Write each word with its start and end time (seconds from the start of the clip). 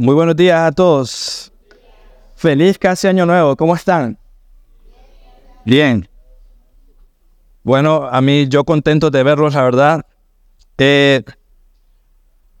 Muy 0.00 0.14
buenos 0.14 0.36
días 0.36 0.60
a 0.60 0.70
todos. 0.70 1.52
Feliz 2.36 2.78
casi 2.78 3.08
año 3.08 3.26
nuevo. 3.26 3.56
¿Cómo 3.56 3.74
están? 3.74 4.16
Bien. 5.64 6.08
Bueno, 7.64 8.08
a 8.08 8.20
mí 8.20 8.46
yo 8.46 8.62
contento 8.62 9.10
de 9.10 9.24
verlos, 9.24 9.54
la 9.54 9.62
verdad. 9.64 10.06
Eh, 10.78 11.24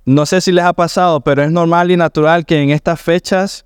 no 0.04 0.26
sé 0.26 0.40
si 0.40 0.50
les 0.50 0.64
ha 0.64 0.72
pasado, 0.72 1.20
pero 1.20 1.44
es 1.44 1.52
normal 1.52 1.92
y 1.92 1.96
natural 1.96 2.44
que 2.44 2.60
en 2.60 2.70
estas 2.70 3.00
fechas 3.00 3.64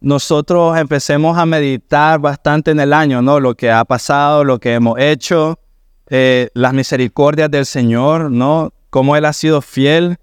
nosotros 0.00 0.76
empecemos 0.76 1.38
a 1.38 1.46
meditar 1.46 2.18
bastante 2.18 2.72
en 2.72 2.80
el 2.80 2.92
año, 2.92 3.22
¿no? 3.22 3.38
Lo 3.38 3.54
que 3.54 3.70
ha 3.70 3.84
pasado, 3.84 4.42
lo 4.42 4.58
que 4.58 4.74
hemos 4.74 4.98
hecho, 4.98 5.60
eh, 6.08 6.48
las 6.54 6.74
misericordias 6.74 7.52
del 7.52 7.66
Señor, 7.66 8.32
¿no? 8.32 8.72
Cómo 8.90 9.14
Él 9.14 9.26
ha 9.26 9.32
sido 9.32 9.62
fiel. 9.62 10.18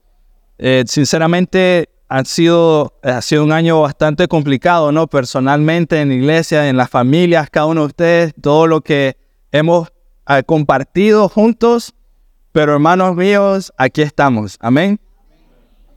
Eh, 0.58 0.84
sinceramente, 0.86 1.89
ha 2.10 2.26
sido, 2.26 2.94
ha 3.04 3.22
sido 3.22 3.44
un 3.44 3.52
año 3.52 3.82
bastante 3.82 4.28
complicado, 4.28 4.92
¿no? 4.92 5.08
Personalmente, 5.08 6.02
en 6.02 6.10
la 6.10 6.16
iglesia, 6.16 6.68
en 6.68 6.76
las 6.76 6.90
familias, 6.90 7.50
cada 7.52 7.68
uno 7.68 7.82
de 7.82 7.88
ustedes, 7.88 8.34
todo 8.42 8.66
lo 8.66 8.82
que 8.82 9.16
hemos 9.52 9.90
eh, 10.28 10.44
compartido 10.44 11.30
juntos. 11.30 11.94
Pero 12.52 12.74
hermanos 12.74 13.16
míos, 13.16 13.72
aquí 13.78 14.02
estamos. 14.02 14.58
Amén. 14.60 15.00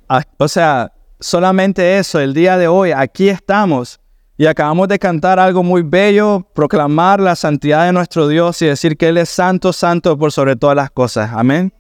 Ah, 0.07 0.23
o 0.37 0.49
sea, 0.49 0.93
solamente 1.19 1.97
eso, 1.97 2.21
el 2.21 2.35
día 2.35 2.59
de 2.59 2.69
hoy, 2.69 2.93
aquí 2.93 3.31
estamos 3.31 3.99
y 4.37 4.45
acabamos 4.45 4.89
de 4.89 4.99
cantar 4.99 5.39
algo 5.39 5.63
muy 5.63 5.81
bello, 5.81 6.47
proclamar 6.53 7.21
la 7.21 7.37
santidad 7.37 7.87
de 7.87 7.93
nuestro 7.93 8.29
Dios 8.29 8.61
y 8.61 8.67
decir 8.67 8.99
que 8.99 9.09
Él 9.09 9.17
es 9.17 9.31
santo, 9.31 9.73
santo 9.73 10.19
por 10.19 10.31
sobre 10.31 10.57
todas 10.57 10.77
las 10.77 10.91
cosas. 10.91 11.31
Amén. 11.33 11.73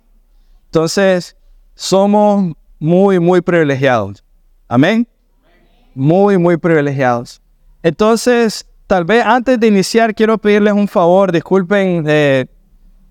Entonces, 0.66 1.36
somos 1.74 2.54
muy, 2.82 3.20
muy 3.20 3.40
privilegiados. 3.40 4.24
Amén. 4.72 5.06
Muy, 5.94 6.38
muy 6.38 6.56
privilegiados. 6.56 7.42
Entonces, 7.82 8.66
tal 8.86 9.04
vez 9.04 9.22
antes 9.22 9.60
de 9.60 9.66
iniciar, 9.66 10.14
quiero 10.14 10.38
pedirles 10.38 10.72
un 10.72 10.88
favor, 10.88 11.30
disculpen, 11.30 12.06
eh, 12.08 12.46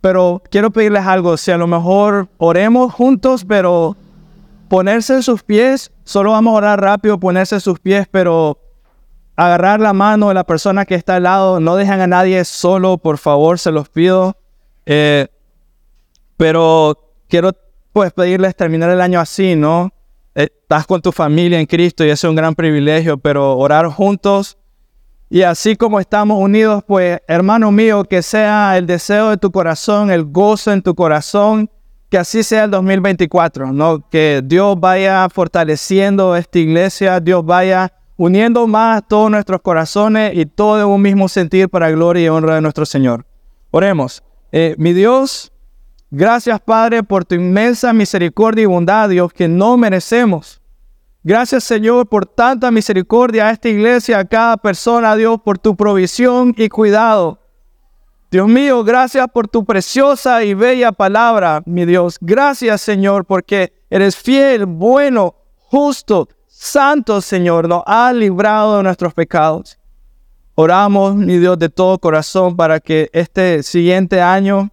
pero 0.02 0.42
quiero 0.50 0.72
pedirles 0.72 1.06
algo. 1.06 1.38
Si 1.38 1.52
a 1.52 1.58
lo 1.58 1.68
mejor 1.68 2.30
oremos 2.40 2.92
juntos, 2.92 3.46
pero 3.48 3.96
ponerse 4.70 5.14
en 5.14 5.22
sus 5.22 5.44
pies, 5.44 5.92
solo 6.04 6.32
vamos 6.32 6.56
a 6.56 6.58
orar 6.58 6.82
rápido, 6.82 7.20
ponerse 7.20 7.54
en 7.54 7.62
sus 7.62 7.80
pies, 7.80 8.08
pero 8.10 8.58
agarrar 9.36 9.80
la 9.82 9.94
mano 9.94 10.30
de 10.30 10.34
la 10.34 10.46
persona 10.46 10.84
que 10.84 10.96
está 10.96 11.18
al 11.18 11.24
lado, 11.24 11.60
no 11.60 11.76
dejen 11.76 12.02
a 12.02 12.08
nadie 12.08 12.44
solo, 12.44 12.98
por 12.98 13.20
favor, 13.20 13.60
se 13.60 13.72
los 13.72 13.88
pido. 13.88 14.36
Eh, 14.88 15.28
pero 16.38 16.98
quiero 17.28 17.52
pues 17.94 18.12
pedirles 18.14 18.56
terminar 18.56 18.90
el 18.90 19.00
año 19.00 19.20
así, 19.20 19.56
¿no? 19.56 19.92
Estás 20.34 20.88
con 20.88 21.02
tu 21.02 21.12
familia 21.12 21.60
en 21.60 21.66
Cristo 21.66 22.06
y 22.06 22.10
es 22.10 22.24
un 22.24 22.36
gran 22.36 22.56
privilegio, 22.56 23.18
pero 23.18 23.58
orar 23.58 23.88
juntos 23.88 24.58
y 25.34 25.44
así 25.44 25.78
como 25.78 26.02
estamos 26.02 26.38
unidos, 26.38 26.84
pues 26.86 27.22
hermano 27.26 27.72
mío, 27.72 28.04
que 28.04 28.22
sea 28.22 28.78
el 28.78 28.86
deseo 28.86 29.30
de 29.30 29.38
tu 29.38 29.50
corazón, 29.50 30.12
el 30.12 30.26
gozo 30.26 30.74
en 30.74 30.82
tu 30.82 30.94
corazón, 30.94 31.70
que 32.10 32.18
así 32.18 32.44
sea 32.44 32.66
el 32.66 32.72
2024, 32.72 33.72
¿no? 33.72 34.10
Que 34.10 34.42
Dios 34.44 34.78
vaya 34.78 35.30
fortaleciendo 35.30 36.36
esta 36.36 36.60
iglesia, 36.60 37.22
Dios 37.22 37.46
vaya 37.46 37.94
uniendo 38.18 38.68
más 38.68 39.08
todos 39.08 39.32
nuestros 39.32 39.62
corazones 39.62 40.34
y 40.36 40.46
todo 40.46 40.82
en 40.82 40.88
un 40.88 41.02
mismo 41.02 41.30
sentir 41.30 41.70
para 41.70 41.90
gloria 41.92 42.26
y 42.26 42.28
honra 42.28 42.56
de 42.56 42.62
nuestro 42.62 42.86
Señor. 42.86 43.26
Oremos. 43.72 44.22
Eh, 44.52 44.76
mi 44.78 44.92
Dios, 44.92 45.51
gracias 46.12 46.60
Padre 46.60 47.02
por 47.02 47.26
tu 47.26 47.34
inmensa 47.34 47.94
misericordia 47.94 48.64
y 48.64 48.68
bondad, 48.68 49.10
Dios, 49.10 49.34
que 49.34 49.48
no 49.48 49.78
merecemos. 49.78 50.62
Gracias 51.24 51.64
Señor 51.64 52.08
por 52.08 52.26
tanta 52.26 52.70
misericordia 52.70 53.48
a 53.48 53.52
esta 53.52 53.70
iglesia, 53.70 54.20
a 54.20 54.26
cada 54.26 54.58
persona, 54.58 55.16
Dios, 55.16 55.40
por 55.44 55.58
tu 55.58 55.76
provisión 55.76 56.54
y 56.58 56.70
cuidado. 56.70 57.40
Dios 58.32 58.48
mío, 58.48 58.84
gracias 58.84 59.28
por 59.34 59.48
tu 59.48 59.66
preciosa 59.66 60.44
y 60.44 60.54
bella 60.54 60.92
palabra, 60.92 61.64
mi 61.66 61.86
Dios. 61.86 62.18
Gracias 62.22 62.82
Señor 62.82 63.26
porque 63.26 63.74
eres 63.90 64.16
fiel, 64.16 64.66
bueno, 64.66 65.36
justo, 65.58 66.30
Santo 66.48 67.22
Señor, 67.22 67.68
nos 67.68 67.84
ha 67.86 68.14
librado 68.14 68.78
de 68.78 68.84
nuestros 68.84 69.14
pecados. 69.14 69.78
Oramos, 70.56 71.16
mi 71.16 71.38
Dios, 71.38 71.58
de 71.60 71.70
todo 71.70 71.98
corazón 71.98 72.56
para 72.56 72.80
que 72.80 73.10
este 73.14 73.64
siguiente 73.64 74.22
año 74.22 74.70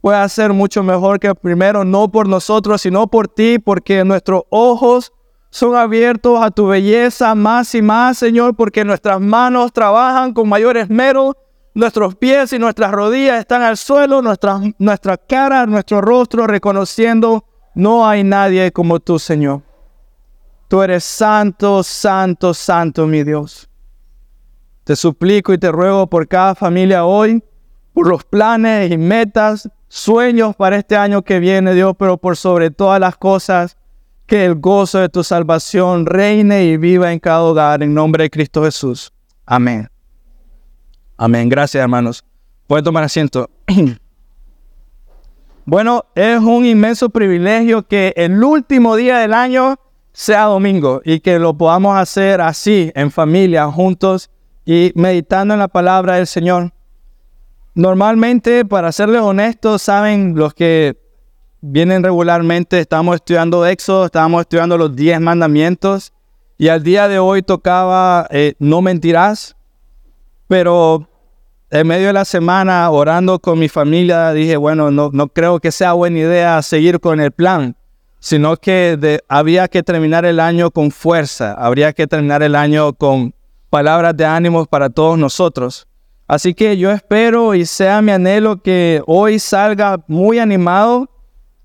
pueda 0.00 0.28
ser 0.28 0.52
mucho 0.52 0.82
mejor 0.82 1.20
que 1.20 1.34
primero, 1.34 1.84
no 1.84 2.10
por 2.10 2.28
nosotros, 2.28 2.82
sino 2.82 3.06
por 3.06 3.28
ti, 3.28 3.58
porque 3.58 4.04
nuestros 4.04 4.42
ojos 4.50 5.12
son 5.50 5.74
abiertos 5.74 6.42
a 6.42 6.50
tu 6.50 6.68
belleza 6.68 7.34
más 7.34 7.74
y 7.74 7.82
más, 7.82 8.18
Señor, 8.18 8.54
porque 8.54 8.84
nuestras 8.84 9.20
manos 9.20 9.72
trabajan 9.72 10.32
con 10.32 10.48
mayor 10.48 10.76
esmero, 10.76 11.36
nuestros 11.74 12.14
pies 12.14 12.52
y 12.52 12.58
nuestras 12.58 12.92
rodillas 12.92 13.40
están 13.40 13.62
al 13.62 13.76
suelo, 13.76 14.22
nuestra, 14.22 14.60
nuestra 14.78 15.16
cara, 15.16 15.66
nuestro 15.66 16.00
rostro 16.00 16.46
reconociendo, 16.46 17.44
no 17.74 18.06
hay 18.06 18.24
nadie 18.24 18.72
como 18.72 19.00
tú, 19.00 19.18
Señor. 19.18 19.62
Tú 20.68 20.82
eres 20.82 21.02
santo, 21.02 21.82
santo, 21.82 22.54
santo, 22.54 23.06
mi 23.06 23.24
Dios. 23.24 23.68
Te 24.84 24.94
suplico 24.94 25.52
y 25.52 25.58
te 25.58 25.70
ruego 25.70 26.06
por 26.06 26.28
cada 26.28 26.54
familia 26.54 27.04
hoy, 27.04 27.42
por 27.92 28.08
los 28.08 28.24
planes 28.24 28.90
y 28.90 28.98
metas, 28.98 29.68
sueños 29.88 30.54
para 30.56 30.76
este 30.76 30.96
año 30.96 31.22
que 31.22 31.40
viene, 31.40 31.74
Dios, 31.74 31.94
pero 31.98 32.16
por 32.16 32.36
sobre 32.36 32.70
todas 32.70 33.00
las 33.00 33.16
cosas, 33.16 33.76
que 34.26 34.44
el 34.44 34.54
gozo 34.54 35.00
de 35.00 35.08
tu 35.08 35.24
salvación 35.24 36.06
reine 36.06 36.64
y 36.64 36.76
viva 36.76 37.12
en 37.12 37.18
cada 37.18 37.42
hogar, 37.42 37.82
en 37.82 37.92
nombre 37.92 38.24
de 38.24 38.30
Cristo 38.30 38.62
Jesús. 38.62 39.12
Amén. 39.44 39.88
Amén. 41.16 41.48
Gracias, 41.48 41.82
hermanos. 41.82 42.24
Pueden 42.68 42.84
tomar 42.84 43.02
asiento. 43.02 43.50
bueno, 45.64 46.04
es 46.14 46.38
un 46.38 46.64
inmenso 46.64 47.10
privilegio 47.10 47.82
que 47.82 48.14
el 48.16 48.42
último 48.42 48.94
día 48.94 49.18
del 49.18 49.34
año 49.34 49.76
sea 50.12 50.44
domingo 50.44 51.00
y 51.04 51.18
que 51.18 51.40
lo 51.40 51.54
podamos 51.54 51.96
hacer 51.96 52.40
así, 52.40 52.92
en 52.94 53.10
familia, 53.10 53.66
juntos 53.66 54.30
y 54.64 54.92
meditando 54.94 55.54
en 55.54 55.60
la 55.60 55.68
palabra 55.68 56.14
del 56.14 56.28
Señor. 56.28 56.72
Normalmente, 57.80 58.66
para 58.66 58.92
serles 58.92 59.22
honestos, 59.22 59.80
saben 59.80 60.34
los 60.36 60.52
que 60.52 60.98
vienen 61.62 62.02
regularmente, 62.02 62.78
estamos 62.78 63.14
estudiando 63.14 63.64
Éxodo, 63.64 64.04
estamos 64.04 64.42
estudiando 64.42 64.76
los 64.76 64.94
10 64.94 65.18
mandamientos 65.22 66.12
y 66.58 66.68
al 66.68 66.82
día 66.82 67.08
de 67.08 67.18
hoy 67.18 67.40
tocaba 67.40 68.26
eh, 68.28 68.52
no 68.58 68.82
mentirás, 68.82 69.56
pero 70.46 71.08
en 71.70 71.86
medio 71.86 72.08
de 72.08 72.12
la 72.12 72.26
semana 72.26 72.90
orando 72.90 73.38
con 73.38 73.58
mi 73.58 73.70
familia 73.70 74.30
dije, 74.34 74.58
bueno, 74.58 74.90
no, 74.90 75.08
no 75.10 75.28
creo 75.28 75.58
que 75.58 75.72
sea 75.72 75.94
buena 75.94 76.18
idea 76.18 76.60
seguir 76.60 77.00
con 77.00 77.18
el 77.18 77.32
plan 77.32 77.74
sino 78.18 78.58
que 78.58 79.22
había 79.26 79.68
que 79.68 79.82
terminar 79.82 80.26
el 80.26 80.38
año 80.38 80.70
con 80.70 80.90
fuerza, 80.90 81.54
habría 81.54 81.94
que 81.94 82.06
terminar 82.06 82.42
el 82.42 82.56
año 82.56 82.92
con 82.92 83.34
palabras 83.70 84.14
de 84.14 84.26
ánimo 84.26 84.66
para 84.66 84.90
todos 84.90 85.18
nosotros. 85.18 85.86
Así 86.30 86.54
que 86.54 86.76
yo 86.76 86.92
espero 86.92 87.56
y 87.56 87.66
sea 87.66 88.00
mi 88.02 88.12
anhelo 88.12 88.62
que 88.62 89.02
hoy 89.08 89.40
salga 89.40 90.04
muy 90.06 90.38
animado 90.38 91.10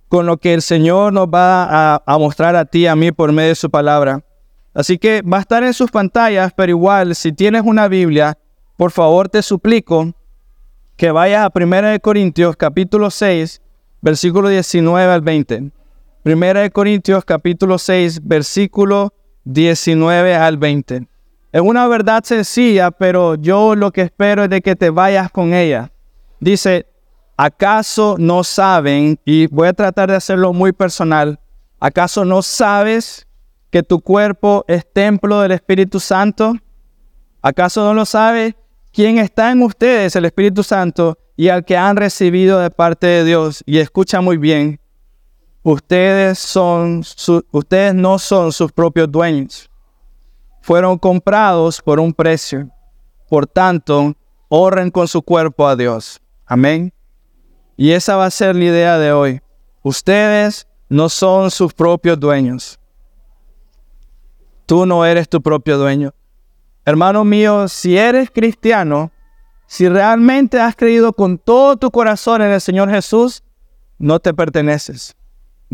con 0.07 0.25
lo 0.25 0.37
que 0.37 0.55
el 0.55 0.63
Señor 0.63 1.13
nos 1.13 1.27
va 1.27 2.01
a, 2.03 2.17
mostrar 2.17 2.55
a 2.55 2.65
ti 2.65 2.87
a 2.87 2.95
mí 2.95 3.11
por 3.11 3.31
medio 3.31 3.49
de 3.49 3.55
su 3.55 3.69
palabra. 3.69 4.25
Así 4.73 4.97
que 4.97 5.21
va 5.21 5.37
a 5.37 5.41
estar 5.41 5.63
en 5.63 5.71
sus 5.71 5.91
pantallas, 5.91 6.51
pero 6.57 6.71
igual, 6.71 7.13
si 7.13 7.31
tienes 7.31 7.61
una 7.63 7.87
Biblia, 7.87 8.39
por 8.75 8.89
favor 8.89 9.29
te 9.29 9.43
suplico 9.43 10.11
que 10.97 11.11
vayas 11.11 11.45
a 11.45 11.51
1 11.53 11.99
Corintios 12.01 12.55
capítulo 12.55 13.11
6, 13.11 13.61
versículo 14.01 14.49
19 14.49 15.13
al 15.13 15.21
20. 15.21 15.71
Primera 16.23 16.61
de 16.61 16.71
Corintios 16.71 17.23
capítulo 17.23 17.77
6, 17.77 18.21
versículo 18.23 19.13
19 19.43 20.33
al 20.33 20.57
20. 20.57 21.07
Es 21.55 21.61
una 21.61 21.87
verdad 21.87 22.21
sencilla, 22.25 22.91
pero 22.91 23.35
yo 23.35 23.75
lo 23.75 23.89
que 23.91 24.01
espero 24.01 24.43
es 24.43 24.49
de 24.49 24.61
que 24.61 24.75
te 24.75 24.89
vayas 24.89 25.31
con 25.31 25.53
ella. 25.53 25.89
Dice, 26.41 26.85
¿acaso 27.37 28.17
no 28.19 28.43
saben? 28.43 29.17
Y 29.23 29.47
voy 29.47 29.69
a 29.69 29.73
tratar 29.73 30.09
de 30.09 30.17
hacerlo 30.17 30.51
muy 30.51 30.73
personal. 30.73 31.39
¿Acaso 31.79 32.25
no 32.25 32.41
sabes 32.41 33.25
que 33.69 33.83
tu 33.83 34.01
cuerpo 34.01 34.65
es 34.67 34.85
templo 34.91 35.39
del 35.39 35.53
Espíritu 35.53 36.01
Santo? 36.01 36.57
¿Acaso 37.41 37.85
no 37.85 37.93
lo 37.93 38.03
sabes? 38.03 38.53
¿Quién 38.91 39.17
está 39.17 39.49
en 39.49 39.61
ustedes, 39.61 40.13
el 40.17 40.25
Espíritu 40.25 40.61
Santo, 40.61 41.17
y 41.37 41.47
al 41.47 41.63
que 41.63 41.77
han 41.77 41.95
recibido 41.95 42.59
de 42.59 42.69
parte 42.69 43.07
de 43.07 43.23
Dios? 43.23 43.63
Y 43.65 43.77
escucha 43.77 44.19
muy 44.19 44.35
bien, 44.35 44.81
Ustedes, 45.63 46.37
son 46.37 47.01
ustedes 47.51 47.95
no 47.95 48.19
son 48.19 48.51
sus 48.51 48.73
propios 48.73 49.09
dueños. 49.09 49.69
Fueron 50.65 50.97
comprados 50.97 51.79
por 51.79 51.99
un 51.99 52.11
precio. 52.11 52.67
Por 53.29 53.45
tanto, 53.45 54.15
honren 54.49 54.89
con 54.89 55.07
su 55.07 55.21
cuerpo 55.21 55.67
a 55.67 55.75
Dios. 55.75 56.19
Amén. 56.43 56.91
Y 57.77 57.91
esa 57.91 58.15
va 58.15 58.25
a 58.25 58.31
ser 58.31 58.55
la 58.55 58.63
idea 58.63 58.97
de 58.97 59.11
hoy. 59.11 59.41
Ustedes 59.83 60.67
no 60.89 61.07
son 61.07 61.51
sus 61.51 61.71
propios 61.71 62.19
dueños. 62.19 62.79
Tú 64.65 64.87
no 64.87 65.05
eres 65.05 65.29
tu 65.29 65.39
propio 65.39 65.77
dueño. 65.77 66.15
Hermano 66.83 67.23
mío, 67.23 67.67
si 67.67 67.95
eres 67.95 68.31
cristiano, 68.31 69.11
si 69.67 69.87
realmente 69.87 70.59
has 70.59 70.75
creído 70.75 71.13
con 71.13 71.37
todo 71.37 71.77
tu 71.77 71.91
corazón 71.91 72.41
en 72.41 72.49
el 72.49 72.59
Señor 72.59 72.89
Jesús, 72.89 73.43
no 73.99 74.19
te 74.19 74.33
perteneces. 74.33 75.15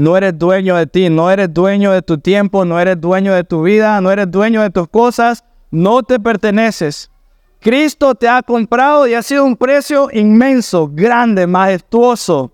No 0.02 0.18
eres 0.18 0.36
dueño 0.40 0.78
de 0.78 0.88
ti, 0.88 1.12
no 1.12 1.30
eres 1.30 1.54
dueño 1.54 1.92
de 1.92 2.02
tu 2.02 2.18
tiempo, 2.18 2.66
no 2.66 2.80
eres 2.80 3.00
dueño 3.00 3.36
de 3.36 3.44
tu 3.44 3.62
vida, 3.62 4.02
no 4.02 4.12
eres 4.12 4.32
dueño 4.32 4.64
de 4.64 4.72
tus 4.72 4.88
cosas, 4.88 5.44
no 5.70 6.02
te 6.02 6.20
perteneces. 6.20 7.12
Cristo 7.60 8.16
te 8.16 8.28
ha 8.28 8.42
comprado 8.42 9.06
y 9.06 9.14
ha 9.14 9.22
sido 9.22 9.46
un 9.46 9.56
precio 9.56 10.10
inmenso, 10.12 10.90
grande, 10.92 11.46
majestuoso, 11.46 12.52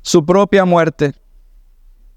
su 0.00 0.24
propia 0.24 0.64
muerte. 0.64 1.12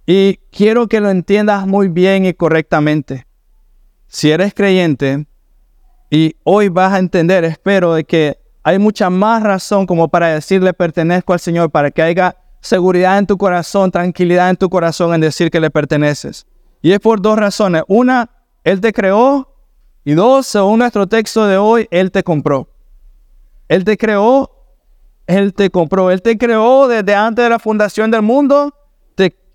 Y 0.06 0.38
quiero 0.54 0.88
que 0.88 1.02
lo 1.02 1.10
entiendas 1.10 1.68
muy 1.68 1.90
bien 1.90 2.26
y 2.26 2.34
correctamente. 2.34 3.28
Si 4.08 4.32
eres 4.32 4.54
creyente, 4.54 5.28
y 6.10 6.38
hoy 6.46 6.70
vas 6.70 6.94
a 6.94 7.00
entender, 7.00 7.44
espero, 7.44 7.94
de 7.94 8.06
que 8.06 8.40
hay 8.64 8.80
mucha 8.80 9.10
más 9.10 9.44
razón 9.44 9.86
como 9.86 10.08
para 10.08 10.30
decirle 10.30 10.74
pertenezco 10.74 11.34
al 11.34 11.42
Señor, 11.42 11.72
para 11.72 11.92
que 11.92 12.02
haya 12.02 12.38
seguridad 12.62 13.18
en 13.18 13.28
tu 13.28 13.38
corazón, 13.38 13.92
tranquilidad 13.92 14.50
en 14.50 14.58
tu 14.58 14.70
corazón 14.70 15.14
en 15.14 15.22
decir 15.22 15.50
que 15.50 15.60
le 15.60 15.70
perteneces. 15.70 16.46
Y 16.82 16.92
es 16.92 17.00
por 17.00 17.22
dos 17.22 17.38
razones. 17.38 17.84
Una, 17.88 18.30
Él 18.64 18.82
te 18.82 18.94
creó 18.94 19.50
y 20.04 20.14
dos, 20.14 20.48
según 20.48 20.80
nuestro 20.80 21.08
texto 21.08 21.46
de 21.46 21.58
hoy, 21.58 21.88
Él 21.92 22.12
te 22.12 22.24
compró. 22.24 22.70
Él 23.68 23.84
te 23.84 23.98
creó, 23.98 24.50
Él 25.28 25.54
te 25.54 25.70
compró. 25.70 26.12
Él 26.12 26.22
te 26.22 26.38
creó 26.38 26.88
desde 26.88 27.16
antes 27.16 27.44
de 27.44 27.50
la 27.50 27.60
fundación 27.60 28.10
del 28.12 28.22
mundo, 28.22 28.74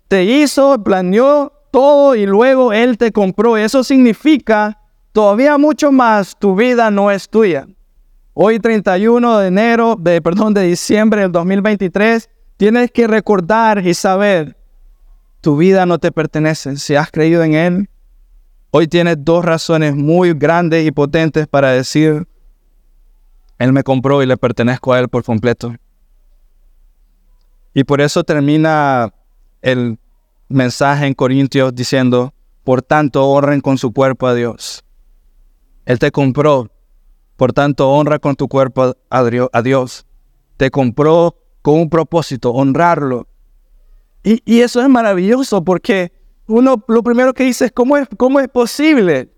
te, 0.07 0.23
hizo, 0.23 0.81
planeó 0.83 1.51
todo 1.71 2.15
y 2.15 2.25
luego 2.25 2.71
Él 2.71 2.97
te 2.97 3.11
compró. 3.11 3.57
Eso 3.57 3.83
significa 3.83 4.79
todavía 5.11 5.57
mucho 5.57 5.91
más, 5.91 6.37
tu 6.37 6.55
vida 6.55 6.91
no 6.91 7.09
es 7.09 7.27
tuya. 7.27 7.67
Hoy 8.33 8.59
31 8.59 9.39
de 9.39 9.47
enero, 9.47 9.95
de, 9.99 10.21
perdón, 10.21 10.53
de 10.53 10.61
diciembre 10.61 11.21
del 11.21 11.31
2023, 11.31 12.29
tienes 12.57 12.91
que 12.91 13.07
recordar 13.07 13.85
y 13.85 13.93
saber, 13.93 14.57
tu 15.41 15.57
vida 15.57 15.85
no 15.85 15.99
te 15.99 16.11
pertenece. 16.11 16.77
Si 16.77 16.95
has 16.95 17.11
creído 17.11 17.43
en 17.43 17.53
Él, 17.53 17.89
hoy 18.71 18.87
tienes 18.87 19.17
dos 19.19 19.45
razones 19.45 19.95
muy 19.95 20.33
grandes 20.33 20.85
y 20.85 20.91
potentes 20.91 21.47
para 21.47 21.71
decir, 21.71 22.27
Él 23.59 23.73
me 23.73 23.83
compró 23.83 24.23
y 24.23 24.25
le 24.25 24.37
pertenezco 24.37 24.93
a 24.93 24.99
Él 24.99 25.09
por 25.09 25.23
completo. 25.23 25.75
Y 27.73 27.83
por 27.83 28.01
eso 28.01 28.23
termina 28.23 29.13
el 29.61 29.99
mensaje 30.47 31.05
en 31.05 31.13
Corintios 31.13 31.75
diciendo, 31.75 32.33
por 32.63 32.81
tanto 32.81 33.27
honren 33.27 33.61
con 33.61 33.77
su 33.77 33.91
cuerpo 33.91 34.27
a 34.27 34.33
Dios. 34.33 34.83
Él 35.85 35.99
te 35.99 36.11
compró, 36.11 36.71
por 37.35 37.53
tanto 37.53 37.91
honra 37.91 38.17
con 38.17 38.35
tu 38.35 38.47
cuerpo 38.47 38.95
a 39.09 39.61
Dios. 39.61 40.05
Te 40.57 40.71
compró 40.71 41.35
con 41.65 41.79
un 41.79 41.89
propósito, 41.89 42.51
honrarlo. 42.51 43.25
Y, 44.21 44.61
eso 44.61 44.83
es 44.83 44.87
maravilloso 44.87 45.63
porque 45.63 46.11
uno 46.45 46.83
lo 46.87 47.01
primero 47.01 47.33
que 47.33 47.43
dice 47.43 47.65
es, 47.65 47.71
¿cómo 47.71 47.97
es, 47.97 48.07
cómo 48.17 48.39
es 48.39 48.47
posible? 48.49 49.33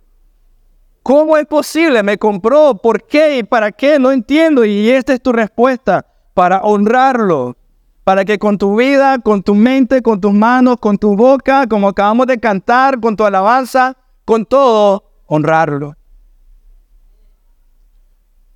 ¿Cómo 1.04 1.38
es 1.38 1.46
posible? 1.46 2.04
Me 2.04 2.18
compró, 2.18 2.76
¿por 2.80 3.02
qué 3.08 3.38
y 3.38 3.44
para 3.44 3.72
qué? 3.72 3.98
No 3.98 4.12
entiendo. 4.12 4.66
Y 4.66 4.90
esta 4.90 5.14
es 5.14 5.22
tu 5.22 5.32
respuesta, 5.32 6.06
para 6.34 6.60
honrarlo, 6.64 7.56
para 8.04 8.26
que 8.26 8.38
con 8.38 8.58
tu 8.58 8.76
vida, 8.76 9.20
con 9.20 9.42
tu 9.42 9.56
mente, 9.56 10.02
con 10.02 10.20
tus 10.20 10.34
manos, 10.34 10.76
con 10.82 10.98
tu 10.98 11.16
boca, 11.16 11.66
como 11.66 11.88
acabamos 11.88 12.28
de 12.28 12.38
cantar, 12.42 13.00
con 13.00 13.16
tu 13.16 13.24
alabanza, 13.24 13.96
con 14.26 14.46
todo, 14.46 15.10
honrarlo. 15.28 15.96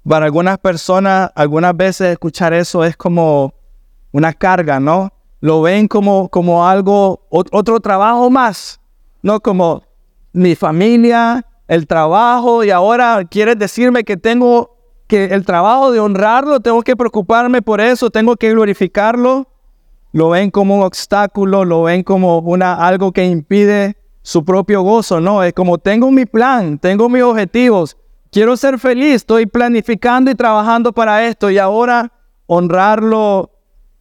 Para 0.06 0.26
algunas 0.26 0.58
personas, 0.58 1.32
algunas 1.36 1.78
veces 1.78 2.12
escuchar 2.12 2.52
eso 2.52 2.84
es 2.84 2.98
como 2.98 3.61
una 4.12 4.34
carga, 4.34 4.80
¿no? 4.80 5.12
Lo 5.40 5.62
ven 5.62 5.88
como, 5.88 6.30
como 6.30 6.68
algo, 6.68 7.26
otro 7.30 7.80
trabajo 7.80 8.30
más, 8.30 8.80
¿no? 9.22 9.40
Como 9.40 9.84
mi 10.34 10.56
familia, 10.56 11.46
el 11.68 11.88
trabajo, 11.88 12.64
y 12.64 12.70
ahora 12.70 13.24
quieres 13.30 13.58
decirme 13.58 14.04
que 14.04 14.18
tengo 14.18 14.78
que 15.08 15.26
el 15.26 15.46
trabajo 15.46 15.92
de 15.92 16.00
honrarlo, 16.00 16.60
tengo 16.62 16.82
que 16.84 16.96
preocuparme 16.96 17.62
por 17.62 17.82
eso, 17.82 18.10
tengo 18.10 18.38
que 18.38 18.52
glorificarlo. 18.52 19.48
Lo 20.14 20.30
ven 20.30 20.52
como 20.52 20.78
un 20.78 20.84
obstáculo, 20.84 21.66
lo 21.66 21.84
ven 21.84 22.04
como 22.04 22.40
una, 22.40 22.76
algo 22.76 23.12
que 23.12 23.26
impide 23.26 23.98
su 24.22 24.46
propio 24.46 24.82
gozo, 24.82 25.20
¿no? 25.20 25.44
Es 25.44 25.54
como 25.54 25.78
tengo 25.78 26.12
mi 26.12 26.26
plan, 26.26 26.78
tengo 26.78 27.10
mis 27.10 27.24
objetivos, 27.24 27.98
quiero 28.32 28.56
ser 28.56 28.80
feliz, 28.80 29.16
estoy 29.16 29.46
planificando 29.46 30.32
y 30.32 30.36
trabajando 30.36 30.94
para 30.94 31.26
esto 31.28 31.50
y 31.50 31.58
ahora 31.58 32.12
honrarlo 32.46 33.51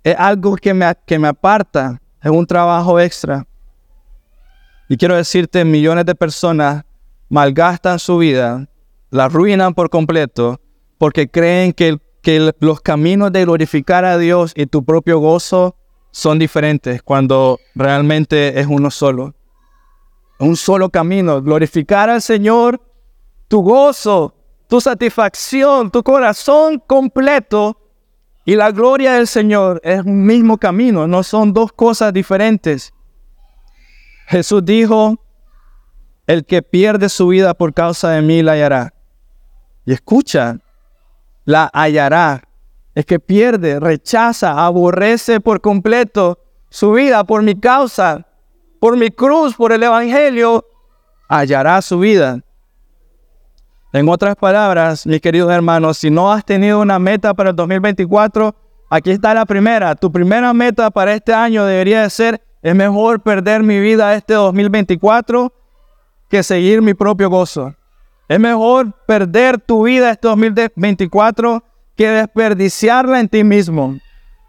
es 0.02 0.16
algo 0.18 0.56
que 0.56 0.74
me, 0.74 0.92
que 1.06 1.18
me 1.18 1.28
aparta, 1.28 2.00
es 2.22 2.30
un 2.30 2.46
trabajo 2.46 2.98
extra. 2.98 3.46
Y 4.88 4.96
quiero 4.96 5.16
decirte, 5.16 5.64
millones 5.64 6.04
de 6.06 6.14
personas 6.14 6.84
malgastan 7.28 7.98
su 7.98 8.18
vida, 8.18 8.68
la 9.10 9.24
arruinan 9.24 9.74
por 9.74 9.88
completo, 9.88 10.60
porque 10.98 11.28
creen 11.28 11.72
que, 11.72 11.98
que 12.22 12.52
los 12.58 12.80
caminos 12.80 13.32
de 13.32 13.44
glorificar 13.44 14.04
a 14.04 14.18
Dios 14.18 14.52
y 14.56 14.66
tu 14.66 14.84
propio 14.84 15.18
gozo 15.18 15.76
son 16.10 16.38
diferentes, 16.38 17.02
cuando 17.02 17.58
realmente 17.74 18.58
es 18.58 18.66
uno 18.66 18.90
solo. 18.90 19.34
Un 20.38 20.56
solo 20.56 20.88
camino, 20.88 21.42
glorificar 21.42 22.10
al 22.10 22.22
Señor 22.22 22.80
tu 23.46 23.62
gozo, 23.62 24.34
tu 24.68 24.80
satisfacción, 24.80 25.90
tu 25.90 26.02
corazón 26.02 26.82
completo 26.86 27.76
y 28.44 28.56
la 28.56 28.70
gloria 28.72 29.14
del 29.14 29.26
Señor 29.26 29.80
es 29.84 30.00
un 30.04 30.24
mismo 30.24 30.58
camino, 30.58 31.06
no 31.06 31.22
son 31.22 31.52
dos 31.52 31.72
cosas 31.72 32.12
diferentes. 32.12 32.92
Jesús 34.26 34.64
dijo, 34.64 35.16
el 36.26 36.44
que 36.44 36.62
pierde 36.62 37.08
su 37.08 37.28
vida 37.28 37.54
por 37.54 37.74
causa 37.74 38.10
de 38.10 38.22
mí 38.22 38.42
la 38.42 38.52
hallará. 38.52 38.94
Y 39.84 39.92
escucha, 39.92 40.58
la 41.44 41.70
hallará. 41.72 42.42
Es 42.94 43.04
que 43.06 43.18
pierde, 43.18 43.80
rechaza, 43.80 44.64
aborrece 44.64 45.40
por 45.40 45.60
completo 45.60 46.38
su 46.68 46.92
vida 46.92 47.24
por 47.24 47.42
mi 47.42 47.58
causa, 47.58 48.26
por 48.78 48.96
mi 48.96 49.10
cruz, 49.10 49.56
por 49.56 49.72
el 49.72 49.82
Evangelio, 49.82 50.64
hallará 51.28 51.82
su 51.82 51.98
vida. 51.98 52.40
En 53.92 54.08
otras 54.08 54.36
palabras, 54.36 55.04
mis 55.04 55.20
queridos 55.20 55.50
hermanos, 55.50 55.98
si 55.98 56.10
no 56.10 56.30
has 56.30 56.44
tenido 56.44 56.80
una 56.80 57.00
meta 57.00 57.34
para 57.34 57.50
el 57.50 57.56
2024, 57.56 58.54
aquí 58.88 59.10
está 59.10 59.34
la 59.34 59.44
primera. 59.44 59.96
Tu 59.96 60.12
primera 60.12 60.54
meta 60.54 60.92
para 60.92 61.12
este 61.12 61.34
año 61.34 61.64
debería 61.64 62.02
de 62.02 62.10
ser, 62.10 62.40
es 62.62 62.72
mejor 62.72 63.20
perder 63.20 63.64
mi 63.64 63.80
vida 63.80 64.14
este 64.14 64.34
2024 64.34 65.52
que 66.28 66.44
seguir 66.44 66.82
mi 66.82 66.94
propio 66.94 67.30
gozo. 67.30 67.74
Es 68.28 68.38
mejor 68.38 68.92
perder 69.06 69.58
tu 69.58 69.82
vida 69.82 70.12
este 70.12 70.28
2024 70.28 71.64
que 71.96 72.10
desperdiciarla 72.10 73.18
en 73.18 73.28
ti 73.28 73.42
mismo. 73.42 73.98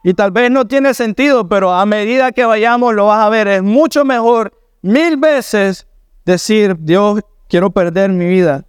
Y 0.03 0.13
tal 0.13 0.29
vez 0.29 0.51
no 0.51 0.67
tiene 0.67 0.93
sentido, 0.93 1.49
pero 1.49 1.73
a 1.73 1.83
medida 1.87 2.31
que 2.31 2.45
vayamos 2.45 2.93
lo 2.93 3.07
vas 3.07 3.25
a 3.25 3.29
ver. 3.29 3.47
Es 3.47 3.63
mucho 3.63 4.05
mejor 4.05 4.53
mil 4.83 5.17
veces 5.17 5.87
decir, 6.25 6.75
Dios, 6.77 7.21
quiero 7.47 7.71
perder 7.71 8.11
mi 8.11 8.27
vida 8.27 8.65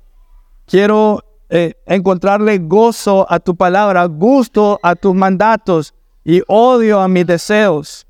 Quiero 0.73 1.23
eh, 1.51 1.75
encontrarle 1.85 2.57
gozo 2.57 3.27
a 3.31 3.39
tu 3.39 3.55
palabra, 3.55 4.07
gusto 4.07 4.81
a 4.83 4.97
tus 4.97 5.15
mandatos 5.15 5.93
y 6.25 6.43
odio 6.49 6.99
a 6.99 7.09
mis 7.09 7.27
deseos. 7.27 8.07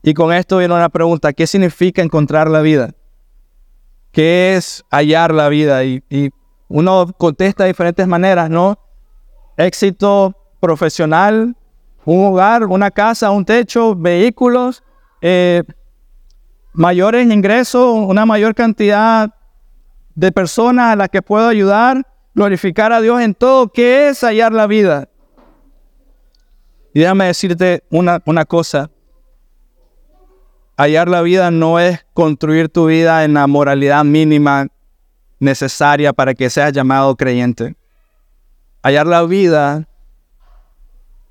Y 0.00 0.14
con 0.14 0.32
esto 0.32 0.58
viene 0.58 0.72
una 0.72 0.88
pregunta, 0.88 1.32
¿qué 1.32 1.48
significa 1.48 2.00
encontrar 2.00 2.48
la 2.48 2.60
vida? 2.60 2.94
¿Qué 4.12 4.54
es 4.54 4.84
hallar 4.88 5.34
la 5.34 5.48
vida? 5.48 5.82
Y, 5.82 6.30
uno 6.68 7.12
contesta 7.18 7.64
de 7.64 7.70
diferentes 7.70 8.06
maneras, 8.06 8.48
¿no? 8.48 8.78
Éxito 9.56 10.32
profesional, 10.60 11.56
un 12.04 12.26
hogar, 12.26 12.66
una 12.66 12.92
casa, 12.92 13.32
un 13.32 13.44
techo, 13.44 13.96
vehículos, 13.96 14.84
eh, 15.20 15.64
mayores 16.72 17.28
ingresos, 17.28 17.96
una 17.96 18.24
mayor 18.24 18.54
cantidad 18.54 19.34
de 20.14 20.32
personas 20.32 20.92
a 20.92 20.96
las 20.96 21.08
que 21.08 21.22
puedo 21.22 21.48
ayudar, 21.48 22.06
glorificar 22.34 22.92
a 22.92 23.00
Dios 23.00 23.20
en 23.20 23.34
todo, 23.34 23.72
que 23.72 24.08
es 24.08 24.20
hallar 24.22 24.52
la 24.52 24.66
vida. 24.66 25.08
Y 26.94 27.00
déjame 27.00 27.26
decirte 27.26 27.84
una, 27.90 28.22
una 28.26 28.44
cosa. 28.44 28.90
Hallar 30.76 31.08
la 31.08 31.22
vida 31.22 31.50
no 31.50 31.78
es 31.78 32.04
construir 32.12 32.68
tu 32.68 32.86
vida 32.86 33.24
en 33.24 33.34
la 33.34 33.46
moralidad 33.46 34.04
mínima 34.04 34.68
necesaria 35.38 36.12
para 36.12 36.34
que 36.34 36.50
seas 36.50 36.72
llamado 36.72 37.16
creyente. 37.16 37.76
Hallar 38.82 39.06
la 39.06 39.22
vida 39.24 39.88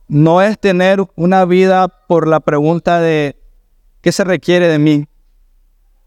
no 0.07 0.41
es 0.41 0.59
tener 0.59 1.03
una 1.15 1.45
vida 1.45 1.87
por 1.87 2.27
la 2.27 2.39
pregunta 2.39 2.99
de 2.99 3.37
¿qué 4.01 4.11
se 4.11 4.23
requiere 4.23 4.67
de 4.67 4.79
mí? 4.79 5.07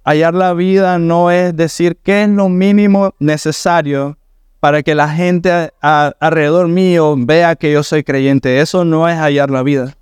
Hallar 0.05 0.35
la 0.35 0.53
vida 0.53 0.99
no 0.99 1.31
es 1.31 1.57
decir 1.57 1.97
qué 2.03 2.25
es 2.25 2.29
lo 2.29 2.49
mínimo 2.49 3.15
necesario 3.19 4.19
para 4.61 4.83
que 4.83 4.95
la 4.95 5.09
gente 5.09 5.73
alrededor 5.81 6.69
mío 6.69 7.17
vea 7.19 7.57
que 7.57 7.73
yo 7.73 7.83
soy 7.83 8.03
creyente. 8.03 8.61
Eso 8.61 8.85
no 8.85 9.09
es 9.09 9.17
hallar 9.19 9.51
la 9.51 9.63
vida. 9.63 9.97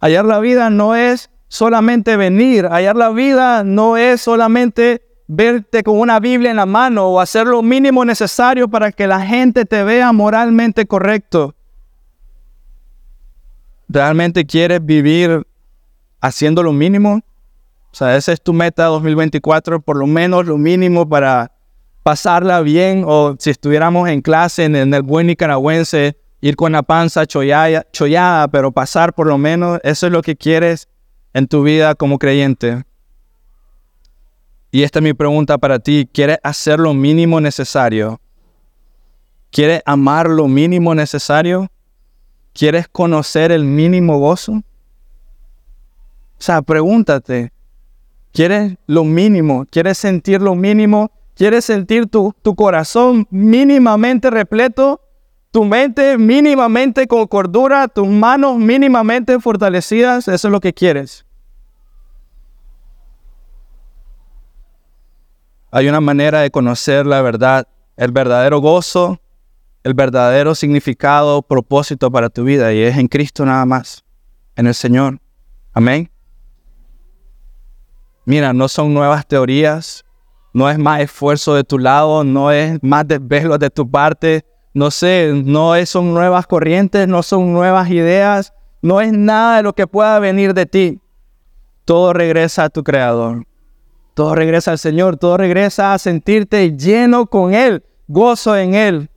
Hallar 0.00 0.24
la 0.24 0.40
vida 0.40 0.68
no 0.68 0.94
es 0.94 1.30
solamente 1.48 2.16
venir. 2.16 2.66
Hallar 2.66 2.96
la 2.96 3.10
vida 3.10 3.64
no 3.64 3.96
es 3.96 4.20
solamente 4.20 5.02
verte 5.26 5.82
con 5.82 5.98
una 5.98 6.20
Biblia 6.20 6.50
en 6.50 6.56
la 6.56 6.66
mano 6.66 7.06
o 7.08 7.20
hacer 7.20 7.46
lo 7.46 7.62
mínimo 7.62 8.04
necesario 8.04 8.68
para 8.68 8.92
que 8.92 9.06
la 9.06 9.24
gente 9.24 9.64
te 9.64 9.82
vea 9.82 10.12
moralmente 10.12 10.84
correcto. 10.84 11.54
¿Realmente 13.88 14.44
quieres 14.44 14.84
vivir 14.84 15.46
haciendo 16.20 16.62
lo 16.62 16.72
mínimo? 16.72 17.22
O 17.94 17.96
sea, 17.96 18.16
esa 18.16 18.32
es 18.32 18.42
tu 18.42 18.52
meta 18.52 18.86
2024, 18.86 19.80
por 19.80 19.96
lo 19.96 20.08
menos 20.08 20.46
lo 20.46 20.58
mínimo 20.58 21.08
para 21.08 21.52
pasarla 22.02 22.60
bien 22.60 23.04
o 23.06 23.36
si 23.38 23.50
estuviéramos 23.50 24.08
en 24.08 24.20
clase 24.20 24.64
en, 24.64 24.74
el 24.74 25.02
buen 25.02 25.28
nicaragüense, 25.28 26.18
ir 26.40 26.56
con 26.56 26.72
la 26.72 26.82
panza 26.82 27.24
chollada, 27.24 27.86
chollada, 27.92 28.48
pero 28.48 28.72
pasar 28.72 29.14
por 29.14 29.28
lo 29.28 29.38
menos, 29.38 29.78
eso 29.84 30.06
es 30.06 30.12
lo 30.12 30.22
que 30.22 30.34
quieres 30.34 30.88
en 31.34 31.46
tu 31.46 31.62
vida 31.62 31.94
como 31.94 32.18
creyente. 32.18 32.82
Y 34.72 34.82
esta 34.82 34.98
es 34.98 35.04
mi 35.04 35.14
pregunta 35.14 35.56
para 35.56 35.78
ti. 35.78 36.10
¿Quieres 36.12 36.38
hacer 36.42 36.80
lo 36.80 36.94
mínimo 36.94 37.40
necesario? 37.40 38.20
¿Quieres 39.52 39.82
amar 39.86 40.28
lo 40.28 40.48
mínimo 40.48 40.96
necesario? 40.96 41.70
¿Quieres 42.54 42.88
conocer 42.88 43.52
el 43.52 43.62
mínimo 43.62 44.18
gozo? 44.18 44.54
O 44.54 44.62
sea, 46.40 46.60
pregúntate, 46.60 47.53
¿quieres 48.34 48.76
lo 48.86 49.04
mínimo? 49.04 49.64
¿Quieres 49.70 49.96
sentir 49.96 50.42
lo 50.42 50.54
mínimo? 50.54 51.10
¿Quieres 51.34 51.64
sentir 51.64 52.06
tu, 52.08 52.34
tu 52.42 52.54
corazón 52.54 53.26
mínimamente 53.30 54.28
repleto? 54.28 55.00
¿Tu 55.50 55.64
mente 55.64 56.18
mínimamente 56.18 57.06
con 57.06 57.26
cordura? 57.28 57.88
¿Tus 57.88 58.08
manos 58.08 58.58
mínimamente 58.58 59.40
fortalecidas? 59.40 60.28
Eso 60.28 60.48
es 60.48 60.52
lo 60.52 60.60
que 60.60 60.74
quieres. 60.74 61.24
Hay 65.70 65.88
una 65.88 66.00
manera 66.00 66.40
de 66.40 66.50
conocer 66.50 67.06
la 67.06 67.22
verdad, 67.22 67.66
el 67.96 68.12
verdadero 68.12 68.60
gozo, 68.60 69.20
el 69.84 69.94
verdadero 69.94 70.54
significado, 70.54 71.42
propósito 71.42 72.10
para 72.10 72.30
tu 72.30 72.44
vida 72.44 72.72
y 72.72 72.80
es 72.80 72.96
en 72.96 73.08
Cristo 73.08 73.44
nada 73.44 73.64
más, 73.64 74.04
en 74.56 74.66
el 74.66 74.74
Señor. 74.74 75.20
Amén. 75.72 76.13
Mira, 78.26 78.52
no 78.52 78.68
son 78.68 78.94
nuevas 78.94 79.26
teorías, 79.26 80.04
no 80.54 80.70
es 80.70 80.78
más 80.78 81.00
esfuerzo 81.00 81.54
de 81.54 81.64
tu 81.64 81.78
lado, 81.78 82.24
no 82.24 82.50
es 82.50 82.82
más 82.82 83.06
desvelo 83.06 83.58
de 83.58 83.68
tu 83.68 83.90
parte, 83.90 84.44
no 84.72 84.90
sé, 84.90 85.30
no 85.44 85.76
es, 85.76 85.90
son 85.90 86.14
nuevas 86.14 86.46
corrientes, 86.46 87.06
no 87.06 87.22
son 87.22 87.52
nuevas 87.52 87.90
ideas, 87.90 88.54
no 88.80 89.00
es 89.00 89.12
nada 89.12 89.58
de 89.58 89.62
lo 89.62 89.74
que 89.74 89.86
pueda 89.86 90.18
venir 90.20 90.54
de 90.54 90.66
ti. 90.66 91.00
Todo 91.84 92.12
regresa 92.12 92.64
a 92.64 92.70
tu 92.70 92.82
Creador. 92.82 93.46
Todo 94.14 94.34
regresa 94.34 94.70
al 94.70 94.78
Señor, 94.78 95.16
todo 95.16 95.36
regresa 95.36 95.92
a 95.92 95.98
sentirte 95.98 96.76
lleno 96.76 97.26
con 97.26 97.52
Él, 97.52 97.84
gozo 98.08 98.56
en 98.56 98.74
Él. 98.74 99.10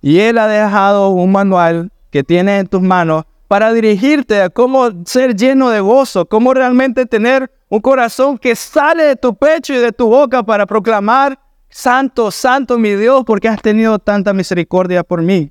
Y 0.00 0.20
Él 0.20 0.38
ha 0.38 0.46
dejado 0.46 1.10
un 1.10 1.32
manual 1.32 1.92
que 2.10 2.24
tienes 2.24 2.60
en 2.60 2.68
tus 2.68 2.80
manos 2.80 3.24
para 3.48 3.72
dirigirte 3.72 4.42
a 4.42 4.50
cómo 4.50 4.90
ser 5.04 5.36
lleno 5.36 5.70
de 5.70 5.80
gozo, 5.80 6.26
cómo 6.26 6.52
realmente 6.52 7.06
tener 7.06 7.50
un 7.68 7.80
corazón 7.80 8.38
que 8.38 8.56
sale 8.56 9.04
de 9.04 9.16
tu 9.16 9.34
pecho 9.34 9.72
y 9.72 9.78
de 9.78 9.92
tu 9.92 10.08
boca 10.08 10.42
para 10.42 10.66
proclamar, 10.66 11.38
Santo, 11.68 12.30
Santo 12.30 12.78
mi 12.78 12.94
Dios, 12.94 13.24
porque 13.24 13.48
has 13.48 13.60
tenido 13.60 13.98
tanta 13.98 14.32
misericordia 14.32 15.02
por 15.02 15.22
mí. 15.22 15.50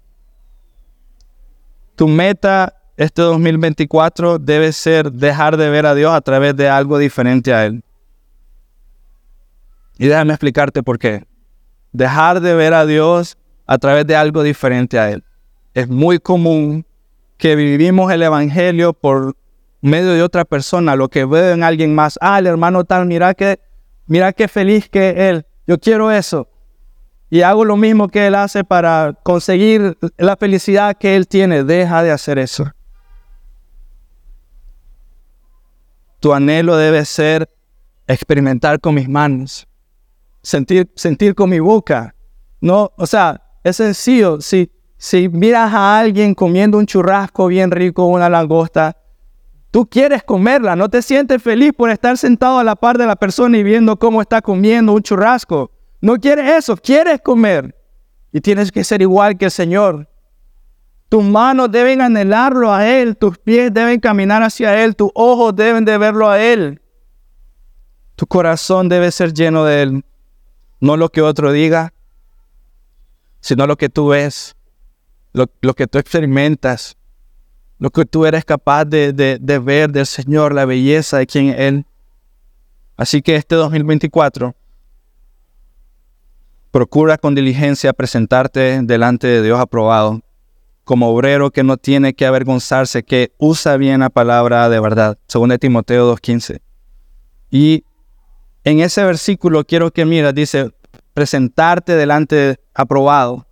Tu 1.96 2.08
meta 2.08 2.74
este 2.98 3.22
2024 3.22 4.40
debe 4.40 4.72
ser 4.72 5.12
dejar 5.12 5.58
de 5.58 5.70
ver 5.70 5.86
a 5.86 5.96
Dios 5.96 6.14
a 6.14 6.22
través 6.22 6.56
de 6.56 6.70
algo 6.70 6.98
diferente 6.98 7.54
a 7.54 7.66
Él. 7.66 7.84
Y 9.98 10.08
déjame 10.08 10.34
explicarte 10.34 10.84
por 10.84 11.00
qué. 11.00 11.26
Dejar 11.92 12.42
de 12.42 12.54
ver 12.54 12.74
a 12.74 12.86
Dios 12.86 13.38
a 13.66 13.78
través 13.78 14.06
de 14.06 14.16
algo 14.16 14.44
diferente 14.44 15.00
a 15.00 15.12
Él. 15.12 15.24
Es 15.74 15.88
muy 15.88 16.20
común 16.20 16.86
que 17.38 17.56
vivimos 17.56 18.12
el 18.12 18.24
Evangelio 18.24 18.94
por 18.94 19.36
medio 19.82 20.14
de 20.14 20.24
otra 20.24 20.46
persona, 20.46 20.96
lo 20.96 21.10
que 21.10 21.26
veo 21.26 21.54
en 21.54 21.64
alguien 21.64 21.94
más. 21.94 22.18
Ah, 22.22 22.40
el 22.40 22.48
hermano 22.48 22.84
tal, 22.84 23.06
mira 23.06 23.34
que, 23.34 23.60
mira 24.08 24.34
qué 24.34 24.48
feliz 24.48 24.90
que 24.90 25.30
él. 25.30 25.46
Yo 25.68 25.80
quiero 25.80 26.12
eso. 26.12 26.48
Y 27.30 27.42
hago 27.42 27.66
lo 27.66 27.76
mismo 27.76 28.08
que 28.08 28.28
él 28.28 28.36
hace 28.36 28.64
para 28.64 29.14
conseguir 29.24 29.98
la 30.18 30.38
felicidad 30.38 30.96
que 30.98 31.16
él 31.16 31.28
tiene. 31.28 31.64
Deja 31.64 32.04
de 32.04 32.12
hacer 32.12 32.38
eso. 32.38 32.72
Tu 36.20 36.34
anhelo 36.34 36.78
debe 36.78 37.04
ser 37.06 37.50
experimentar 38.08 38.80
con 38.80 38.96
mis 38.96 39.10
manos 39.10 39.68
sentir, 40.46 40.92
sentir 40.96 41.36
con 41.36 41.50
mi 41.50 41.60
boca. 41.60 42.16
No, 42.62 42.94
o 42.98 43.06
sea, 43.06 43.42
es 43.64 43.78
sencillo. 43.78 44.40
Si, 44.40 44.72
si 45.06 45.30
miras 45.30 45.72
a 45.72 46.00
alguien 46.00 46.34
comiendo 46.34 46.80
un 46.80 46.88
churrasco 46.88 47.46
bien 47.46 47.70
rico, 47.70 48.08
una 48.08 48.28
langosta, 48.28 48.98
tú 49.70 49.88
quieres 49.88 50.24
comerla, 50.24 50.76
no 50.76 50.90
te 50.90 51.04
sientes 51.04 51.44
feliz 51.44 51.74
por 51.78 51.92
estar 51.92 52.18
sentado 52.18 52.58
a 52.58 52.64
la 52.64 52.76
par 52.76 52.98
de 52.98 53.06
la 53.06 53.16
persona 53.16 53.56
y 53.56 53.62
viendo 53.62 54.00
cómo 54.00 54.20
está 54.20 54.42
comiendo 54.42 54.94
un 54.94 55.04
churrasco. 55.04 55.70
No 56.02 56.16
quieres 56.20 56.50
eso, 56.58 56.76
quieres 56.76 57.22
comer. 57.22 57.76
Y 58.32 58.42
tienes 58.42 58.72
que 58.72 58.84
ser 58.84 59.04
igual 59.04 59.38
que 59.38 59.46
el 59.46 59.52
Señor. 59.52 60.10
Tus 61.08 61.24
manos 61.24 61.72
deben 61.72 62.02
anhelarlo 62.02 62.74
a 62.74 62.88
Él, 62.88 63.16
tus 63.16 63.38
pies 63.38 63.72
deben 63.72 64.00
caminar 64.00 64.42
hacia 64.42 64.84
Él, 64.84 64.96
tus 64.96 65.12
ojos 65.14 65.56
deben 65.56 65.86
de 65.86 66.00
verlo 66.00 66.28
a 66.28 66.42
Él. 66.42 66.82
Tu 68.16 68.26
corazón 68.26 68.90
debe 68.90 69.12
ser 69.12 69.34
lleno 69.34 69.66
de 69.66 69.84
Él. 69.84 70.06
No 70.80 70.98
lo 70.98 71.10
que 71.10 71.22
otro 71.22 71.52
diga, 71.52 71.94
sino 73.40 73.68
lo 73.68 73.78
que 73.78 73.90
tú 73.90 74.08
ves, 74.08 74.55
lo, 75.36 75.74
que 75.74 75.88
tú 75.88 75.98
experimentas, 75.98 76.98
lo 77.78 77.90
que 77.90 78.06
tú 78.06 78.26
eres 78.26 78.46
capaz 78.46 78.86
de, 78.86 79.14
de 79.14 79.60
ver 79.60 79.92
del 79.92 80.06
Señor, 80.06 80.54
la 80.54 80.66
belleza 80.66 81.18
de 81.18 81.28
quien 81.28 81.50
Él. 81.50 81.86
Así 82.98 83.22
que 83.22 83.36
este 83.36 83.56
2024, 83.56 84.56
procura 86.76 87.18
con 87.18 87.36
diligencia 87.36 87.94
presentarte 87.94 88.82
delante 88.82 89.28
de 89.28 89.42
Dios 89.42 89.60
aprobado, 89.62 90.22
como 90.84 91.10
obrero 91.10 91.50
que 91.50 91.64
no 91.64 91.78
tiene 91.78 92.14
que 92.14 92.26
avergonzarse, 92.26 93.04
que 93.04 93.32
usa 93.38 93.78
bien 93.78 94.02
la 94.02 94.10
palabra 94.10 94.68
de 94.68 94.82
verdad, 94.82 95.18
según 95.26 95.58
Timoteo 95.58 96.14
2.15. 96.14 96.60
Y 97.50 97.86
en 98.66 98.82
ese 98.82 99.04
versículo 99.06 99.64
quiero 99.64 99.92
que 99.92 100.04
miras, 100.04 100.36
dice, 100.36 100.72
presentarte 101.14 101.96
delante 101.96 102.60
aprobado. 102.74 103.48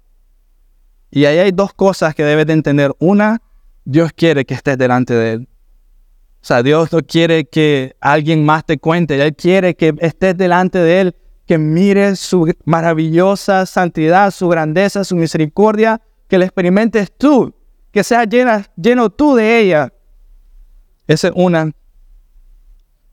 Y 1.15 1.25
ahí 1.25 1.37
hay 1.37 1.51
dos 1.51 1.75
cosas 1.75 2.15
que 2.15 2.23
debes 2.23 2.47
de 2.47 2.53
entender. 2.53 2.91
Una, 2.97 3.39
Dios 3.85 4.11
quiere 4.13 4.45
que 4.45 4.55
estés 4.55 4.79
delante 4.79 5.13
de 5.13 5.33
Él. 5.33 5.47
O 6.41 6.45
sea, 6.45 6.63
Dios 6.63 6.91
no 6.91 7.03
quiere 7.03 7.45
que 7.45 7.95
alguien 8.01 8.43
más 8.43 8.65
te 8.65 8.79
cuente. 8.79 9.23
Él 9.23 9.35
quiere 9.35 9.75
que 9.75 9.93
estés 9.99 10.35
delante 10.35 10.79
de 10.79 11.01
Él, 11.01 11.15
que 11.45 11.59
mires 11.59 12.19
su 12.19 12.51
maravillosa 12.65 13.67
santidad, 13.67 14.31
su 14.31 14.47
grandeza, 14.49 15.03
su 15.03 15.15
misericordia, 15.15 16.01
que 16.27 16.39
la 16.39 16.45
experimentes 16.45 17.11
tú, 17.15 17.53
que 17.91 18.03
seas 18.03 18.27
lleno 18.75 19.11
tú 19.11 19.35
de 19.35 19.59
ella. 19.59 19.93
Esa 21.05 21.27
es 21.27 21.33
una. 21.35 21.71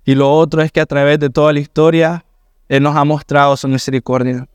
Y 0.07 0.15
lo 0.15 0.33
otro 0.33 0.63
es 0.63 0.73
que 0.73 0.81
a 0.81 0.87
través 0.87 1.19
de 1.19 1.29
toda 1.29 1.53
la 1.53 1.61
historia, 1.61 2.25
Él 2.67 2.83
nos 2.83 2.97
ha 2.97 3.05
mostrado 3.05 3.59
su 3.59 3.69
misericordia. 3.69 4.49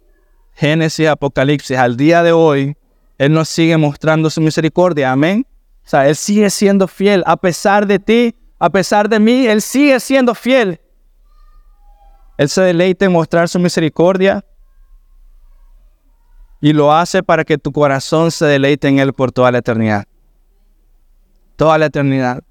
Génesis, 0.54 1.08
Apocalipsis, 1.10 1.78
al 1.78 1.96
día 1.96 2.24
de 2.24 2.32
hoy, 2.32 2.76
Él 3.18 3.34
nos 3.34 3.50
sigue 3.50 3.78
mostrando 3.78 4.30
su 4.30 4.42
misericordia. 4.42 5.12
Amén. 5.12 5.46
O 5.86 5.88
sea, 5.88 6.08
Él 6.08 6.16
sigue 6.16 6.50
siendo 6.50 6.88
fiel. 6.88 7.24
A 7.26 7.38
pesar 7.38 7.86
de 7.86 8.00
ti, 8.00 8.36
a 8.60 8.70
pesar 8.70 9.08
de 9.08 9.20
mí, 9.20 9.48
Él 9.48 9.62
sigue 9.62 10.00
siendo 10.00 10.36
fiel. 10.36 10.80
Él 12.38 12.50
se 12.50 12.62
deleita 12.62 13.06
en 13.06 13.14
mostrar 13.14 13.48
su 13.48 13.60
misericordia 13.60 14.44
y 16.60 16.74
lo 16.74 16.92
hace 16.92 17.24
para 17.24 17.46
que 17.46 17.58
tu 17.58 17.72
corazón 17.72 18.32
se 18.32 18.46
deleite 18.46 18.88
en 18.88 19.00
Él 19.00 19.14
por 19.14 19.32
toda 19.32 19.52
la 19.52 19.60
eternidad. 19.60 20.06
Toda 21.56 21.78
la 21.78 21.86
eternidad. 21.86 22.44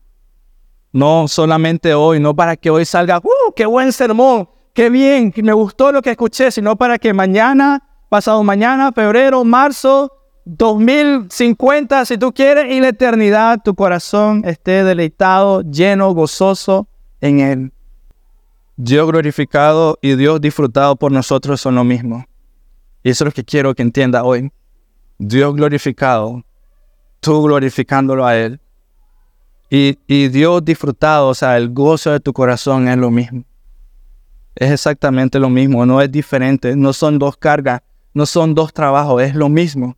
No 0.93 1.27
solamente 1.29 1.93
hoy, 1.95 2.21
no 2.21 2.35
para 2.35 2.57
que 2.57 2.71
hoy 2.71 2.85
salga, 2.85 3.19
¡uh, 3.19 3.53
qué 3.55 3.67
buen 3.67 3.93
sermón! 3.93 4.49
¡Qué 4.73 4.89
bien! 4.89 5.33
Me 5.37 5.53
gustó 5.53 5.93
lo 5.93 6.01
que 6.01 6.13
escuché, 6.13 6.51
sino 6.51 6.77
para 6.77 6.99
que 6.99 7.13
mañana, 7.13 7.83
pasado 8.09 8.43
mañana, 8.45 8.93
febrero, 8.93 9.45
marzo, 9.45 10.13
2050, 10.45 12.05
si 12.05 12.19
tú 12.19 12.33
quieres, 12.33 12.71
y 12.71 12.81
la 12.81 12.89
eternidad, 12.89 13.61
tu 13.65 13.75
corazón 13.75 14.43
esté 14.45 14.85
deleitado, 14.85 15.63
lleno, 15.63 16.13
gozoso 16.13 16.87
en 17.21 17.41
Él. 17.41 17.73
Dios 18.77 19.07
glorificado 19.07 19.99
y 20.03 20.17
Dios 20.17 20.41
disfrutado 20.41 20.97
por 20.97 21.13
nosotros 21.13 21.61
son 21.61 21.77
lo 21.77 21.85
mismo. 21.85 22.27
Y 23.03 23.11
eso 23.11 23.25
es 23.25 23.27
lo 23.27 23.33
que 23.33 23.45
quiero 23.45 23.75
que 23.75 23.83
entienda 23.83 24.25
hoy. 24.25 24.51
Dios 25.19 25.55
glorificado, 25.55 26.45
tú 27.21 27.43
glorificándolo 27.43 28.27
a 28.27 28.37
Él. 28.37 28.61
Y, 29.71 29.99
y 30.07 30.29
Dios 30.29 30.65
disfrutado, 30.65 31.29
o 31.29 31.35
sea, 31.35 31.57
el 31.57 31.73
gozo 31.73 32.11
de 32.11 32.21
tu 32.21 32.33
corazón 32.33 32.89
es 32.89 32.99
lo 32.99 33.11
mismo. 33.11 33.45
Es 34.55 34.71
exactamente 34.71 35.39
lo 35.39 35.49
mismo, 35.49 35.87
no 35.87 36.01
es 36.01 36.13
diferente, 36.13 36.77
no 36.77 36.93
son 36.93 37.19
dos 37.19 37.37
cargas, 37.37 37.81
no 38.13 38.27
son 38.27 38.55
dos 38.55 38.73
trabajos, 38.73 39.23
es 39.23 39.35
lo 39.35 39.49
mismo. 39.49 39.97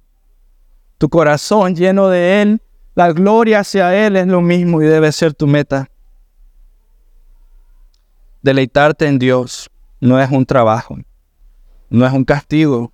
Tu 0.99 1.09
corazón 1.09 1.75
lleno 1.75 2.09
de 2.09 2.43
Él, 2.43 2.63
la 2.95 3.13
gloria 3.13 3.61
hacia 3.61 4.07
Él 4.07 4.17
es 4.17 4.27
lo 4.27 4.41
mismo 4.41 4.81
y 4.81 4.87
debe 4.87 5.13
ser 5.13 5.35
tu 5.35 5.47
meta. 5.47 5.91
Deleitarte 8.41 9.07
en 9.07 9.19
Dios 9.19 9.69
no 10.01 10.21
es 10.21 10.31
un 10.31 10.47
trabajo, 10.47 10.97
no 11.91 12.07
es 12.07 12.13
un 12.13 12.25
castigo, 12.25 12.93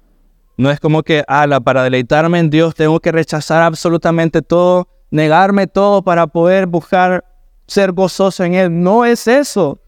no 0.57 0.71
es 0.71 0.81
como 0.81 1.03
que, 1.03 1.25
ala, 1.29 1.61
para 1.61 1.85
deleitarme 1.85 2.39
en 2.39 2.51
Dios 2.51 2.75
tengo 2.75 2.99
que 3.01 3.13
rechazar 3.13 3.63
absolutamente 3.63 4.43
todo, 4.43 4.89
negarme 5.11 5.67
todo 5.67 6.03
para 6.03 6.27
poder 6.27 6.67
buscar 6.67 7.25
ser 7.67 7.93
gozoso 7.93 8.45
en 8.45 8.55
Él. 8.55 8.83
No 8.83 9.05
es 9.05 9.27
eso. 9.29 9.79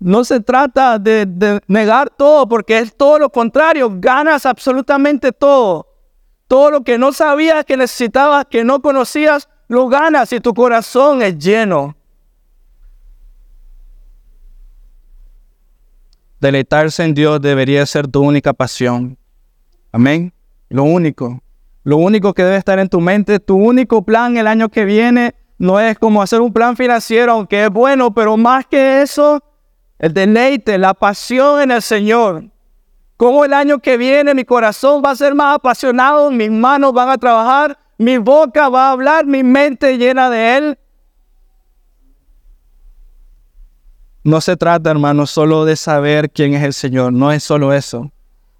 No 0.00 0.24
se 0.24 0.40
trata 0.40 0.98
de, 0.98 1.24
de, 1.26 1.60
negar 1.66 2.10
todo, 2.10 2.46
porque 2.48 2.78
es 2.78 2.94
todo 2.96 3.18
lo 3.18 3.30
contrario. 3.30 3.90
Ganas 3.94 4.44
absolutamente 4.44 5.32
todo. 5.32 5.93
Todo 6.54 6.70
lo 6.70 6.84
que 6.84 6.98
no 6.98 7.12
sabías 7.12 7.64
que 7.64 7.76
necesitabas, 7.76 8.46
que 8.48 8.62
no 8.62 8.80
conocías, 8.80 9.48
lo 9.66 9.88
ganas 9.88 10.32
y 10.32 10.38
tu 10.38 10.54
corazón 10.54 11.20
es 11.20 11.36
lleno. 11.36 11.96
Deleitarse 16.38 17.02
en 17.02 17.12
Dios 17.12 17.40
debería 17.40 17.84
ser 17.86 18.06
tu 18.06 18.22
única 18.22 18.52
pasión. 18.52 19.18
Amén. 19.90 20.32
Lo 20.68 20.84
único. 20.84 21.42
Lo 21.82 21.96
único 21.96 22.32
que 22.32 22.44
debe 22.44 22.58
estar 22.58 22.78
en 22.78 22.88
tu 22.88 23.00
mente, 23.00 23.40
tu 23.40 23.56
único 23.56 24.04
plan 24.04 24.36
el 24.36 24.46
año 24.46 24.68
que 24.68 24.84
viene, 24.84 25.34
no 25.58 25.80
es 25.80 25.98
como 25.98 26.22
hacer 26.22 26.40
un 26.40 26.52
plan 26.52 26.76
financiero, 26.76 27.32
aunque 27.32 27.64
es 27.64 27.70
bueno, 27.70 28.14
pero 28.14 28.36
más 28.36 28.64
que 28.64 29.02
eso, 29.02 29.42
el 29.98 30.14
deleite, 30.14 30.78
la 30.78 30.94
pasión 30.94 31.62
en 31.62 31.72
el 31.72 31.82
Señor. 31.82 32.44
Como 33.16 33.44
el 33.44 33.52
año 33.52 33.78
que 33.78 33.96
viene 33.96 34.34
mi 34.34 34.44
corazón 34.44 35.02
va 35.04 35.10
a 35.10 35.16
ser 35.16 35.34
más 35.34 35.54
apasionado, 35.56 36.30
mis 36.30 36.50
manos 36.50 36.92
van 36.92 37.08
a 37.08 37.18
trabajar, 37.18 37.78
mi 37.96 38.18
boca 38.18 38.68
va 38.68 38.88
a 38.88 38.92
hablar, 38.92 39.24
mi 39.26 39.42
mente 39.42 39.96
llena 39.98 40.30
de 40.30 40.56
Él. 40.56 40.78
No 44.24 44.40
se 44.40 44.56
trata, 44.56 44.90
hermano, 44.90 45.26
solo 45.26 45.64
de 45.64 45.76
saber 45.76 46.30
quién 46.30 46.54
es 46.54 46.62
el 46.64 46.72
Señor, 46.72 47.12
no 47.12 47.30
es 47.30 47.44
solo 47.44 47.72
eso. 47.72 47.98
O 48.00 48.10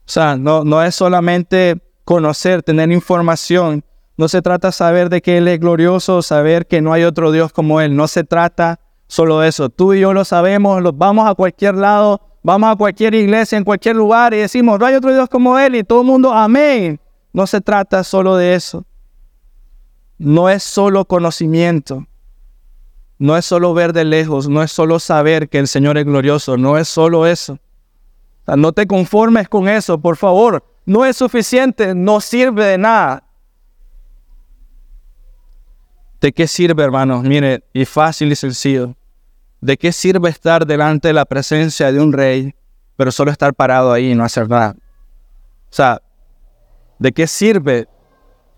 sea, 0.04 0.36
no, 0.36 0.62
no 0.62 0.82
es 0.82 0.94
solamente 0.94 1.80
conocer, 2.04 2.62
tener 2.62 2.92
información. 2.92 3.82
No 4.16 4.28
se 4.28 4.42
trata 4.42 4.70
saber 4.70 5.08
de 5.08 5.22
que 5.22 5.38
Él 5.38 5.48
es 5.48 5.58
glorioso, 5.58 6.22
saber 6.22 6.66
que 6.66 6.82
no 6.82 6.92
hay 6.92 7.04
otro 7.04 7.32
Dios 7.32 7.52
como 7.52 7.80
Él. 7.80 7.96
No 7.96 8.06
se 8.06 8.22
trata 8.22 8.78
solo 9.08 9.40
de 9.40 9.48
eso. 9.48 9.70
Tú 9.70 9.94
y 9.94 10.00
yo 10.00 10.12
lo 10.12 10.24
sabemos, 10.24 10.82
los 10.82 10.96
vamos 10.96 11.28
a 11.28 11.34
cualquier 11.34 11.74
lado, 11.76 12.20
vamos 12.44 12.70
a 12.70 12.76
cualquier 12.76 13.14
iglesia, 13.14 13.58
en 13.58 13.64
cualquier 13.64 13.96
lugar 13.96 14.34
y 14.34 14.36
decimos, 14.36 14.78
no 14.78 14.86
hay 14.86 14.94
otro 14.94 15.12
Dios 15.12 15.28
como 15.28 15.58
Él 15.58 15.74
y 15.74 15.82
todo 15.82 16.02
el 16.02 16.06
mundo, 16.06 16.32
amén. 16.32 17.00
No 17.32 17.48
se 17.48 17.60
trata 17.60 18.04
solo 18.04 18.36
de 18.36 18.54
eso. 18.54 18.84
No 20.18 20.48
es 20.48 20.62
solo 20.62 21.06
conocimiento. 21.06 22.06
No 23.18 23.36
es 23.36 23.46
solo 23.46 23.74
ver 23.74 23.92
de 23.92 24.04
lejos, 24.04 24.48
no 24.48 24.62
es 24.62 24.70
solo 24.70 25.00
saber 25.00 25.48
que 25.48 25.58
el 25.58 25.66
Señor 25.66 25.96
es 25.98 26.04
glorioso, 26.04 26.56
no 26.56 26.76
es 26.76 26.86
solo 26.86 27.26
eso. 27.26 27.58
no 28.46 28.72
te 28.72 28.86
conformes 28.86 29.48
con 29.48 29.66
eso, 29.66 29.98
por 29.98 30.16
favor. 30.16 30.62
No 30.84 31.04
es 31.06 31.16
suficiente, 31.16 31.94
no 31.94 32.20
sirve 32.20 32.66
de 32.66 32.78
nada. 32.78 33.24
¿De 36.20 36.32
qué 36.32 36.46
sirve, 36.46 36.82
hermanos? 36.82 37.22
Mire, 37.22 37.64
y 37.72 37.84
fácil 37.84 38.30
y 38.32 38.36
sencillo. 38.36 38.94
¿De 39.64 39.78
qué 39.78 39.92
sirve 39.92 40.28
estar 40.28 40.66
delante 40.66 41.08
de 41.08 41.14
la 41.14 41.24
presencia 41.24 41.90
de 41.90 41.98
un 41.98 42.12
rey, 42.12 42.54
pero 42.98 43.10
solo 43.10 43.30
estar 43.30 43.54
parado 43.54 43.94
ahí 43.94 44.10
y 44.10 44.14
no 44.14 44.22
hacer 44.22 44.46
nada? 44.46 44.76
O 44.76 45.72
sea, 45.72 46.02
¿de 46.98 47.12
qué 47.12 47.26
sirve? 47.26 47.88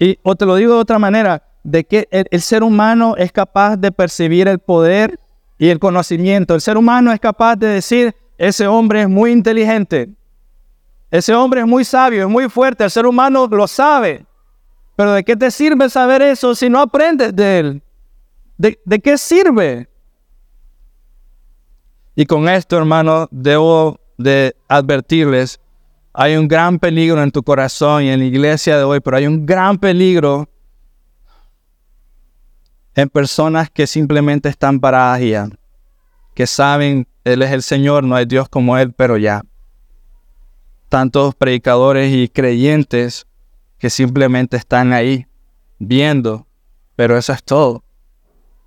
Y 0.01 0.19
o 0.25 0.35
te 0.35 0.45
lo 0.45 0.57
digo 0.57 0.75
de 0.75 0.81
otra 0.81 0.99
manera, 0.99 1.45
de 1.63 1.85
que 1.85 2.09
el, 2.11 2.41
ser 2.41 2.65
humano 2.65 3.15
es 3.17 3.31
capaz 3.31 3.77
de 3.77 3.93
percibir 3.93 4.49
el 4.49 4.59
poder 4.59 5.17
y 5.59 5.69
el 5.69 5.79
conocimiento. 5.79 6.57
El 6.57 6.61
ser 6.61 6.77
humano 6.77 7.13
es 7.13 7.21
capaz 7.21 7.55
de 7.55 7.69
decir, 7.69 8.13
ese 8.37 8.67
hombre 8.67 9.03
es 9.03 9.09
muy 9.09 9.31
inteligente, 9.31 10.11
ese 11.13 11.33
hombre 11.37 11.61
es 11.61 11.69
muy 11.69 11.85
sabio, 11.85 12.25
es 12.25 12.29
muy 12.29 12.49
fuerte, 12.49 12.83
el 12.83 12.91
ser 12.91 13.07
humano 13.07 13.47
lo 13.47 13.69
sabe. 13.69 14.27
Pero 14.97 15.13
¿de 15.13 15.23
qué 15.23 15.37
te 15.37 15.53
sirve 15.53 15.89
saber 15.89 16.21
eso 16.23 16.53
si 16.57 16.69
no 16.69 16.81
aprendes 16.81 17.37
de 17.37 17.59
él? 17.61 17.83
¿De, 18.59 18.81
de 18.85 18.99
qué 18.99 19.17
sirve? 19.17 19.89
Y 22.17 22.25
con 22.25 22.49
esto, 22.49 22.79
hermano, 22.79 23.29
debo 23.31 24.01
de 24.17 24.57
advertirles, 24.69 25.61
hay 26.15 26.35
un 26.37 26.49
gran 26.49 26.79
peligro 26.79 27.23
en 27.23 27.31
tu 27.31 27.43
corazón 27.43 28.05
y 28.05 28.09
en 28.09 28.21
la 28.21 28.25
iglesia 28.25 28.79
de 28.79 28.85
hoy, 28.85 29.01
pero 29.01 29.19
hay 29.19 29.27
un 29.27 29.45
gran 29.45 29.77
peligro 29.77 30.49
en 32.95 33.11
personas 33.11 33.69
que 33.69 33.87
simplemente 33.87 34.49
están 34.49 34.81
paradas 34.81 35.21
ya, 35.21 35.49
que 36.35 36.47
saben, 36.47 37.07
Él 37.23 37.43
es 37.43 37.53
el 37.53 37.63
Señor, 37.63 38.03
no 38.03 38.17
hay 38.17 38.25
Dios 38.25 38.49
como 38.49 38.79
Él, 38.79 38.95
pero 38.95 39.19
ya. 39.19 39.43
Tantos 40.89 41.35
predicadores 41.35 42.11
y 42.15 42.31
creyentes 42.31 43.27
que 43.77 43.91
simplemente 43.91 44.57
están 44.57 44.95
ahí 44.95 45.27
viendo, 45.79 46.47
pero 46.97 47.19
eso 47.19 47.35
es 47.35 47.45
todo. 47.45 47.85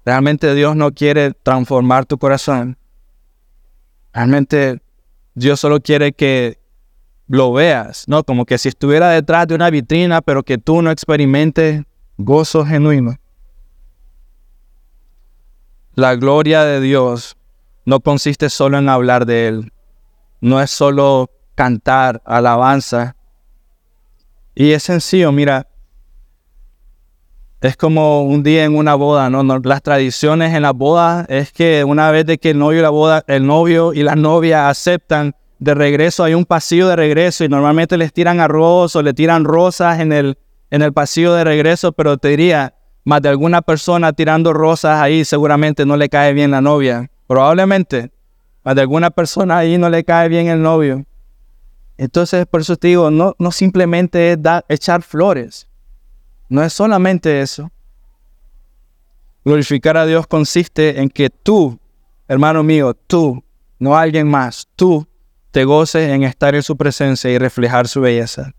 Realmente 0.05 0.53
Dios 0.53 0.75
no 0.75 0.91
quiere 0.91 1.31
transformar 1.33 2.05
tu 2.05 2.19
corazón. 2.19 2.77
Realmente 4.13 4.81
Dios 5.35 5.59
solo 5.59 5.79
quiere 5.79 6.13
que 6.13 6.59
lo 7.27 7.53
veas, 7.53 8.05
¿no? 8.07 8.23
Como 8.23 8.45
que 8.45 8.57
si 8.57 8.69
estuviera 8.69 9.09
detrás 9.11 9.47
de 9.47 9.55
una 9.55 9.69
vitrina, 9.69 10.21
pero 10.21 10.43
que 10.43 10.57
tú 10.57 10.81
no 10.81 10.91
experimentes 10.91 11.83
gozo 12.17 12.65
genuino. 12.65 13.17
La 15.93 16.15
gloria 16.15 16.63
de 16.63 16.81
Dios 16.81 17.37
no 17.85 17.99
consiste 17.99 18.49
solo 18.49 18.77
en 18.77 18.89
hablar 18.89 19.25
de 19.25 19.47
Él, 19.47 19.73
no 20.41 20.61
es 20.61 20.71
solo 20.71 21.29
cantar 21.55 22.21
alabanza. 22.25 23.15
Y 24.55 24.71
es 24.71 24.83
sencillo, 24.83 25.31
mira, 25.31 25.68
es 27.61 27.75
como 27.75 28.23
un 28.23 28.41
día 28.41 28.63
en 28.63 28.75
una 28.75 28.95
boda, 28.95 29.29
¿no? 29.29 29.43
Las 29.59 29.81
tradiciones 29.81 30.53
en 30.53 30.61
la 30.61 30.71
boda 30.71 31.25
es 31.27 31.51
que 31.51 31.83
una 31.83 32.09
vez 32.09 32.25
que 32.39 32.51
el 32.51 32.59
novio 32.59 32.79
y 32.79 32.81
la 32.81 32.89
boda, 32.89 33.23
el 33.27 33.45
novio 33.45 33.93
y 33.93 34.03
la 34.03 34.15
novia 34.15 34.69
aceptan 34.69 35.35
de 35.59 35.73
regreso, 35.73 36.23
hay 36.23 36.33
un 36.35 36.45
pasillo 36.45 36.87
de 36.87 36.95
regreso 36.95 37.43
y 37.43 37.49
normalmente 37.49 37.97
les 37.97 38.13
tiran 38.13 38.39
arroz 38.39 38.95
o 38.95 39.01
le 39.01 39.13
tiran 39.13 39.43
rosas 39.43 39.99
en 39.99 40.13
el, 40.13 40.37
en 40.71 40.81
el 40.81 40.93
pasillo 40.93 41.33
de 41.33 41.43
regreso, 41.43 41.91
pero 41.91 42.17
te 42.17 42.29
diría, 42.29 42.75
más 43.03 43.21
de 43.21 43.29
alguna 43.29 43.61
persona 43.61 44.13
tirando 44.13 44.53
rosas 44.53 45.01
ahí 45.01 45.25
seguramente 45.25 45.85
no 45.85 45.97
le 45.97 46.07
cae 46.07 46.31
bien 46.31 46.51
la 46.51 46.61
novia. 46.61 47.11
Probablemente, 47.27 48.11
más 48.63 48.75
de 48.75 48.81
alguna 48.81 49.09
persona 49.09 49.57
ahí 49.57 49.77
no 49.77 49.89
le 49.89 50.05
cae 50.05 50.29
bien 50.29 50.47
el 50.47 50.61
novio. 50.61 51.05
Entonces, 51.97 52.45
por 52.45 52.61
eso 52.61 52.77
te 52.77 52.87
digo, 52.87 53.11
no, 53.11 53.35
no 53.37 53.51
simplemente 53.51 54.31
es 54.31 54.39
echar 54.69 55.01
flores. 55.01 55.68
No 56.49 56.63
es 56.63 56.73
solamente 56.73 57.41
eso. 57.41 57.71
Glorificar 59.45 59.95
a 59.97 60.05
Dios 60.05 60.27
consiste 60.27 60.99
en 60.99 61.09
que 61.09 61.29
tú, 61.29 61.79
hermano 62.27 62.63
mío, 62.63 62.93
tú, 62.93 63.43
no 63.77 63.95
alguien 63.95 64.27
más, 64.27 64.67
tú 64.75 65.07
te 65.51 65.63
goces 65.63 66.09
en 66.09 66.23
estar 66.23 66.53
en 66.55 66.63
su 66.63 66.75
presencia 66.75 67.31
y 67.31 67.37
reflejar 67.37 67.87
su 67.87 68.01
belleza. 68.01 68.51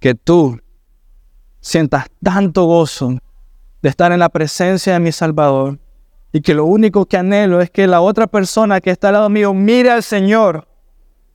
Que 0.00 0.14
tú 0.14 0.60
sientas 1.60 2.06
tanto 2.22 2.64
gozo 2.64 3.18
de 3.80 3.88
estar 3.88 4.12
en 4.12 4.18
la 4.18 4.28
presencia 4.28 4.92
de 4.92 5.00
mi 5.00 5.12
Salvador 5.12 5.78
y 6.32 6.40
que 6.40 6.54
lo 6.54 6.64
único 6.64 7.06
que 7.06 7.16
anhelo 7.16 7.60
es 7.60 7.70
que 7.70 7.86
la 7.86 8.00
otra 8.00 8.26
persona 8.26 8.80
que 8.80 8.90
está 8.90 9.08
al 9.08 9.14
lado 9.14 9.28
mío 9.30 9.54
mire 9.54 9.90
al 9.90 10.02
Señor 10.02 10.66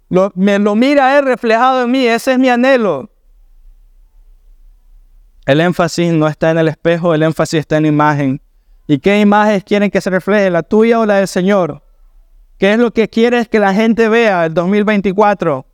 lo, 0.10 0.32
me 0.36 0.60
lo 0.60 0.76
mira 0.76 1.18
Él 1.18 1.26
reflejado 1.26 1.84
en 1.84 1.92
mí, 1.92 2.06
ese 2.06 2.34
es 2.34 2.40
mi 2.40 2.50
anhelo. 2.50 3.10
El 5.50 5.62
énfasis 5.62 6.14
no 6.14 6.28
está 6.28 6.52
en 6.52 6.60
el 6.60 6.68
espejo, 6.68 7.16
el 7.16 7.24
énfasis 7.24 7.62
está 7.62 7.78
en 7.78 7.82
la 7.82 7.90
imagen. 7.90 8.40
¿Y 8.86 9.00
qué 9.00 9.20
imagen 9.20 9.60
quieren 9.62 9.90
que 9.90 10.00
se 10.00 10.12
refleje, 10.12 10.52
la 10.52 10.62
tuya 10.62 11.00
o 11.00 11.08
la 11.08 11.16
del 11.16 11.28
Señor? 11.28 11.82
¿Qué 12.60 12.74
es 12.74 12.78
lo 12.78 12.92
que 12.92 13.10
quieres 13.10 13.50
que 13.50 13.58
la 13.58 13.74
gente 13.74 14.08
vea 14.10 14.46
el 14.46 14.54
2024? 14.54 15.66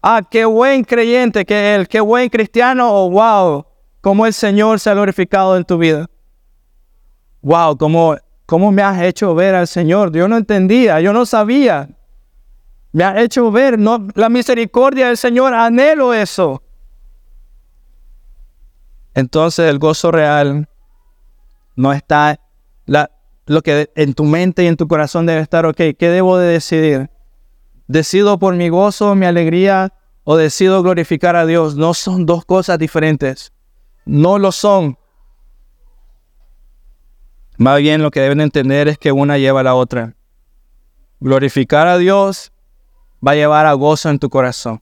Ah, 0.00 0.22
qué 0.30 0.44
buen 0.44 0.84
creyente 0.84 1.44
que 1.44 1.74
él, 1.74 1.88
qué 1.88 1.98
buen 1.98 2.28
cristiano, 2.28 2.88
o 2.88 3.06
oh, 3.06 3.10
wow, 3.10 3.66
cómo 4.00 4.24
el 4.24 4.32
Señor 4.32 4.78
se 4.78 4.90
ha 4.90 4.94
glorificado 4.94 5.56
en 5.56 5.64
tu 5.64 5.78
vida. 5.78 6.08
Wow, 7.42 7.76
cómo, 7.76 8.14
cómo 8.46 8.70
me 8.70 8.82
has 8.82 9.02
hecho 9.02 9.34
ver 9.34 9.56
al 9.56 9.66
Señor. 9.66 10.12
Yo 10.12 10.28
no 10.28 10.36
entendía, 10.36 11.00
yo 11.00 11.12
no 11.12 11.26
sabía. 11.26 11.88
Me 12.92 13.02
ha 13.02 13.20
hecho 13.20 13.50
ver 13.50 13.80
no, 13.80 14.06
la 14.14 14.28
misericordia 14.28 15.08
del 15.08 15.16
Señor. 15.16 15.54
Anhelo 15.54 16.14
eso. 16.14 16.62
Entonces 19.14 19.70
el 19.70 19.78
gozo 19.78 20.10
real 20.10 20.68
no 21.76 21.92
está 21.92 22.40
lo 22.86 23.62
que 23.62 23.90
en 23.94 24.14
tu 24.14 24.24
mente 24.24 24.64
y 24.64 24.66
en 24.66 24.76
tu 24.76 24.88
corazón 24.88 25.26
debe 25.26 25.40
estar, 25.40 25.66
ok, 25.66 25.76
¿qué 25.98 26.08
debo 26.08 26.38
de 26.38 26.48
decidir? 26.48 27.10
¿Decido 27.86 28.38
por 28.38 28.56
mi 28.56 28.68
gozo, 28.68 29.14
mi 29.14 29.26
alegría 29.26 29.92
o 30.24 30.36
decido 30.36 30.82
glorificar 30.82 31.36
a 31.36 31.46
Dios? 31.46 31.76
No 31.76 31.94
son 31.94 32.26
dos 32.26 32.44
cosas 32.44 32.78
diferentes. 32.78 33.52
No 34.06 34.38
lo 34.38 34.52
son. 34.52 34.98
Más 37.56 37.78
bien 37.78 38.02
lo 38.02 38.10
que 38.10 38.20
deben 38.20 38.40
entender 38.40 38.88
es 38.88 38.98
que 38.98 39.12
una 39.12 39.38
lleva 39.38 39.60
a 39.60 39.64
la 39.64 39.74
otra. 39.74 40.16
Glorificar 41.20 41.86
a 41.86 41.98
Dios 41.98 42.52
va 43.26 43.32
a 43.32 43.36
llevar 43.36 43.66
a 43.66 43.72
gozo 43.74 44.10
en 44.10 44.18
tu 44.18 44.28
corazón. 44.28 44.80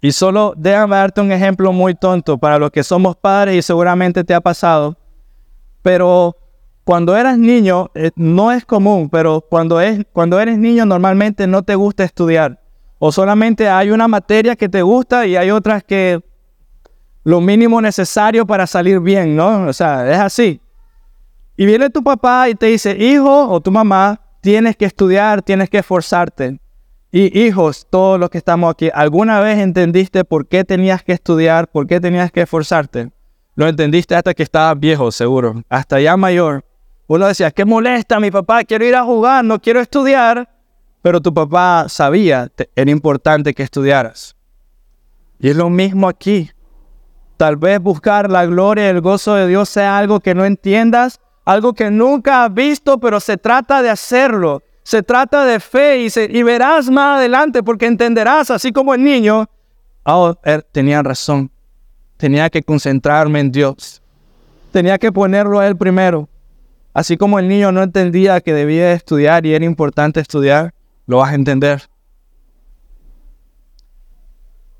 Y 0.00 0.12
solo 0.12 0.54
déjame 0.56 0.96
darte 0.96 1.20
un 1.20 1.30
ejemplo 1.30 1.72
muy 1.72 1.94
tonto 1.94 2.38
para 2.38 2.58
los 2.58 2.70
que 2.70 2.82
somos 2.82 3.16
padres 3.16 3.56
y 3.56 3.62
seguramente 3.62 4.24
te 4.24 4.34
ha 4.34 4.40
pasado. 4.40 4.96
Pero 5.82 6.36
cuando 6.84 7.16
eras 7.16 7.38
niño, 7.38 7.90
eh, 7.94 8.10
no 8.16 8.50
es 8.50 8.64
común, 8.64 9.10
pero 9.10 9.42
cuando, 9.42 9.80
es, 9.80 10.04
cuando 10.12 10.40
eres 10.40 10.58
niño 10.58 10.86
normalmente 10.86 11.46
no 11.46 11.62
te 11.62 11.74
gusta 11.74 12.04
estudiar. 12.04 12.60
O 12.98 13.12
solamente 13.12 13.68
hay 13.68 13.90
una 13.90 14.08
materia 14.08 14.56
que 14.56 14.68
te 14.68 14.82
gusta 14.82 15.26
y 15.26 15.36
hay 15.36 15.50
otras 15.50 15.84
que 15.84 16.20
lo 17.22 17.40
mínimo 17.40 17.80
necesario 17.80 18.46
para 18.46 18.66
salir 18.66 19.00
bien, 19.00 19.36
¿no? 19.36 19.66
O 19.66 19.72
sea, 19.72 20.10
es 20.10 20.18
así. 20.18 20.60
Y 21.56 21.66
viene 21.66 21.90
tu 21.90 22.02
papá 22.02 22.48
y 22.48 22.54
te 22.54 22.66
dice, 22.66 22.96
hijo 22.98 23.48
o 23.48 23.60
tu 23.60 23.70
mamá, 23.70 24.20
tienes 24.40 24.76
que 24.76 24.86
estudiar, 24.86 25.42
tienes 25.42 25.68
que 25.68 25.78
esforzarte. 25.78 26.58
Y 27.12 27.40
hijos, 27.40 27.88
todos 27.90 28.20
los 28.20 28.30
que 28.30 28.38
estamos 28.38 28.70
aquí, 28.70 28.88
¿alguna 28.94 29.40
vez 29.40 29.58
entendiste 29.58 30.24
por 30.24 30.46
qué 30.46 30.64
tenías 30.64 31.02
que 31.02 31.12
estudiar, 31.12 31.68
por 31.68 31.88
qué 31.88 32.00
tenías 32.00 32.30
que 32.30 32.42
esforzarte? 32.42 33.10
Lo 33.56 33.66
entendiste 33.66 34.14
hasta 34.14 34.32
que 34.32 34.44
estabas 34.44 34.78
viejo, 34.78 35.10
seguro, 35.10 35.62
hasta 35.68 36.00
ya 36.00 36.16
mayor. 36.16 36.64
Uno 37.08 37.26
decía, 37.26 37.50
qué 37.50 37.64
molesta 37.64 38.20
mi 38.20 38.30
papá, 38.30 38.62
quiero 38.62 38.84
ir 38.84 38.94
a 38.94 39.02
jugar, 39.02 39.44
no 39.44 39.60
quiero 39.60 39.80
estudiar. 39.80 40.48
Pero 41.02 41.20
tu 41.20 41.34
papá 41.34 41.86
sabía, 41.88 42.48
que 42.54 42.70
era 42.76 42.90
importante 42.92 43.54
que 43.54 43.64
estudiaras. 43.64 44.36
Y 45.40 45.48
es 45.48 45.56
lo 45.56 45.68
mismo 45.68 46.08
aquí. 46.08 46.50
Tal 47.36 47.56
vez 47.56 47.80
buscar 47.80 48.30
la 48.30 48.46
gloria 48.46 48.84
y 48.86 48.90
el 48.90 49.00
gozo 49.00 49.34
de 49.34 49.48
Dios 49.48 49.68
sea 49.68 49.98
algo 49.98 50.20
que 50.20 50.34
no 50.34 50.44
entiendas, 50.44 51.18
algo 51.44 51.72
que 51.72 51.90
nunca 51.90 52.44
has 52.44 52.54
visto, 52.54 53.00
pero 53.00 53.18
se 53.18 53.36
trata 53.36 53.82
de 53.82 53.90
hacerlo. 53.90 54.62
Se 54.90 55.04
trata 55.04 55.44
de 55.44 55.60
fe 55.60 56.04
y, 56.04 56.08
y 56.36 56.42
verás 56.42 56.90
más 56.90 57.18
adelante 57.18 57.62
porque 57.62 57.86
entenderás, 57.86 58.50
así 58.50 58.72
como 58.72 58.92
el 58.92 59.04
niño, 59.04 59.48
oh, 60.02 60.34
él 60.42 60.66
tenía 60.72 61.00
razón. 61.00 61.48
Tenía 62.16 62.50
que 62.50 62.60
concentrarme 62.60 63.38
en 63.38 63.52
Dios. 63.52 64.02
Tenía 64.72 64.98
que 64.98 65.12
ponerlo 65.12 65.60
a 65.60 65.68
Él 65.68 65.76
primero. 65.76 66.28
Así 66.92 67.16
como 67.16 67.38
el 67.38 67.46
niño 67.46 67.70
no 67.70 67.84
entendía 67.84 68.40
que 68.40 68.52
debía 68.52 68.92
estudiar 68.92 69.46
y 69.46 69.54
era 69.54 69.64
importante 69.64 70.18
estudiar, 70.18 70.74
lo 71.06 71.18
vas 71.18 71.30
a 71.30 71.36
entender. 71.36 71.82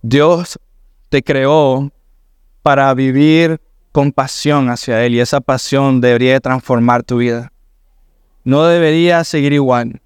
Dios 0.03 0.59
te 1.09 1.23
creó 1.23 1.93
para 2.65 2.93
vivir 2.95 3.61
con 3.93 4.11
pasión 4.11 4.71
hacia 4.71 5.07
Él 5.07 5.15
y 5.15 5.21
esa 5.21 5.41
pasión 5.41 6.01
debería 6.01 6.41
transformar 6.41 7.05
tu 7.05 7.19
vida. 7.19 7.53
No 8.45 8.65
debería 8.65 9.25
seguir 9.25 9.53
igual. 9.53 10.01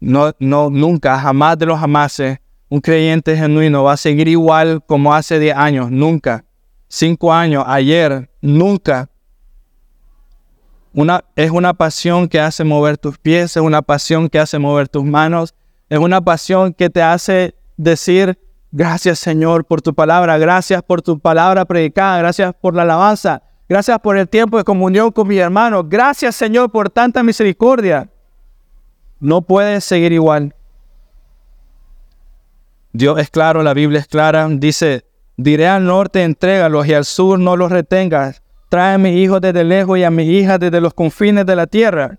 No, 0.00 0.32
no, 0.38 0.70
nunca, 0.70 1.18
jamás 1.18 1.58
de 1.58 1.66
los 1.66 1.78
jamases 1.78 2.38
un 2.68 2.80
creyente 2.80 3.36
genuino 3.36 3.84
va 3.84 3.92
a 3.92 3.96
seguir 3.96 4.28
igual 4.28 4.82
como 4.84 5.14
hace 5.14 5.38
10 5.38 5.56
años, 5.56 5.90
nunca. 5.90 6.44
5 6.88 7.32
años, 7.32 7.64
ayer, 7.66 8.28
nunca. 8.40 9.08
Una, 10.92 11.24
es 11.36 11.50
una 11.50 11.74
pasión 11.74 12.28
que 12.28 12.40
hace 12.40 12.64
mover 12.64 12.98
tus 12.98 13.18
pies, 13.18 13.56
es 13.56 13.62
una 13.62 13.82
pasión 13.82 14.28
que 14.28 14.38
hace 14.38 14.58
mover 14.58 14.88
tus 14.88 15.04
manos, 15.04 15.54
es 15.88 15.98
una 15.98 16.20
pasión 16.22 16.72
que 16.72 16.88
te 16.90 17.02
hace 17.02 17.54
decir, 17.76 18.38
gracias 18.72 19.18
Señor 19.18 19.66
por 19.66 19.82
tu 19.82 19.94
palabra, 19.94 20.38
gracias 20.38 20.82
por 20.82 21.02
tu 21.02 21.18
palabra 21.18 21.66
predicada, 21.66 22.18
gracias 22.18 22.54
por 22.60 22.74
la 22.74 22.82
alabanza, 22.82 23.42
gracias 23.68 23.98
por 24.00 24.16
el 24.16 24.28
tiempo 24.28 24.58
de 24.58 24.64
comunión 24.64 25.10
con 25.10 25.28
mi 25.28 25.38
hermano, 25.38 25.84
gracias 25.84 26.36
Señor 26.36 26.70
por 26.70 26.90
tanta 26.90 27.22
misericordia. 27.22 28.08
No 29.18 29.40
puedes 29.42 29.84
seguir 29.84 30.12
igual. 30.12 30.54
Dios 32.92 33.18
es 33.18 33.30
claro, 33.30 33.62
la 33.62 33.74
Biblia 33.74 34.00
es 34.00 34.06
clara. 34.06 34.48
Dice, 34.50 35.04
diré 35.36 35.68
al 35.68 35.84
norte, 35.84 36.22
entrégalos 36.22 36.86
y 36.86 36.94
al 36.94 37.04
sur 37.04 37.38
no 37.38 37.56
los 37.56 37.70
retengas. 37.70 38.42
Trae 38.68 38.94
a 38.94 38.98
mis 38.98 39.16
hijos 39.16 39.40
desde 39.40 39.64
lejos 39.64 39.98
y 39.98 40.04
a 40.04 40.10
mis 40.10 40.28
hijas 40.28 40.58
desde 40.58 40.80
los 40.80 40.94
confines 40.94 41.46
de 41.46 41.56
la 41.56 41.66
tierra. 41.66 42.18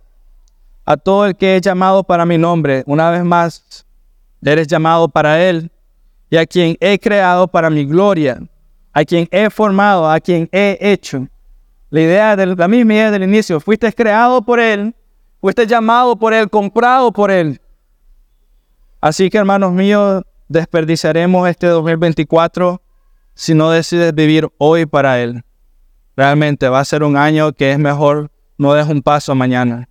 A 0.86 0.96
todo 0.96 1.26
el 1.26 1.36
que 1.36 1.56
he 1.56 1.62
llamado 1.62 2.04
para 2.04 2.26
mi 2.26 2.38
nombre, 2.38 2.84
una 2.86 3.10
vez 3.12 3.24
más, 3.24 3.86
eres 4.44 4.68
llamado 4.68 5.10
para 5.10 5.44
él. 5.44 5.72
Y 6.30 6.38
a 6.38 6.46
quien 6.46 6.78
he 6.80 7.00
creado 7.00 7.48
para 7.48 7.70
mi 7.70 7.86
gloria, 7.86 8.40
a 8.94 9.04
quien 9.04 9.28
he 9.32 9.50
formado, 9.50 10.10
a 10.10 10.20
quien 10.20 10.48
he 10.52 10.78
hecho. 10.80 11.28
La 11.90 12.02
idea 12.02 12.36
de 12.36 12.46
la 12.48 12.68
misma 12.68 12.94
idea 12.94 13.12
del 13.12 13.24
inicio, 13.24 13.60
fuiste 13.60 13.92
creado 13.94 14.42
por 14.42 14.60
él, 14.60 14.94
fuiste 15.40 15.66
llamado 15.66 16.18
por 16.18 16.34
él, 16.34 16.50
comprado 16.50 17.12
por 17.12 17.32
él. 17.32 17.62
Así 19.00 19.30
que 19.30 19.38
hermanos 19.38 19.72
míos, 19.72 20.24
desperdiciaremos 20.48 21.48
este 21.50 21.68
2024 21.68 22.82
si 23.34 23.54
no 23.54 23.70
decides 23.70 24.14
vivir 24.16 24.50
hoy 24.58 24.86
para 24.86 25.22
Él. 25.22 25.44
Realmente 26.16 26.68
va 26.70 26.80
a 26.80 26.86
ser 26.86 27.04
un 27.04 27.16
año 27.16 27.54
que 27.54 27.72
es 27.72 27.78
mejor 27.78 28.32
no 28.58 28.74
des 28.74 28.88
un 28.88 29.04
paso 29.04 29.36
mañana. 29.36 29.88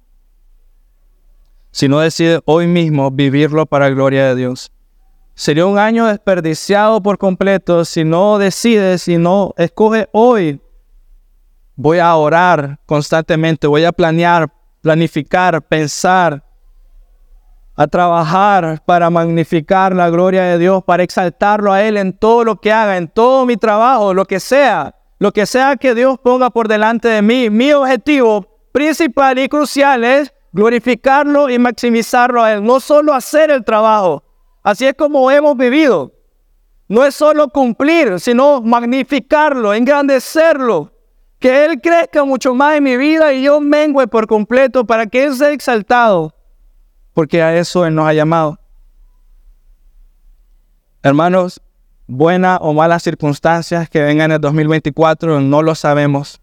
Si 1.71 1.89
no 1.89 2.01
decides 2.01 2.41
hoy 2.47 2.67
mismo 2.67 3.11
vivirlo 3.11 3.67
para 3.67 3.89
la 3.89 3.95
gloria 3.95 4.27
de 4.29 4.35
Dios. 4.35 4.73
Sería 5.35 5.67
un 5.67 5.79
año 5.79 6.07
desperdiciado 6.07 7.03
por 7.03 7.19
completo 7.19 7.85
si 7.85 8.03
no 8.03 8.39
decides, 8.39 9.03
si 9.03 9.19
no 9.19 9.55
escoges 9.59 10.09
hoy. 10.13 10.61
Voy 11.77 11.99
a 11.99 12.17
orar 12.17 12.79
constantemente, 12.87 13.67
voy 13.67 13.85
a 13.85 13.93
planear, 13.93 14.51
planificar, 14.81 15.61
pensar, 15.61 16.43
a 17.77 17.87
trabajar 17.87 18.83
para 18.87 19.11
magnificar 19.11 19.95
la 19.95 20.09
gloria 20.09 20.45
de 20.45 20.59
Dios, 20.59 20.83
para 20.83 21.03
exaltarlo 21.03 21.71
a 21.71 21.83
Él 21.83 21.99
en 21.99 22.15
todo 22.15 22.45
lo 22.45 22.57
que 22.57 22.73
haga, 22.73 22.97
en 22.97 23.09
todo 23.09 23.45
mi 23.45 23.59
trabajo, 23.59 24.15
lo 24.15 24.25
que 24.25 24.41
sea, 24.41 24.95
lo 25.19 25.31
que 25.33 25.45
sea 25.45 25.77
que 25.77 25.95
Dios 25.95 26.19
ponga 26.19 26.49
por 26.49 26.67
delante 26.67 27.09
de 27.09 27.21
mí. 27.21 27.51
Mi 27.51 27.73
objetivo 27.73 28.47
principal 28.73 29.39
y 29.39 29.47
crucial 29.47 30.03
es 30.05 30.33
glorificarlo 30.53 31.51
y 31.51 31.59
maximizarlo 31.59 32.43
a 32.43 32.55
Él, 32.55 32.65
no 32.65 32.81
solo 32.81 33.13
hacer 33.13 33.51
el 33.51 33.63
trabajo. 33.63 34.25
Así 34.63 34.87
es 34.87 34.95
como 34.95 35.31
hemos 35.31 35.55
vivido. 35.59 36.13
No 36.89 37.05
es 37.05 37.15
solo 37.15 37.49
cumplir, 37.49 38.19
sino 38.19 38.63
magnificarlo, 38.63 39.75
engrandecerlo. 39.75 40.96
Que 41.39 41.65
Él 41.67 41.81
crezca 41.81 42.25
mucho 42.25 42.55
más 42.55 42.77
en 42.77 42.85
mi 42.85 42.97
vida 42.97 43.33
y 43.33 43.43
yo 43.43 43.61
mengue 43.61 44.07
por 44.07 44.27
completo 44.27 44.87
para 44.87 45.07
que 45.07 45.25
Él 45.25 45.35
sea 45.35 45.51
exaltado 45.51 46.37
porque 47.17 47.43
a 47.43 47.57
eso 47.57 47.87
Él 47.87 47.95
nos 47.95 48.07
ha 48.07 48.13
llamado. 48.13 48.59
Hermanos, 51.03 51.63
buenas 52.07 52.59
o 52.61 52.75
malas 52.75 53.05
circunstancias 53.05 53.89
que 53.89 54.03
vengan 54.03 54.33
en 54.33 54.35
el 54.35 54.41
2024, 54.43 55.41
no 55.41 55.63
lo 55.63 55.75
sabemos. 55.75 56.43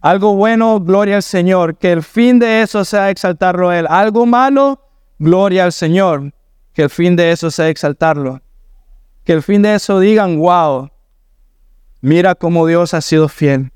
Algo 0.00 0.36
bueno, 0.36 0.80
gloria 0.80 1.16
al 1.16 1.22
Señor, 1.22 1.76
que 1.76 1.92
el 1.92 2.02
fin 2.02 2.38
de 2.38 2.62
eso 2.62 2.82
sea 2.86 3.10
exaltarlo 3.10 3.72
Él. 3.72 3.86
Algo 3.90 4.24
malo, 4.24 4.88
gloria 5.18 5.64
al 5.64 5.72
Señor, 5.74 6.32
que 6.72 6.84
el 6.84 6.90
fin 6.90 7.14
de 7.14 7.32
eso 7.32 7.50
sea 7.50 7.68
exaltarlo. 7.68 8.40
Que 9.24 9.34
el 9.34 9.42
fin 9.42 9.60
de 9.60 9.74
eso 9.74 10.00
digan, 10.00 10.38
wow, 10.38 10.88
mira 12.00 12.34
cómo 12.34 12.66
Dios 12.66 12.94
ha 12.94 13.02
sido 13.02 13.28
fiel. 13.28 13.70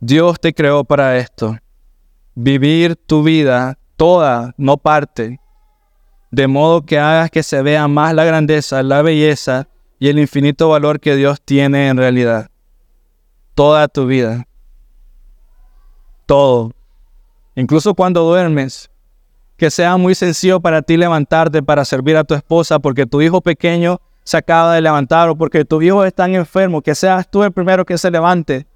Dios 0.00 0.38
te 0.38 0.54
creó 0.54 0.84
para 0.84 1.16
esto 1.16 1.58
vivir 2.36 2.94
tu 2.94 3.24
vida 3.24 3.76
toda, 3.96 4.54
no 4.56 4.76
parte, 4.76 5.40
de 6.30 6.46
modo 6.46 6.82
que 6.82 7.00
hagas 7.00 7.32
que 7.32 7.42
se 7.42 7.62
vea 7.62 7.88
más 7.88 8.14
la 8.14 8.24
grandeza, 8.24 8.80
la 8.84 9.02
belleza 9.02 9.66
y 9.98 10.06
el 10.08 10.20
infinito 10.20 10.68
valor 10.68 11.00
que 11.00 11.16
Dios 11.16 11.40
tiene 11.40 11.88
en 11.88 11.96
realidad. 11.96 12.48
Toda 13.56 13.88
tu 13.88 14.06
vida. 14.06 14.46
Todo. 16.26 16.70
Incluso 17.56 17.92
cuando 17.94 18.22
duermes, 18.22 18.88
que 19.56 19.68
sea 19.68 19.96
muy 19.96 20.14
sencillo 20.14 20.60
para 20.60 20.80
ti 20.80 20.96
levantarte 20.96 21.60
para 21.60 21.84
servir 21.84 22.16
a 22.16 22.22
tu 22.22 22.34
esposa 22.34 22.78
porque 22.78 23.04
tu 23.04 23.20
hijo 23.20 23.40
pequeño 23.40 24.00
se 24.22 24.36
acaba 24.36 24.74
de 24.74 24.80
levantar 24.80 25.28
o 25.28 25.34
porque 25.34 25.64
tu 25.64 25.82
hijo 25.82 26.04
está 26.04 26.26
enfermo, 26.26 26.82
que 26.82 26.94
seas 26.94 27.28
tú 27.28 27.42
el 27.42 27.50
primero 27.50 27.84
que 27.84 27.98
se 27.98 28.12
levante 28.12 28.68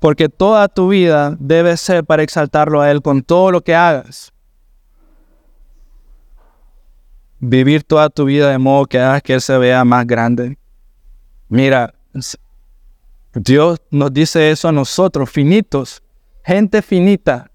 porque 0.00 0.28
toda 0.28 0.66
tu 0.66 0.88
vida 0.88 1.36
debe 1.38 1.76
ser 1.76 2.04
para 2.04 2.22
exaltarlo 2.22 2.80
a 2.80 2.90
Él 2.90 3.02
con 3.02 3.22
todo 3.22 3.52
lo 3.52 3.60
que 3.60 3.74
hagas. 3.74 4.32
Vivir 7.38 7.84
toda 7.84 8.10
tu 8.10 8.24
vida 8.24 8.50
de 8.50 8.58
modo 8.58 8.86
que 8.86 8.98
hagas 8.98 9.22
que 9.22 9.34
Él 9.34 9.40
se 9.40 9.56
vea 9.58 9.84
más 9.84 10.06
grande. 10.06 10.58
Mira, 11.48 11.94
Dios 13.34 13.78
nos 13.90 14.12
dice 14.12 14.50
eso 14.50 14.68
a 14.68 14.72
nosotros, 14.72 15.30
finitos, 15.30 16.02
gente 16.44 16.80
finita. 16.80 17.50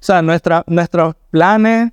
O 0.00 0.02
sea, 0.02 0.22
nuestra, 0.22 0.64
nuestros 0.66 1.14
planes 1.30 1.92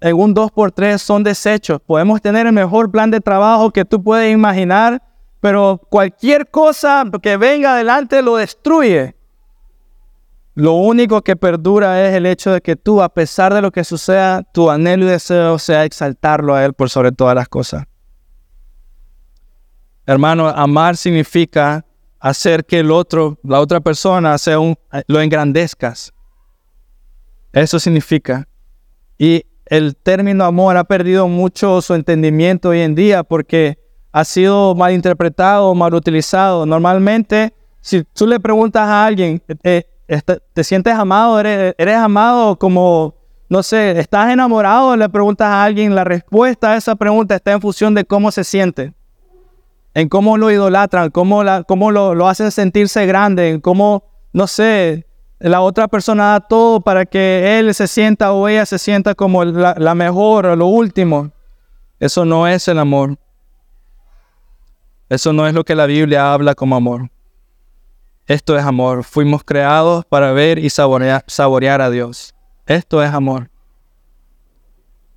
en 0.00 0.16
un 0.16 0.34
2x3 0.34 0.98
son 0.98 1.24
desechos. 1.24 1.80
Podemos 1.84 2.20
tener 2.20 2.46
el 2.46 2.52
mejor 2.52 2.90
plan 2.90 3.10
de 3.10 3.20
trabajo 3.20 3.70
que 3.72 3.84
tú 3.84 4.02
puedes 4.02 4.32
imaginar, 4.32 5.02
pero 5.42 5.80
cualquier 5.90 6.48
cosa 6.48 7.04
que 7.20 7.36
venga 7.36 7.74
adelante 7.74 8.22
lo 8.22 8.36
destruye. 8.36 9.16
Lo 10.54 10.74
único 10.74 11.20
que 11.22 11.34
perdura 11.34 12.06
es 12.06 12.14
el 12.14 12.26
hecho 12.26 12.52
de 12.52 12.60
que 12.60 12.76
tú, 12.76 13.02
a 13.02 13.08
pesar 13.08 13.52
de 13.52 13.60
lo 13.60 13.72
que 13.72 13.82
suceda, 13.82 14.44
tu 14.44 14.70
anhelo 14.70 15.04
y 15.04 15.08
deseo 15.08 15.58
sea 15.58 15.84
exaltarlo 15.84 16.54
a 16.54 16.64
Él 16.64 16.74
por 16.74 16.90
sobre 16.90 17.10
todas 17.10 17.34
las 17.34 17.48
cosas. 17.48 17.86
Hermano, 20.06 20.46
amar 20.46 20.96
significa 20.96 21.84
hacer 22.20 22.64
que 22.64 22.78
el 22.78 22.92
otro, 22.92 23.36
la 23.42 23.58
otra 23.58 23.80
persona, 23.80 24.38
sea 24.38 24.60
un, 24.60 24.76
lo 25.08 25.20
engrandezcas. 25.20 26.12
Eso 27.52 27.80
significa. 27.80 28.46
Y 29.18 29.44
el 29.66 29.96
término 29.96 30.44
amor 30.44 30.76
ha 30.76 30.84
perdido 30.84 31.26
mucho 31.26 31.82
su 31.82 31.94
entendimiento 31.94 32.68
hoy 32.68 32.82
en 32.82 32.94
día 32.94 33.24
porque 33.24 33.81
ha 34.12 34.24
sido 34.24 34.74
mal 34.74 34.92
interpretado, 34.92 35.74
mal 35.74 35.94
utilizado. 35.94 36.66
Normalmente, 36.66 37.52
si 37.80 38.04
tú 38.04 38.26
le 38.26 38.38
preguntas 38.38 38.82
a 38.82 39.06
alguien, 39.06 39.42
eh, 39.64 39.84
¿te 40.52 40.64
sientes 40.64 40.92
amado? 40.94 41.40
¿Eres, 41.40 41.74
¿Eres 41.78 41.96
amado 41.96 42.56
como, 42.56 43.14
no 43.48 43.62
sé, 43.62 43.98
estás 43.98 44.30
enamorado? 44.30 44.94
Le 44.96 45.08
preguntas 45.08 45.48
a 45.48 45.64
alguien, 45.64 45.94
la 45.94 46.04
respuesta 46.04 46.72
a 46.72 46.76
esa 46.76 46.94
pregunta 46.94 47.34
está 47.34 47.52
en 47.52 47.60
función 47.62 47.94
de 47.94 48.04
cómo 48.04 48.30
se 48.30 48.44
siente, 48.44 48.92
en 49.94 50.08
cómo 50.10 50.36
lo 50.36 50.50
idolatran, 50.50 51.10
cómo, 51.10 51.42
lo 51.42 52.28
hacen 52.28 52.50
sentirse 52.50 53.06
grande, 53.06 53.48
en 53.48 53.60
cómo, 53.60 54.04
no 54.34 54.46
sé, 54.46 55.06
la 55.38 55.62
otra 55.62 55.88
persona 55.88 56.32
da 56.32 56.40
todo 56.40 56.82
para 56.82 57.06
que 57.06 57.58
él 57.58 57.74
se 57.74 57.88
sienta 57.88 58.32
o 58.32 58.46
ella 58.46 58.64
se 58.66 58.78
sienta 58.78 59.14
como 59.14 59.44
la, 59.44 59.74
la 59.76 59.94
mejor 59.94 60.46
o 60.46 60.54
lo 60.54 60.66
último. 60.66 61.32
Eso 61.98 62.24
no 62.24 62.46
es 62.46 62.68
el 62.68 62.78
amor. 62.78 63.16
Eso 65.12 65.34
no 65.34 65.46
es 65.46 65.52
lo 65.52 65.62
que 65.62 65.74
la 65.74 65.84
Biblia 65.84 66.32
habla 66.32 66.54
como 66.54 66.74
amor. 66.74 67.10
Esto 68.26 68.56
es 68.56 68.64
amor. 68.64 69.04
Fuimos 69.04 69.44
creados 69.44 70.06
para 70.06 70.32
ver 70.32 70.58
y 70.58 70.70
saborear, 70.70 71.82
a 71.82 71.90
Dios. 71.90 72.34
Esto 72.64 73.02
es 73.02 73.12
amor. 73.12 73.50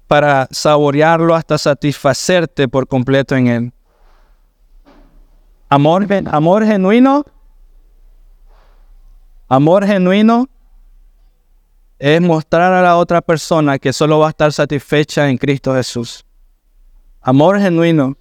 Para 0.05 0.49
saborearlo 0.51 1.33
hasta 1.33 1.57
satisfacerte 1.57 2.67
por 2.67 2.89
completo 2.89 3.37
en 3.37 3.47
Él. 3.47 3.73
Amor, 5.69 6.05
amor 6.25 6.65
genuino. 6.65 7.23
Amor 9.47 9.85
genuino 9.85 10.49
es 11.99 12.19
mostrar 12.19 12.73
a 12.73 12.81
la 12.81 12.97
otra 12.97 13.21
persona 13.21 13.79
que 13.79 13.93
solo 13.93 14.19
va 14.19 14.27
a 14.27 14.31
estar 14.31 14.51
satisfecha 14.51 15.29
en 15.29 15.37
Cristo 15.37 15.73
Jesús. 15.73 16.25
Amor 17.21 17.61
genuino 17.61 18.17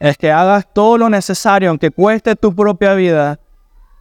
es 0.00 0.16
que 0.16 0.32
hagas 0.32 0.66
todo 0.72 0.96
lo 0.96 1.10
necesario, 1.10 1.68
aunque 1.68 1.90
cueste 1.90 2.34
tu 2.34 2.54
propia 2.54 2.94
vida, 2.94 3.38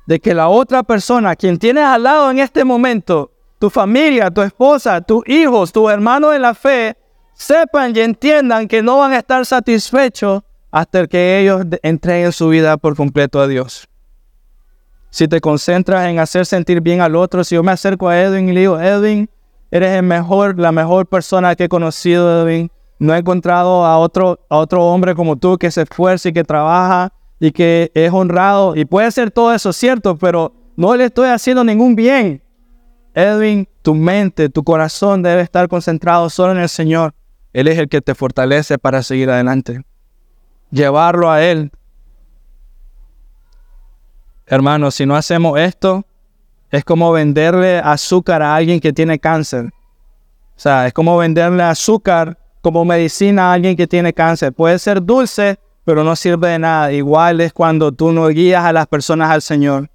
de 0.07 0.19
que 0.19 0.33
la 0.33 0.47
otra 0.47 0.81
persona, 0.81 1.35
quien 1.35 1.59
tienes 1.59 1.83
al 1.83 2.03
lado 2.03 2.31
en 2.31 2.39
este 2.39 2.63
momento, 2.63 3.31
tu 3.59 3.69
familia, 3.69 4.31
tu 4.31 4.41
esposa, 4.41 5.01
tus 5.01 5.27
hijos, 5.27 5.71
tu 5.73 5.89
hermano 5.89 6.29
de 6.29 6.39
la 6.39 6.53
fe, 6.55 6.97
sepan 7.33 7.95
y 7.95 7.99
entiendan 7.99 8.67
que 8.67 8.81
no 8.81 8.97
van 8.97 9.11
a 9.11 9.17
estar 9.17 9.45
satisfechos 9.45 10.41
hasta 10.71 11.05
que 11.05 11.39
ellos 11.39 11.65
entreguen 11.83 12.31
su 12.31 12.47
vida 12.47 12.77
por 12.77 12.95
completo 12.95 13.39
a 13.41 13.47
Dios. 13.47 13.87
Si 15.09 15.27
te 15.27 15.41
concentras 15.41 16.07
en 16.07 16.19
hacer 16.19 16.45
sentir 16.45 16.81
bien 16.81 17.01
al 17.01 17.15
otro, 17.15 17.43
si 17.43 17.55
yo 17.55 17.63
me 17.63 17.71
acerco 17.71 18.07
a 18.07 18.19
Edwin 18.19 18.47
y 18.47 18.53
le 18.53 18.59
digo, 18.61 18.79
Edwin, 18.79 19.29
eres 19.69 19.97
el 19.97 20.03
mejor, 20.03 20.57
la 20.59 20.71
mejor 20.71 21.07
persona 21.07 21.55
que 21.55 21.65
he 21.65 21.69
conocido, 21.69 22.41
Edwin. 22.41 22.71
No 22.99 23.15
he 23.15 23.17
encontrado 23.17 23.85
a 23.85 23.97
otro, 23.97 24.39
a 24.49 24.57
otro 24.57 24.85
hombre 24.85 25.15
como 25.15 25.37
tú 25.37 25.57
que 25.57 25.71
se 25.71 25.83
esfuerce 25.83 26.29
y 26.29 26.33
que 26.33 26.43
trabaja 26.43 27.13
y 27.39 27.51
que 27.51 27.91
es 27.95 28.11
honrado. 28.11 28.75
Y 28.75 28.83
puede 28.83 29.09
ser 29.11 29.31
todo 29.31 29.53
eso 29.53 29.71
cierto, 29.71 30.17
pero 30.17 30.53
no 30.75 30.95
le 30.95 31.05
estoy 31.05 31.29
haciendo 31.29 31.63
ningún 31.63 31.95
bien. 31.95 32.41
Edwin, 33.13 33.67
tu 33.81 33.95
mente, 33.95 34.49
tu 34.49 34.63
corazón 34.63 35.23
debe 35.23 35.41
estar 35.41 35.67
concentrado 35.69 36.29
solo 36.29 36.51
en 36.51 36.59
el 36.59 36.69
Señor. 36.69 37.13
Él 37.53 37.67
es 37.67 37.79
el 37.79 37.87
que 37.89 38.01
te 38.01 38.13
fortalece 38.13 38.77
para 38.77 39.01
seguir 39.01 39.29
adelante. 39.29 39.81
Llevarlo 40.69 41.31
a 41.31 41.41
Él. 41.43 41.71
Hermanos, 44.45 44.95
si 44.95 45.05
no 45.05 45.15
hacemos 45.15 45.59
esto, 45.59 46.05
es 46.69 46.83
como 46.83 47.11
venderle 47.11 47.79
azúcar 47.79 48.41
a 48.41 48.55
alguien 48.55 48.79
que 48.79 48.93
tiene 48.93 49.19
cáncer. 49.19 49.65
O 49.65 50.61
sea, 50.61 50.87
es 50.87 50.93
como 50.93 51.17
venderle 51.17 51.63
azúcar 51.63 52.37
como 52.61 52.85
medicina 52.85 53.49
a 53.49 53.53
alguien 53.53 53.75
que 53.75 53.87
tiene 53.87 54.13
cáncer. 54.13 54.53
Puede 54.53 54.79
ser 54.79 55.03
dulce, 55.03 55.57
pero 55.85 56.03
no 56.03 56.15
sirve 56.15 56.49
de 56.49 56.59
nada. 56.59 56.91
Igual 56.91 57.41
es 57.41 57.53
cuando 57.53 57.91
tú 57.91 58.11
no 58.11 58.27
guías 58.27 58.63
a 58.63 58.73
las 58.73 58.87
personas 58.87 59.29
al 59.31 59.41
Señor. 59.41 59.89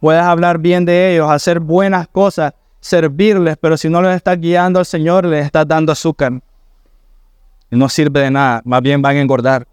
Puedes 0.00 0.22
hablar 0.22 0.58
bien 0.58 0.84
de 0.84 1.14
ellos, 1.14 1.30
hacer 1.30 1.58
buenas 1.58 2.06
cosas, 2.08 2.52
servirles, 2.80 3.56
pero 3.60 3.76
si 3.76 3.88
no 3.88 4.00
les 4.00 4.16
estás 4.16 4.40
guiando 4.40 4.78
al 4.78 4.86
Señor, 4.86 5.24
les 5.24 5.44
estás 5.44 5.66
dando 5.66 5.92
azúcar. 5.92 6.40
No 7.70 7.88
sirve 7.88 8.20
de 8.20 8.30
nada, 8.30 8.62
más 8.64 8.80
bien 8.80 9.02
van 9.02 9.16
a 9.16 9.20
engordar. 9.20 9.66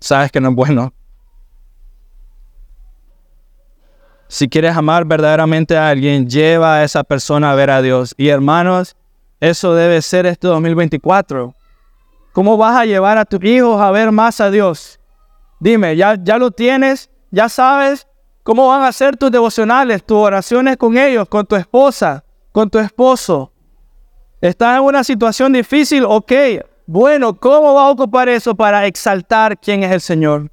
Sabes 0.00 0.32
que 0.32 0.40
no 0.40 0.50
es 0.50 0.54
bueno. 0.54 0.92
Si 4.26 4.48
quieres 4.48 4.76
amar 4.76 5.04
verdaderamente 5.04 5.76
a 5.76 5.90
alguien, 5.90 6.28
lleva 6.28 6.76
a 6.76 6.84
esa 6.84 7.04
persona 7.04 7.52
a 7.52 7.54
ver 7.54 7.70
a 7.70 7.82
Dios. 7.82 8.14
Y 8.16 8.28
hermanos, 8.28 8.96
eso 9.40 9.74
debe 9.74 10.00
ser 10.02 10.26
este 10.26 10.48
2024. 10.48 11.54
¿Cómo 12.32 12.56
vas 12.56 12.76
a 12.76 12.86
llevar 12.86 13.18
a 13.18 13.26
tus 13.26 13.44
hijos 13.44 13.80
a 13.80 13.90
ver 13.90 14.10
más 14.10 14.40
a 14.40 14.50
Dios? 14.50 14.98
Dime, 15.60 15.94
¿ya, 15.96 16.16
ya 16.20 16.38
lo 16.38 16.50
tienes? 16.50 17.10
¿Ya 17.30 17.48
sabes 17.48 18.06
cómo 18.42 18.68
van 18.68 18.82
a 18.82 18.92
ser 18.92 19.16
tus 19.16 19.30
devocionales, 19.30 20.04
tus 20.04 20.16
oraciones 20.16 20.76
con 20.78 20.96
ellos, 20.96 21.28
con 21.28 21.46
tu 21.46 21.56
esposa, 21.56 22.24
con 22.50 22.70
tu 22.70 22.78
esposo? 22.78 23.52
¿Estás 24.40 24.78
en 24.78 24.84
una 24.84 25.04
situación 25.04 25.52
difícil? 25.52 26.04
Ok. 26.04 26.32
Bueno, 26.86 27.38
¿cómo 27.38 27.74
va 27.74 27.86
a 27.86 27.90
ocupar 27.90 28.28
eso 28.28 28.54
para 28.54 28.86
exaltar 28.86 29.58
quién 29.58 29.84
es 29.84 29.92
el 29.92 30.00
Señor? 30.00 30.50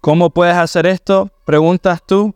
¿Cómo 0.00 0.30
puedes 0.30 0.56
hacer 0.56 0.86
esto? 0.86 1.30
Preguntas 1.44 2.00
tú. 2.06 2.34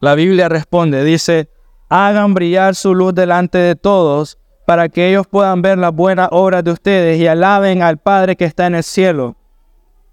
La 0.00 0.14
Biblia 0.14 0.48
responde, 0.48 1.04
dice, 1.04 1.48
hagan 1.88 2.34
brillar 2.34 2.74
su 2.74 2.94
luz 2.94 3.14
delante 3.14 3.58
de 3.58 3.76
todos 3.76 4.39
para 4.70 4.88
que 4.88 5.08
ellos 5.08 5.26
puedan 5.26 5.62
ver 5.62 5.78
las 5.78 5.92
buenas 5.92 6.28
obras 6.30 6.62
de 6.62 6.70
ustedes 6.70 7.18
y 7.18 7.26
alaben 7.26 7.82
al 7.82 7.98
Padre 7.98 8.36
que 8.36 8.44
está 8.44 8.68
en 8.68 8.76
el 8.76 8.84
cielo. 8.84 9.34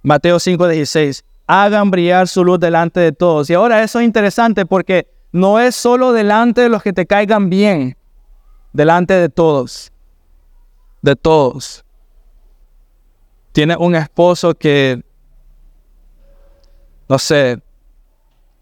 Mateo 0.01 0.39
5:16. 0.39 1.23
Hagan 1.45 1.91
brillar 1.91 2.27
su 2.27 2.43
luz 2.43 2.59
delante 2.59 2.99
de 2.99 3.11
todos. 3.11 3.51
Y 3.51 3.53
ahora 3.53 3.83
eso 3.83 3.99
es 3.99 4.05
interesante 4.05 4.65
porque 4.65 5.07
no 5.31 5.59
es 5.59 5.75
solo 5.75 6.11
delante 6.11 6.61
de 6.61 6.69
los 6.69 6.81
que 6.81 6.91
te 6.91 7.05
caigan 7.05 7.51
bien, 7.51 7.95
delante 8.73 9.13
de 9.13 9.29
todos. 9.29 9.91
De 11.03 11.15
todos. 11.15 11.85
Tienes 13.51 13.77
un 13.77 13.93
esposo 13.93 14.55
que, 14.55 15.03
no 17.07 17.19
sé, 17.19 17.61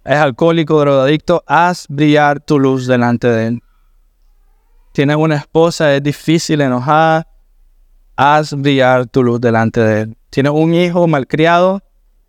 es 0.03 0.17
alcohólico, 0.17 0.77
drogadicto, 0.77 1.41
haz 1.47 1.85
brillar 1.87 2.41
tu 2.41 2.59
luz 2.59 2.85
delante 2.85 3.29
de 3.29 3.47
él. 3.47 3.61
Tienes 4.95 5.17
una 5.17 5.35
esposa, 5.35 5.93
es 5.93 6.01
difícil, 6.01 6.61
enojada, 6.61 7.27
haz 8.15 8.53
brillar 8.53 9.05
tu 9.05 9.23
luz 9.23 9.41
delante 9.41 9.81
de 9.81 10.01
él. 10.03 10.17
Tienes 10.29 10.53
un 10.53 10.73
hijo 10.73 11.05
malcriado, 11.05 11.81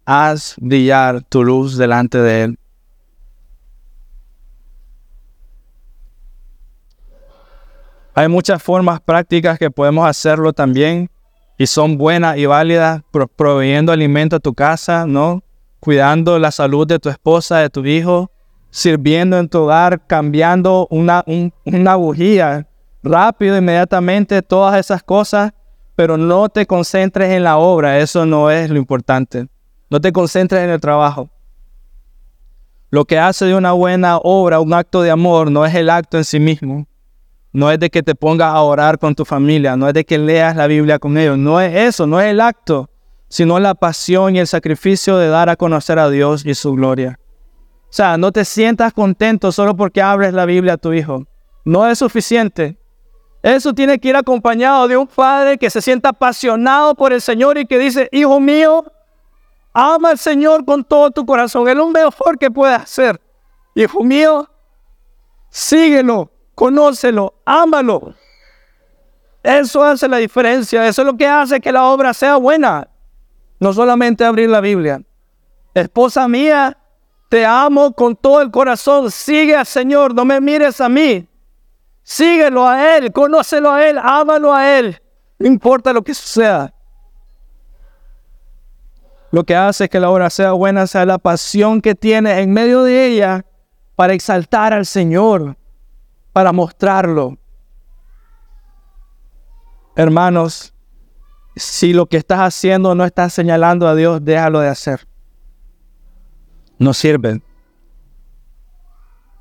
haz 0.04 0.56
brillar 0.58 1.22
tu 1.22 1.44
luz 1.44 1.76
delante 1.76 2.18
de 2.18 2.42
él. 2.42 2.58
Hay 8.14 8.26
muchas 8.26 8.60
formas 8.60 9.00
prácticas 9.00 9.60
que 9.60 9.70
podemos 9.70 10.04
hacerlo 10.04 10.52
también 10.52 11.08
y 11.56 11.68
son 11.68 11.96
buenas 11.96 12.36
y 12.36 12.46
válidas, 12.46 13.02
proveyendo 13.36 13.92
alimento 13.92 14.34
a 14.34 14.40
tu 14.40 14.54
casa, 14.54 15.06
¿no? 15.06 15.44
Cuidando 15.78 16.36
la 16.40 16.50
salud 16.50 16.84
de 16.84 16.98
tu 16.98 17.10
esposa, 17.10 17.58
de 17.58 17.70
tu 17.70 17.86
hijo, 17.86 18.32
sirviendo 18.76 19.38
en 19.38 19.48
tu 19.48 19.60
hogar, 19.60 20.06
cambiando 20.06 20.86
una, 20.90 21.24
una 21.64 21.96
bujía 21.96 22.68
rápido, 23.02 23.56
inmediatamente, 23.56 24.42
todas 24.42 24.78
esas 24.78 25.02
cosas, 25.02 25.54
pero 25.94 26.18
no 26.18 26.50
te 26.50 26.66
concentres 26.66 27.30
en 27.30 27.42
la 27.42 27.56
obra, 27.56 27.98
eso 27.98 28.26
no 28.26 28.50
es 28.50 28.68
lo 28.68 28.76
importante. 28.76 29.48
No 29.88 29.98
te 29.98 30.12
concentres 30.12 30.62
en 30.62 30.68
el 30.68 30.78
trabajo. 30.78 31.30
Lo 32.90 33.06
que 33.06 33.18
hace 33.18 33.46
de 33.46 33.54
una 33.54 33.72
buena 33.72 34.18
obra 34.18 34.60
un 34.60 34.74
acto 34.74 35.00
de 35.00 35.10
amor 35.10 35.50
no 35.50 35.64
es 35.64 35.74
el 35.74 35.88
acto 35.88 36.18
en 36.18 36.24
sí 36.24 36.38
mismo. 36.38 36.86
no 37.52 37.70
es 37.70 37.80
de 37.80 37.88
que 37.88 38.02
te 38.02 38.14
pongas 38.14 38.52
a 38.52 38.60
orar 38.60 38.98
con 38.98 39.14
tu 39.14 39.24
familia, 39.24 39.74
no 39.74 39.88
es 39.88 39.94
de 39.94 40.04
que 40.04 40.18
leas 40.18 40.54
la 40.54 40.66
Biblia 40.66 40.98
con 40.98 41.16
ellos, 41.16 41.38
no 41.38 41.62
es 41.62 41.74
eso, 41.74 42.06
no 42.06 42.20
es 42.20 42.26
el 42.26 42.42
acto, 42.42 42.90
sino 43.30 43.58
la 43.58 43.74
pasión 43.74 44.36
y 44.36 44.40
el 44.40 44.46
sacrificio 44.46 45.16
de 45.16 45.28
dar 45.28 45.48
a 45.48 45.56
conocer 45.56 45.98
a 45.98 46.10
Dios 46.10 46.44
y 46.44 46.54
su 46.54 46.74
gloria. 46.74 47.18
O 47.88 47.92
sea, 47.96 48.18
no 48.18 48.32
te 48.32 48.44
sientas 48.44 48.92
contento 48.92 49.52
solo 49.52 49.76
porque 49.76 50.02
abres 50.02 50.34
la 50.34 50.44
Biblia 50.44 50.74
a 50.74 50.76
tu 50.76 50.92
hijo. 50.92 51.26
No 51.64 51.86
es 51.86 51.98
suficiente. 51.98 52.78
Eso 53.42 53.72
tiene 53.72 53.98
que 53.98 54.08
ir 54.08 54.16
acompañado 54.16 54.88
de 54.88 54.96
un 54.96 55.06
padre 55.06 55.56
que 55.56 55.70
se 55.70 55.80
sienta 55.80 56.08
apasionado 56.08 56.94
por 56.94 57.12
el 57.12 57.20
Señor 57.20 57.58
y 57.58 57.66
que 57.66 57.78
dice, 57.78 58.08
hijo 58.10 58.40
mío, 58.40 58.84
ama 59.72 60.10
al 60.10 60.18
Señor 60.18 60.64
con 60.64 60.82
todo 60.82 61.10
tu 61.10 61.24
corazón. 61.24 61.68
Es 61.68 61.76
lo 61.76 61.88
mejor 61.88 62.38
que 62.38 62.50
puedes 62.50 62.76
hacer. 62.76 63.20
Hijo 63.74 64.02
mío, 64.02 64.50
síguelo, 65.48 66.30
conócelo, 66.54 67.34
ámalo. 67.44 68.14
Eso 69.42 69.84
hace 69.84 70.08
la 70.08 70.16
diferencia. 70.16 70.86
Eso 70.88 71.02
es 71.02 71.06
lo 71.06 71.16
que 71.16 71.28
hace 71.28 71.60
que 71.60 71.70
la 71.70 71.84
obra 71.84 72.12
sea 72.12 72.36
buena. 72.36 72.88
No 73.60 73.72
solamente 73.72 74.24
abrir 74.24 74.50
la 74.50 74.60
Biblia. 74.60 75.02
Esposa 75.72 76.26
mía, 76.26 76.76
te 77.28 77.44
amo 77.44 77.92
con 77.92 78.16
todo 78.16 78.40
el 78.40 78.50
corazón. 78.50 79.10
Sigue 79.10 79.56
al 79.56 79.66
Señor, 79.66 80.14
no 80.14 80.24
me 80.24 80.40
mires 80.40 80.80
a 80.80 80.88
mí. 80.88 81.28
Síguelo 82.02 82.66
a 82.66 82.96
Él, 82.96 83.12
conócelo 83.12 83.70
a 83.70 83.84
Él, 83.86 83.98
ámalo 83.98 84.54
a 84.54 84.78
Él. 84.78 85.00
No 85.38 85.48
importa 85.48 85.92
lo 85.92 86.02
que 86.02 86.14
suceda. 86.14 86.72
Lo 89.32 89.44
que 89.44 89.56
hace 89.56 89.88
que 89.88 90.00
la 90.00 90.10
obra 90.10 90.30
sea 90.30 90.52
buena 90.52 90.86
sea 90.86 91.04
la 91.04 91.18
pasión 91.18 91.80
que 91.80 91.94
tiene 91.94 92.40
en 92.40 92.52
medio 92.52 92.84
de 92.84 93.06
ella 93.06 93.44
para 93.96 94.14
exaltar 94.14 94.72
al 94.72 94.86
Señor, 94.86 95.56
para 96.32 96.52
mostrarlo. 96.52 97.36
Hermanos, 99.96 100.74
si 101.56 101.92
lo 101.92 102.06
que 102.06 102.18
estás 102.18 102.38
haciendo 102.38 102.94
no 102.94 103.04
está 103.04 103.28
señalando 103.30 103.88
a 103.88 103.94
Dios, 103.94 104.24
déjalo 104.24 104.60
de 104.60 104.68
hacer. 104.68 105.06
No 106.78 106.92
sirve. 106.92 107.40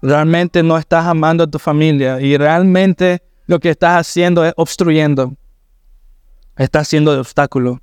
Realmente 0.01 0.61
no 0.63 0.77
estás 0.77 1.05
amando 1.05 1.43
a 1.43 1.47
tu 1.47 1.59
familia 1.59 2.21
y 2.21 2.37
realmente 2.37 3.23
lo 3.47 3.59
que 3.59 3.71
estás 3.71 4.07
haciendo 4.07 4.45
es 4.45 4.53
obstruyendo. 4.55 5.33
Estás 6.57 6.87
siendo 6.87 7.11
de 7.11 7.19
obstáculo. 7.19 7.81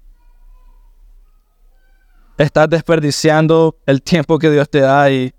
Estás 2.38 2.68
desperdiciando 2.68 3.76
el 3.86 4.02
tiempo 4.02 4.38
que 4.38 4.50
Dios 4.50 4.68
te 4.70 4.80
da 4.80 5.10
y 5.10 5.34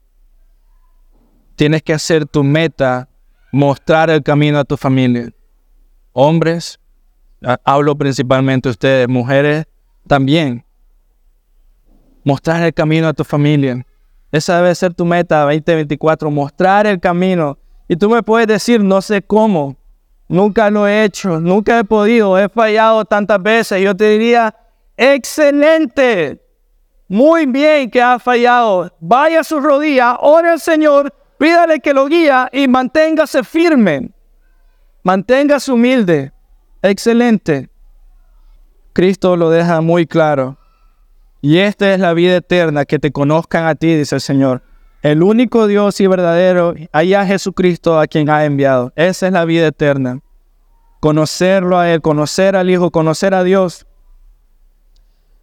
tienes 1.55 1.81
que 1.81 1.93
hacer 1.93 2.25
tu 2.25 2.43
meta, 2.43 3.09
mostrar 3.51 4.09
el 4.09 4.21
camino 4.21 4.59
a 4.59 4.63
tu 4.63 4.77
familia. 4.77 5.29
Hombres, 6.11 6.79
hablo 7.63 7.97
principalmente 7.97 8.69
de 8.69 8.71
ustedes, 8.71 9.07
mujeres 9.07 9.65
también. 10.07 10.63
Mostrar 12.23 12.61
el 12.63 12.73
camino 12.73 13.07
a 13.07 13.13
tu 13.13 13.23
familia. 13.23 13.85
Esa 14.33 14.57
debe 14.57 14.73
ser 14.73 14.95
tu 14.95 15.05
meta 15.05 15.41
2024, 15.43 16.31
mostrar 16.31 16.87
el 16.87 16.99
camino. 16.99 17.55
Y 17.87 17.95
tú 17.95 18.09
me 18.09 18.23
puedes 18.23 18.47
decir, 18.47 18.83
no 18.83 18.99
sé 18.99 19.21
cómo, 19.21 19.75
nunca 20.27 20.71
lo 20.71 20.87
he 20.87 21.03
hecho, 21.03 21.39
nunca 21.39 21.77
he 21.77 21.83
podido, 21.83 22.39
he 22.39 22.49
fallado 22.49 23.05
tantas 23.05 23.39
veces. 23.43 23.79
Yo 23.83 23.95
te 23.95 24.09
diría, 24.09 24.55
excelente, 24.97 26.41
muy 27.07 27.45
bien 27.45 27.91
que 27.91 28.01
ha 28.01 28.17
fallado. 28.17 28.91
Vaya 28.99 29.41
a 29.41 29.43
su 29.43 29.59
rodilla, 29.59 30.15
ore 30.19 30.49
al 30.49 30.59
Señor, 30.59 31.13
pídale 31.37 31.79
que 31.79 31.93
lo 31.93 32.07
guía 32.07 32.49
y 32.51 32.67
manténgase 32.67 33.43
firme. 33.43 34.09
Manténgase 35.03 35.71
humilde. 35.71 36.31
Excelente. 36.81 37.69
Cristo 38.93 39.37
lo 39.37 39.51
deja 39.51 39.79
muy 39.81 40.07
claro. 40.07 40.57
Y 41.45 41.57
esta 41.57 41.93
es 41.93 41.99
la 41.99 42.13
vida 42.13 42.37
eterna, 42.37 42.85
que 42.85 42.99
te 42.99 43.11
conozcan 43.11 43.65
a 43.65 43.75
ti, 43.75 43.93
dice 43.97 44.15
el 44.15 44.21
Señor. 44.21 44.63
El 45.01 45.21
único 45.21 45.67
Dios 45.67 45.99
y 45.99 46.07
verdadero, 46.07 46.73
allá 46.93 47.25
Jesucristo 47.25 47.99
a 47.99 48.07
quien 48.07 48.29
ha 48.29 48.45
enviado. 48.45 48.93
Esa 48.95 49.27
es 49.27 49.33
la 49.33 49.43
vida 49.43 49.67
eterna. 49.67 50.21
Conocerlo 51.01 51.77
a 51.77 51.91
Él, 51.91 52.01
conocer 52.01 52.55
al 52.55 52.69
Hijo, 52.69 52.91
conocer 52.91 53.33
a 53.33 53.43
Dios. 53.43 53.85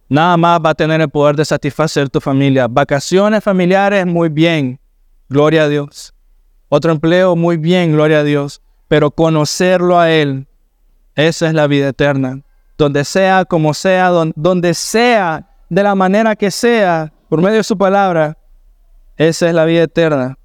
Nada 0.09 0.37
más 0.37 0.59
va 0.59 0.71
a 0.71 0.73
tener 0.73 0.99
el 1.01 1.09
poder 1.09 1.35
de 1.35 1.45
satisfacer 1.45 2.09
tu 2.09 2.19
familia. 2.19 2.67
Vacaciones 2.67 3.43
familiares, 3.43 4.03
muy 4.07 4.29
bien. 4.29 4.79
Gloria 5.29 5.65
a 5.65 5.67
Dios. 5.67 6.15
Otro 6.67 6.91
empleo, 6.91 7.35
muy 7.35 7.57
bien, 7.57 7.91
gloria 7.91 8.21
a 8.21 8.23
Dios. 8.23 8.63
Pero 8.87 9.11
conocerlo 9.11 9.99
a 9.99 10.09
Él, 10.09 10.47
esa 11.13 11.47
es 11.47 11.53
la 11.53 11.67
vida 11.67 11.89
eterna. 11.89 12.41
Donde 12.75 13.05
sea, 13.05 13.45
como 13.45 13.75
sea, 13.75 14.09
donde, 14.09 14.73
sea, 14.73 15.47
de 15.71 15.83
la 15.83 15.95
manera 15.95 16.35
que 16.35 16.51
sea, 16.51 17.13
por 17.29 17.41
medio 17.41 17.55
de 17.55 17.63
su 17.63 17.77
palabra, 17.77 18.37
esa 19.15 19.47
es 19.47 19.55
la 19.55 19.63
vida 19.63 19.83
eterna. 19.83 20.37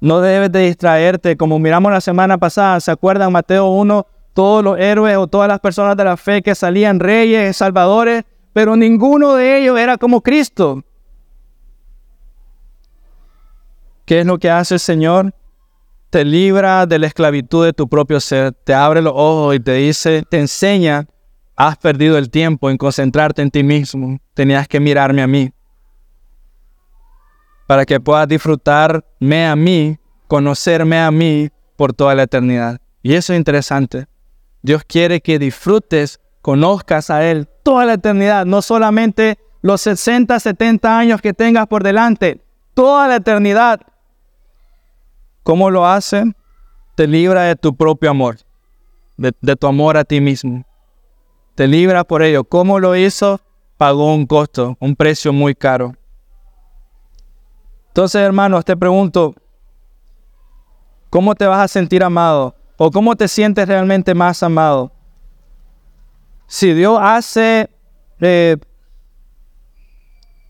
No 0.00 0.20
debes 0.20 0.50
de 0.50 0.66
distraerte, 0.66 1.36
como 1.36 1.60
miramos 1.60 1.92
la 1.92 2.00
semana 2.00 2.36
pasada, 2.36 2.80
¿se 2.80 2.90
acuerdan 2.90 3.30
Mateo 3.30 3.68
1? 3.68 4.04
Todos 4.34 4.64
los 4.64 4.76
héroes 4.80 5.16
o 5.18 5.28
todas 5.28 5.46
las 5.46 5.60
personas 5.60 5.96
de 5.96 6.02
la 6.02 6.16
fe 6.16 6.42
que 6.42 6.56
salían 6.56 6.98
reyes, 6.98 7.56
salvadores, 7.56 8.24
pero 8.52 8.74
ninguno 8.74 9.34
de 9.36 9.62
ellos 9.62 9.78
era 9.78 9.98
como 9.98 10.20
Cristo. 10.20 10.82
¿Qué 14.04 14.18
es 14.18 14.26
lo 14.26 14.36
que 14.36 14.50
hace 14.50 14.74
el 14.74 14.80
Señor? 14.80 15.32
te 16.10 16.24
libra 16.24 16.86
de 16.86 16.98
la 16.98 17.08
esclavitud 17.08 17.64
de 17.64 17.72
tu 17.72 17.88
propio 17.88 18.20
ser, 18.20 18.52
te 18.52 18.72
abre 18.72 19.02
los 19.02 19.12
ojos 19.14 19.54
y 19.54 19.60
te 19.60 19.74
dice, 19.74 20.24
te 20.28 20.38
enseña, 20.38 21.06
has 21.56 21.76
perdido 21.78 22.18
el 22.18 22.30
tiempo 22.30 22.70
en 22.70 22.76
concentrarte 22.76 23.42
en 23.42 23.50
ti 23.50 23.62
mismo, 23.62 24.18
tenías 24.34 24.68
que 24.68 24.78
mirarme 24.78 25.22
a 25.22 25.26
mí, 25.26 25.52
para 27.66 27.84
que 27.84 27.98
puedas 27.98 28.28
disfrutarme 28.28 29.46
a 29.46 29.56
mí, 29.56 29.98
conocerme 30.28 31.00
a 31.00 31.10
mí 31.10 31.48
por 31.76 31.92
toda 31.92 32.14
la 32.14 32.24
eternidad. 32.24 32.80
Y 33.02 33.14
eso 33.14 33.32
es 33.32 33.38
interesante. 33.38 34.06
Dios 34.62 34.82
quiere 34.84 35.20
que 35.20 35.38
disfrutes, 35.38 36.20
conozcas 36.42 37.10
a 37.10 37.24
Él 37.24 37.48
toda 37.62 37.84
la 37.84 37.94
eternidad, 37.94 38.46
no 38.46 38.62
solamente 38.62 39.38
los 39.62 39.80
60, 39.80 40.38
70 40.38 40.98
años 40.98 41.20
que 41.20 41.32
tengas 41.32 41.66
por 41.66 41.82
delante, 41.82 42.40
toda 42.74 43.08
la 43.08 43.16
eternidad 43.16 43.80
¿Cómo 45.46 45.70
lo 45.70 45.86
hace? 45.86 46.24
Te 46.96 47.06
libra 47.06 47.44
de 47.44 47.54
tu 47.54 47.76
propio 47.76 48.10
amor, 48.10 48.38
de, 49.16 49.54
tu 49.54 49.68
amor 49.68 49.96
a 49.96 50.02
ti 50.02 50.20
mismo. 50.20 50.64
Te 51.56 51.66
libra 51.66 52.04
por 52.04 52.22
ello. 52.22 52.44
¿Cómo 52.44 52.78
lo 52.78 52.94
hizo? 52.94 53.40
Pagó 53.78 54.14
un 54.14 54.26
costo, 54.26 54.76
un 54.78 54.94
precio 54.94 55.32
muy 55.32 55.54
caro. 55.54 55.94
Entonces, 57.88 58.20
hermanos, 58.20 58.62
te 58.62 58.76
pregunto, 58.76 59.34
¿cómo 61.08 61.34
te 61.34 61.46
vas 61.46 61.60
a 61.60 61.68
sentir 61.68 62.04
amado? 62.04 62.54
¿O 62.76 62.90
cómo 62.90 63.16
te 63.16 63.26
sientes 63.26 63.66
realmente 63.66 64.14
más 64.14 64.42
amado? 64.42 64.92
Si 66.46 66.74
Dios 66.74 66.98
hace, 67.00 67.70
eh, 68.20 68.58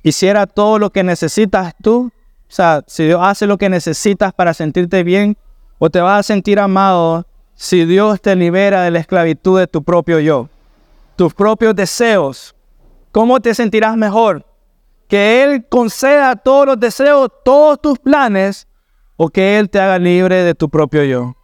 hiciera 0.03 0.49
todo 0.49 0.81
lo 0.81 0.90
que 0.90 1.05
necesitas 1.05 1.73
tú, 1.81 2.11
o 2.49 2.53
sea, 2.53 2.83
si 2.88 3.05
Dios 3.05 3.21
hace 3.23 3.47
lo 3.47 3.59
que 3.59 3.69
necesitas 3.69 4.33
para 4.33 4.53
sentirte 4.55 5.05
bien, 5.05 5.38
o 5.79 5.88
te 5.88 6.01
vas 6.01 6.19
a 6.19 6.23
sentir 6.25 6.59
amado 6.59 7.29
si 7.54 7.85
Dios 7.85 8.21
te 8.21 8.35
libera 8.35 8.83
de 8.83 8.90
la 8.90 8.98
esclavitud 8.98 9.61
de 9.61 9.69
tu 9.69 9.85
propio 9.85 10.19
yo, 10.19 10.48
tus 11.17 11.35
propios 11.35 11.75
deseos. 11.75 12.54
¿Cómo 13.12 13.40
te 13.40 13.54
sentirás 13.54 13.96
mejor? 13.96 14.44
Que 15.08 15.42
Él 15.42 15.67
conceda 15.69 16.37
todos 16.37 16.67
los 16.67 16.81
deseos, 16.81 17.31
todos 17.44 17.81
tus 17.81 17.98
planes, 17.98 18.69
o 19.17 19.29
que 19.29 19.58
Él 19.58 19.71
te 19.71 19.81
haga 19.81 19.98
libre 19.98 20.42
de 20.42 20.54
tu 20.54 20.69
propio 20.69 21.02
yo. 21.04 21.35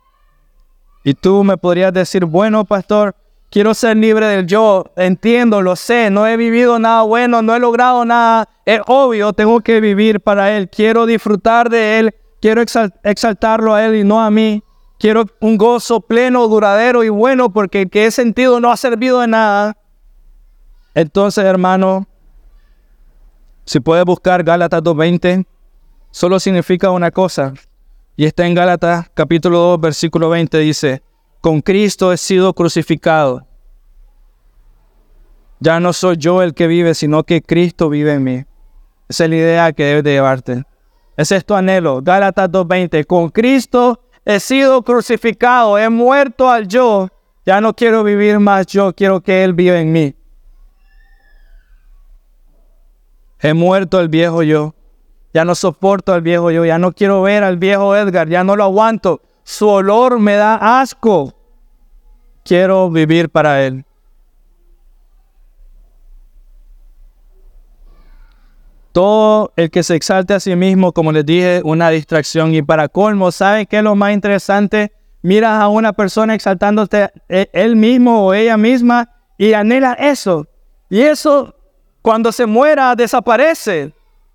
Y 1.05 1.15
tú 1.15 1.43
me 1.43 1.57
podrías 1.57 1.93
decir, 1.93 2.25
bueno, 2.25 2.65
pastor, 2.65 3.17
Quiero 3.53 3.75
ser 3.75 3.99
libre 3.99 4.25
del 4.29 4.47
yo. 4.47 4.87
Entiendo, 4.97 5.61
lo 5.61 5.77
sé. 5.77 6.09
No 6.09 6.27
he 6.27 6.39
vivido 6.39 6.79
nada 6.79 7.03
bueno, 7.03 7.43
no 7.43 7.55
he 7.55 7.59
logrado 7.59 8.03
nada. 8.07 8.49
Es 8.65 8.81
obvio, 8.87 9.35
tengo 9.35 9.61
que 9.61 9.79
vivir 9.79 10.21
para 10.21 10.57
Él. 10.57 10.71
Quiero 10.71 11.05
disfrutar 11.05 11.69
de 11.69 11.99
Él. 11.99 12.15
Quiero 12.41 12.63
exaltarlo 12.63 13.75
a 13.75 13.85
Él 13.85 13.97
y 13.97 14.05
no 14.05 14.23
a 14.23 14.31
mí. 14.31 14.63
Quiero 15.03 15.27
un 15.41 15.59
gozo 15.59 16.01
pleno, 16.01 16.47
duradero 16.47 17.03
y 17.03 17.09
bueno, 17.09 17.53
porque 17.53 17.83
el 17.83 17.91
que 17.91 18.07
he 18.07 18.13
sentido 18.13 18.61
no 18.61 18.71
ha 18.71 18.77
servido 18.77 19.19
de 19.19 19.27
nada. 19.27 19.77
Entonces, 20.95 21.45
hermano, 21.45 22.07
si 23.65 23.81
puedes 23.81 24.05
buscar 24.05 24.45
Gálatas 24.45 24.81
2.20, 24.81 25.45
solo 26.13 26.39
significa 26.39 26.93
una 26.93 27.11
cosa. 27.11 27.53
Y 28.15 28.27
está 28.27 28.47
en 28.47 28.55
Gálatas 28.55 29.11
capítulo 29.13 29.59
2, 29.59 29.81
versículo 29.81 30.29
20, 30.29 30.57
dice, 30.59 31.03
con 31.41 31.63
Cristo 31.63 32.13
he 32.13 32.17
sido 32.17 32.55
crucificado. 32.55 33.45
Ya 35.59 35.81
no 35.81 35.93
soy 35.93 36.17
yo 36.17 36.43
el 36.43 36.55
que 36.55 36.69
vive, 36.69 36.95
sino 36.95 37.25
que 37.25 37.43
Cristo 37.43 37.89
vive 37.89 38.13
en 38.13 38.23
mí. 38.23 38.45
Esa 39.09 39.25
es 39.25 39.31
la 39.31 39.37
idea 39.37 39.73
que 39.73 39.85
debes 39.85 40.05
de 40.05 40.13
llevarte. 40.13 40.63
Ese 41.17 41.35
es 41.35 41.45
tu 41.45 41.55
anhelo. 41.55 42.03
Gálatas 42.03 42.49
2.20. 42.49 43.05
Con 43.05 43.31
Cristo 43.31 43.99
he 44.25 44.41
sido 44.41 44.83
crucificado, 44.83 45.79
he 45.79 45.89
muerto 45.89 46.49
al 46.49 46.69
yo, 46.69 47.09
ya 47.45 47.61
no 47.61 47.75
quiero 47.75 48.05
vivir 48.05 48.39
más 48.39 48.67
yo, 48.67 48.93
quiero 48.95 49.21
que 49.21 49.45
Él 49.45 49.53
viva 49.53 49.79
en 49.79 49.93
mí. 49.93 50.15
He 53.41 53.55
muerto 53.55 54.01
el 54.01 54.09
viejo 54.09 54.43
yo, 54.43 54.75
ya 55.35 55.45
no 55.45 55.55
soporto 55.55 56.13
al 56.13 56.23
viejo 56.23 56.51
yo, 56.51 56.65
ya 56.65 56.79
no 56.79 56.93
quiero 56.93 57.23
ver 57.23 57.43
al 57.43 57.57
viejo 57.57 57.97
Edgar, 57.97 58.29
ya 58.29 58.45
no 58.45 58.55
lo 58.55 58.65
aguanto. 58.65 59.21
Su 59.43 59.69
olor 59.69 60.21
me 60.21 60.37
da 60.37 60.81
asco. 60.81 61.35
Quiero 62.45 62.91
vivir 62.91 63.29
para 63.31 63.65
Él. 63.65 63.85
Todo 68.93 69.53
el 69.57 69.71
que 69.71 69.83
se 69.83 69.95
exalte 69.95 70.35
a 70.35 70.41
sí 70.41 70.55
mismo, 70.55 70.93
como 70.93 71.13
les 71.13 71.25
dije, 71.25 71.63
una 71.65 71.89
distracción. 71.89 72.55
Y 72.55 72.63
para 72.63 72.89
colmo, 72.89 73.33
¿saben 73.33 73.67
qué 73.67 73.79
es 73.79 73.83
lo 73.83 73.95
más 73.95 74.13
interesante? 74.13 74.93
Miras 75.23 75.63
a 75.63 75.69
una 75.69 75.93
persona 75.93 76.35
exaltándote 76.35 77.11
e, 77.29 77.49
él 77.53 77.77
mismo 77.77 78.27
o 78.27 78.35
ella 78.35 78.57
misma 78.57 79.09
y 79.39 79.55
anhela 79.55 79.95
eso. 79.95 80.47
Y 80.91 81.01
eso, 81.01 81.55
cuando 82.03 82.33
se 82.33 82.45
muera, 82.45 82.95
desaparece. 82.95 83.95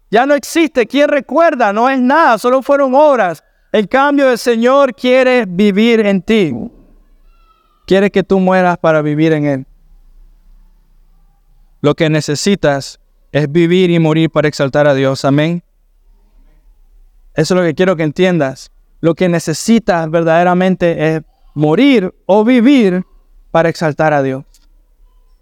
Ya 0.10 0.26
no 0.26 0.34
existe. 0.34 0.88
¿Quién 0.88 1.10
recuerda? 1.10 1.72
No 1.72 1.90
es 1.90 2.00
nada, 2.00 2.38
solo 2.38 2.64
fueron 2.64 2.96
obras. 2.96 3.44
En 3.72 3.86
cambio, 3.86 4.32
el 4.32 4.38
Señor 4.38 4.96
quiere 4.96 5.46
vivir 5.46 6.00
en 6.00 6.22
ti. 6.22 6.54
Quiere 7.86 8.10
que 8.10 8.24
tú 8.24 8.40
mueras 8.40 8.78
para 8.78 9.02
vivir 9.02 9.34
en 9.34 9.46
Él. 9.46 9.66
Lo 11.82 11.94
que 11.94 12.10
necesitas 12.10 13.00
es 13.32 13.52
vivir 13.52 13.90
y 13.90 14.00
morir 14.00 14.30
para 14.30 14.48
exaltar 14.48 14.88
a 14.88 14.94
Dios. 14.94 15.26
Amén. 15.26 15.64
Eso 17.34 17.54
es 17.54 17.60
lo 17.60 17.66
que 17.66 17.76
quiero 17.76 17.96
que 17.96 18.04
entiendas. 18.04 18.72
Lo 19.00 19.14
que 19.14 19.30
necesitas 19.30 20.10
verdaderamente 20.10 21.16
es 21.16 21.22
morir 21.54 22.14
o 22.26 22.44
vivir 22.44 23.06
para 23.52 23.70
exaltar 23.70 24.14
a 24.14 24.24
Dios. 24.24 24.44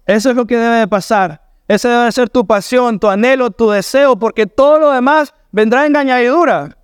Eso 0.06 0.30
es 0.30 0.36
lo 0.36 0.46
que 0.46 0.56
debe 0.56 0.76
de 0.76 0.88
pasar. 0.88 1.42
Ese 1.68 1.88
debe 1.88 2.12
ser 2.12 2.30
tu 2.30 2.46
pasión, 2.46 3.00
tu 3.00 3.08
anhelo, 3.08 3.50
tu 3.50 3.70
deseo, 3.70 4.16
porque 4.16 4.46
todo 4.46 4.78
lo 4.78 4.92
demás 4.92 5.34
vendrá 5.50 5.84
en 5.84 5.96
añadidura. 5.96 6.76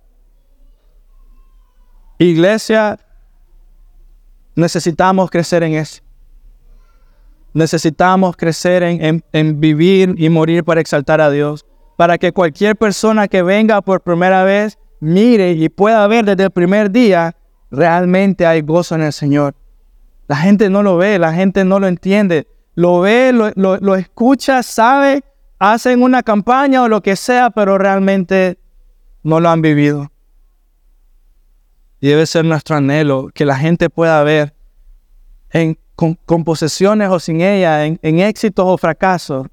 Iglesia, 2.17 2.99
necesitamos 4.55 5.31
crecer 5.31 5.63
en 5.63 5.73
eso. 5.73 6.02
Necesitamos 7.53 8.35
crecer 8.35 8.81
en, 8.83 9.59
vivir 9.59 10.15
y 10.17 10.29
morir 10.29 10.63
para 10.63 10.81
exaltar 10.81 11.21
a 11.21 11.29
Dios, 11.29 11.65
para 11.97 12.17
que 12.17 12.31
cualquier 12.31 12.75
persona 12.75 13.27
que 13.27 13.43
venga 13.43 13.81
por 13.81 14.01
primera 14.01 14.43
vez 14.43 14.79
mire 14.99 15.51
y 15.51 15.69
pueda 15.69 16.07
ver 16.07 16.25
desde 16.25 16.45
el 16.45 16.51
primer 16.51 16.89
día, 16.89 17.35
realmente 17.69 18.45
hay 18.45 18.61
gozo 18.61 18.95
en 18.95 19.03
el 19.03 19.13
Señor. 19.13 19.55
La 20.27 20.37
gente 20.37 20.69
no 20.69 20.81
lo 20.81 20.97
ve, 20.97 21.19
la 21.19 21.33
gente 21.33 21.63
no 21.63 21.79
lo 21.79 21.87
entiende, 21.87 22.47
lo 22.73 23.01
ve, 23.01 23.31
lo, 23.33 23.51
lo 23.55 23.95
escucha, 23.95 24.63
sabe, 24.63 25.23
hacen 25.59 26.01
una 26.01 26.23
campaña 26.23 26.81
o 26.81 26.87
lo 26.87 27.01
que 27.01 27.15
sea, 27.15 27.51
pero 27.51 27.77
realmente 27.77 28.57
no 29.21 29.39
lo 29.39 29.49
han 29.49 29.61
vivido. 29.61 30.11
Debe 32.01 32.25
ser 32.25 32.45
nuestro 32.45 32.75
anhelo 32.75 33.29
que 33.33 33.45
la 33.45 33.55
gente 33.55 33.89
pueda 33.89 34.23
ver 34.23 34.53
en 35.51 35.77
con, 35.95 36.43
posesiones 36.43 37.09
o 37.09 37.19
sin 37.19 37.41
ella, 37.41 37.85
en, 37.85 37.99
en 38.01 38.19
éxitos 38.19 38.65
o 38.67 38.77
fracasos. 38.77 39.47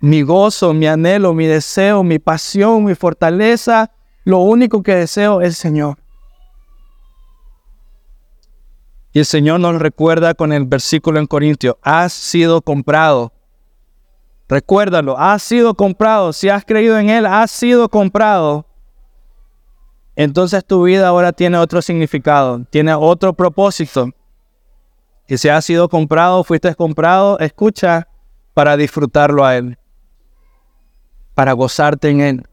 Mi 0.00 0.22
gozo, 0.22 0.72
mi 0.72 0.86
anhelo, 0.86 1.34
mi 1.34 1.46
deseo, 1.46 2.02
mi 2.04 2.18
pasión, 2.18 2.84
mi 2.84 2.94
fortaleza, 2.94 3.90
lo 4.24 4.38
único 4.38 4.82
que 4.82 4.94
deseo 4.94 5.40
es 5.40 5.48
el 5.48 5.54
Señor. 5.54 5.98
Y 9.12 9.20
el 9.20 9.26
Señor 9.26 9.58
nos 9.60 9.80
recuerda 9.80 10.34
con 10.34 10.52
el 10.52 10.64
versículo 10.64 11.18
en 11.18 11.26
Corintios, 11.26 11.76
has 11.82 12.12
sido 12.12 12.62
comprado. 12.62 13.32
Recuérdalo, 14.48 15.18
has 15.18 15.42
sido 15.42 15.74
comprado. 15.74 16.32
Si 16.32 16.48
has 16.48 16.64
creído 16.64 16.98
en 16.98 17.10
Él, 17.10 17.26
has 17.26 17.50
sido 17.50 17.88
comprado. 17.88 18.64
Entonces 20.16 20.64
tu 20.64 20.84
vida 20.84 21.08
ahora 21.08 21.32
tiene 21.32 21.58
otro 21.58 21.82
significado, 21.82 22.64
tiene 22.70 22.94
otro 22.94 23.34
propósito. 23.34 24.10
Y 25.28 25.36
si 25.36 25.50
has 25.50 25.64
sido 25.66 25.90
comprado, 25.90 26.42
fuiste 26.42 26.74
comprado, 26.74 27.38
escucha 27.38 28.08
para 28.54 28.78
disfrutarlo 28.78 29.44
a 29.44 29.56
Él, 29.56 29.78
para 31.34 31.52
gozarte 31.52 32.08
en 32.08 32.20
Él. 32.22 32.46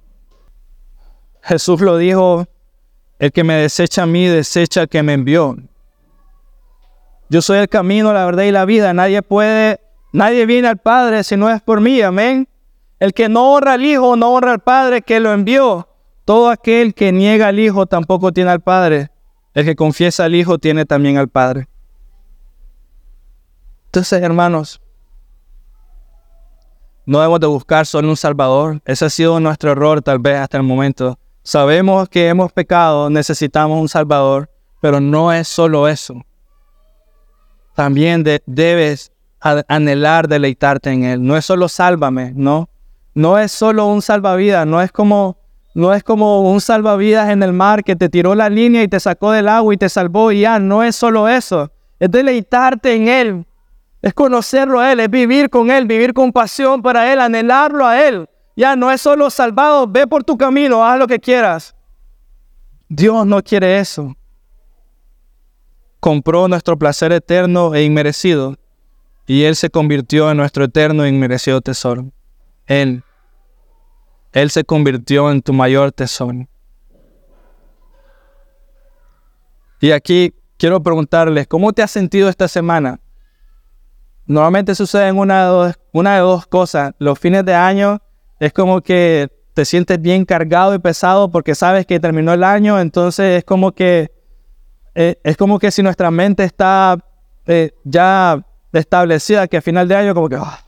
Jesús 1.41 1.79
lo 1.79 1.97
dijo, 1.97 2.45
el 3.17 3.31
que 3.31 3.45
me 3.45 3.53
desecha 3.53 4.03
a 4.03 4.05
mí, 4.05 4.27
desecha 4.27 4.81
al 4.81 4.89
que 4.89 5.01
me 5.03 5.13
envió. 5.13 5.55
Yo 7.29 7.41
soy 7.41 7.59
el 7.59 7.69
camino, 7.69 8.11
la 8.11 8.25
verdad 8.25 8.43
y 8.43 8.51
la 8.51 8.65
vida. 8.65 8.93
Nadie 8.93 9.21
puede, 9.21 9.79
nadie 10.11 10.45
viene 10.45 10.67
al 10.67 10.77
Padre 10.77 11.23
si 11.23 11.37
no 11.37 11.49
es 11.49 11.61
por 11.61 11.79
mí, 11.79 12.01
amén. 12.01 12.47
El 12.99 13.13
que 13.13 13.29
no 13.29 13.53
honra 13.53 13.73
al 13.73 13.85
Hijo, 13.85 14.17
no 14.17 14.33
honra 14.33 14.51
al 14.51 14.59
Padre 14.59 15.01
que 15.01 15.21
lo 15.21 15.31
envió. 15.31 15.87
Todo 16.25 16.49
aquel 16.49 16.93
que 16.93 17.11
niega 17.11 17.47
al 17.47 17.59
Hijo 17.59 17.85
tampoco 17.85 18.33
tiene 18.33 18.51
al 18.51 18.61
Padre. 18.61 19.11
El 19.53 19.63
que 19.63 19.75
confiesa 19.75 20.25
al 20.25 20.35
Hijo 20.35 20.57
tiene 20.57 20.85
también 20.85 21.17
al 21.17 21.29
Padre. 21.29 21.67
Entonces, 23.95 24.21
hermanos, 24.21 24.81
no 27.05 27.19
debemos 27.19 27.39
de 27.39 27.47
buscar 27.47 27.85
solo 27.85 28.09
un 28.09 28.17
Salvador. 28.17 28.81
Ese 28.83 29.05
ha 29.05 29.09
sido 29.09 29.39
nuestro 29.39 29.71
error 29.71 30.01
tal 30.01 30.19
vez 30.19 30.35
hasta 30.35 30.57
el 30.57 30.63
momento. 30.63 31.17
Sabemos 31.43 32.09
que 32.09 32.27
hemos 32.27 32.51
pecado, 32.51 33.09
necesitamos 33.09 33.79
un 33.79 33.87
Salvador, 33.87 34.49
pero 34.81 34.99
no 34.99 35.31
es 35.31 35.47
solo 35.47 35.87
eso. 35.87 36.21
También 37.73 38.25
debes 38.45 39.13
anhelar 39.39 40.27
deleitarte 40.27 40.91
en 40.91 41.05
Él. 41.05 41.23
No 41.23 41.37
es 41.37 41.45
solo 41.45 41.69
sálvame, 41.69 42.33
¿no? 42.35 42.67
No 43.13 43.37
es 43.37 43.53
solo 43.53 43.85
un 43.85 44.01
salvavidas, 44.01 44.67
no 44.67 44.81
es 44.81 44.91
como 44.91 45.37
no 45.73 45.93
es 45.93 46.03
como 46.03 46.41
un 46.51 46.59
salvavidas 46.59 47.29
en 47.29 47.41
el 47.43 47.53
mar 47.53 47.81
que 47.81 47.95
te 47.95 48.09
tiró 48.09 48.35
la 48.35 48.49
línea 48.49 48.83
y 48.83 48.89
te 48.89 48.99
sacó 48.99 49.31
del 49.31 49.47
agua 49.47 49.73
y 49.73 49.77
te 49.77 49.87
salvó 49.87 50.33
y 50.33 50.41
ya, 50.41 50.59
no 50.59 50.83
es 50.83 50.97
solo 50.97 51.29
eso. 51.29 51.71
Es 51.97 52.11
deleitarte 52.11 52.93
en 52.93 53.07
Él, 53.07 53.45
es 54.05 54.13
conocerlo 54.13 54.79
a 54.79 54.91
Él, 54.91 54.99
es 54.99 55.09
vivir 55.09 55.49
con 55.49 55.71
Él, 55.71 55.87
vivir 55.87 56.13
con 56.13 56.31
pasión 56.31 56.83
para 56.83 57.11
Él, 57.11 57.19
anhelarlo 57.19 57.87
a 57.87 58.07
Él. 58.07 58.29
Ya 58.55 58.75
no 58.75 58.91
es 58.91 59.01
solo 59.01 59.31
salvado, 59.31 59.87
ve 59.87 60.05
por 60.05 60.23
tu 60.23 60.37
camino, 60.37 60.85
haz 60.85 60.99
lo 60.99 61.07
que 61.07 61.19
quieras. 61.19 61.75
Dios 62.87 63.25
no 63.25 63.41
quiere 63.41 63.79
eso. 63.79 64.15
Compró 65.99 66.47
nuestro 66.47 66.77
placer 66.77 67.13
eterno 67.13 67.73
e 67.73 67.83
inmerecido 67.83 68.55
y 69.25 69.41
Él 69.41 69.55
se 69.55 69.71
convirtió 69.71 70.29
en 70.29 70.37
nuestro 70.37 70.65
eterno 70.65 71.03
e 71.03 71.09
inmerecido 71.09 71.59
tesoro. 71.61 72.11
Él, 72.67 73.03
Él 74.33 74.51
se 74.51 74.63
convirtió 74.63 75.31
en 75.31 75.41
tu 75.41 75.51
mayor 75.51 75.91
tesoro. 75.91 76.47
Y 79.81 79.89
aquí 79.89 80.31
quiero 80.57 80.83
preguntarles, 80.83 81.47
¿cómo 81.47 81.73
te 81.73 81.81
has 81.81 81.89
sentido 81.89 82.29
esta 82.29 82.47
semana? 82.47 82.99
Normalmente 84.25 84.75
sucede 84.75 85.11
una 85.11 85.43
de, 85.43 85.47
dos, 85.47 85.75
una 85.91 86.15
de 86.15 86.21
dos 86.21 86.47
cosas. 86.47 86.93
Los 86.99 87.19
fines 87.19 87.45
de 87.45 87.53
año 87.53 88.01
es 88.39 88.53
como 88.53 88.81
que 88.81 89.29
te 89.53 89.65
sientes 89.65 90.01
bien 90.01 90.25
cargado 90.25 90.75
y 90.75 90.79
pesado 90.79 91.31
porque 91.31 91.55
sabes 91.55 91.85
que 91.85 91.99
terminó 91.99 92.33
el 92.33 92.43
año, 92.43 92.79
entonces 92.79 93.37
es 93.39 93.43
como 93.43 93.71
que 93.71 94.11
eh, 94.93 95.19
es 95.23 95.37
como 95.37 95.59
que 95.59 95.71
si 95.71 95.81
nuestra 95.81 96.11
mente 96.11 96.43
está 96.43 96.97
eh, 97.45 97.71
ya 97.83 98.45
establecida 98.73 99.47
que 99.47 99.57
a 99.57 99.61
final 99.61 99.87
de 99.87 99.95
año 99.95 100.13
como 100.13 100.27
que 100.27 100.35
ah, 100.35 100.59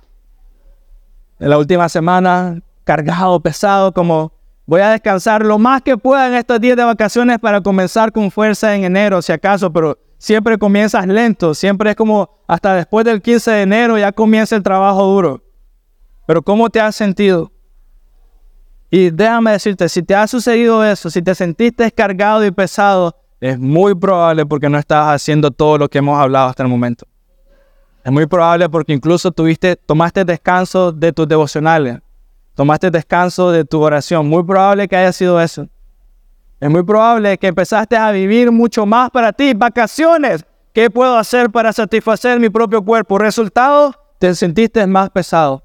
en 1.40 1.50
la 1.50 1.58
última 1.58 1.90
semana 1.90 2.62
cargado, 2.84 3.40
pesado, 3.42 3.94
como 3.94 4.32
voy 4.66 4.82
a 4.82 4.90
descansar 4.92 5.46
lo 5.46 5.58
más 5.58 5.82
que 5.82 5.98
pueda 5.98 6.28
en 6.28 6.36
estos 6.36 6.60
días 6.62 6.78
de 6.78 6.84
vacaciones 6.84 7.40
para 7.40 7.62
comenzar 7.62 8.12
con 8.12 8.32
fuerza 8.32 8.74
en 8.76 8.86
enero, 8.86 9.22
si 9.22 9.34
acaso, 9.34 9.72
pero 9.72 9.98
siempre 10.18 10.58
comienzas 10.58 11.08
lento, 11.08 11.54
siempre 11.54 11.92
es 11.92 11.96
como 11.96 12.30
hasta 12.48 12.76
después 12.76 13.06
del 13.06 13.22
15 13.22 13.52
de 13.52 13.62
enero 13.62 13.98
ya 13.98 14.12
comienza 14.12 14.56
el 14.56 14.64
trabajo 14.64 15.04
duro. 15.04 15.44
Pero 16.26 16.42
¿cómo 16.42 16.70
te 16.70 16.80
has 16.80 16.96
sentido? 16.96 17.52
Y 18.90 19.10
déjame 19.10 19.52
decirte, 19.52 19.90
si 19.90 20.02
te 20.02 20.16
ha 20.16 20.28
sucedido 20.28 20.84
eso, 20.84 21.10
si 21.10 21.22
te 21.22 21.36
sentiste 21.36 21.84
descargado 21.84 22.46
y 22.46 22.52
pesado, 22.52 23.16
es 23.40 23.60
muy 23.60 23.94
probable 23.94 24.46
porque 24.46 24.70
no 24.70 24.78
estabas 24.78 25.16
haciendo 25.16 25.52
todo 25.52 25.78
lo 25.78 25.90
que 25.90 26.00
hemos 26.00 26.18
hablado 26.18 26.50
hasta 26.50 26.64
el 26.64 26.70
momento. 26.70 27.06
Es 28.04 28.12
muy 28.12 28.26
probable 28.26 28.70
porque 28.70 28.94
incluso 28.94 29.32
tuviste, 29.32 29.76
tomaste 29.76 30.24
descanso 30.24 30.94
de 30.94 31.12
tus 31.12 31.28
devocionales, 31.28 32.00
tomaste 32.56 32.90
descanso 32.90 33.52
de 33.52 33.66
tu 33.66 33.82
oración. 33.82 34.28
Muy 34.28 34.44
probable 34.44 34.88
que 34.88 34.96
haya 34.96 35.12
sido 35.12 35.40
eso. 35.42 35.68
Es 36.60 36.70
muy 36.70 36.84
probable 36.84 37.38
que 37.38 37.48
empezaste 37.48 37.96
a 37.96 38.12
vivir 38.12 38.52
mucho 38.52 38.86
más 38.86 39.12
para 39.12 39.32
ti. 39.32 39.54
Vacaciones. 39.54 40.46
¿Qué 40.74 40.90
puedo 40.90 41.18
hacer 41.18 41.50
para 41.52 41.74
satisfacer 41.74 42.40
mi 42.40 42.50
propio 42.50 42.84
cuerpo? 42.84 43.18
Resultado, 43.18 43.94
te 44.20 44.34
sentiste 44.36 44.86
más 44.86 45.10
pesado. 45.10 45.64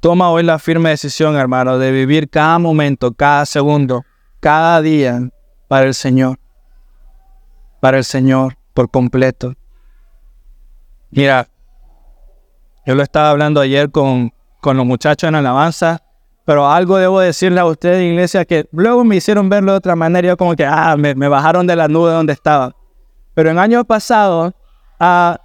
Toma 0.00 0.30
hoy 0.30 0.42
la 0.42 0.58
firme 0.58 0.90
decisión, 0.90 1.36
hermano, 1.36 1.78
de 1.78 1.90
vivir 1.90 2.28
cada 2.28 2.58
momento, 2.58 3.12
cada 3.12 3.46
segundo, 3.46 4.04
cada 4.40 4.82
día 4.82 5.30
para 5.68 5.86
el 5.86 5.94
Señor. 5.94 6.38
Para 7.80 7.98
el 7.98 8.04
Señor 8.04 8.58
por 8.74 8.90
completo. 8.90 9.54
Mira, 11.10 11.48
yo 12.84 12.94
lo 12.94 13.02
estaba 13.02 13.30
hablando 13.30 13.60
ayer 13.60 13.90
con, 13.90 14.32
con 14.64 14.78
los 14.78 14.86
muchachos 14.86 15.28
en 15.28 15.34
alabanza, 15.34 16.00
pero 16.46 16.70
algo 16.70 16.96
debo 16.96 17.20
decirle 17.20 17.60
a 17.60 17.66
ustedes, 17.66 18.02
iglesia, 18.02 18.46
que 18.46 18.66
luego 18.72 19.04
me 19.04 19.16
hicieron 19.16 19.50
verlo 19.50 19.72
de 19.72 19.76
otra 19.76 19.94
manera. 19.94 20.28
Yo 20.28 20.38
como 20.38 20.56
que, 20.56 20.64
ah, 20.64 20.96
me, 20.96 21.12
bajaron 21.28 21.66
de 21.66 21.76
la 21.76 21.86
nube 21.86 22.10
donde 22.10 22.32
estaba. 22.32 22.74
Pero 23.34 23.50
en 23.50 23.58
años 23.58 23.84
pasados, 23.84 24.54
a 24.98 25.38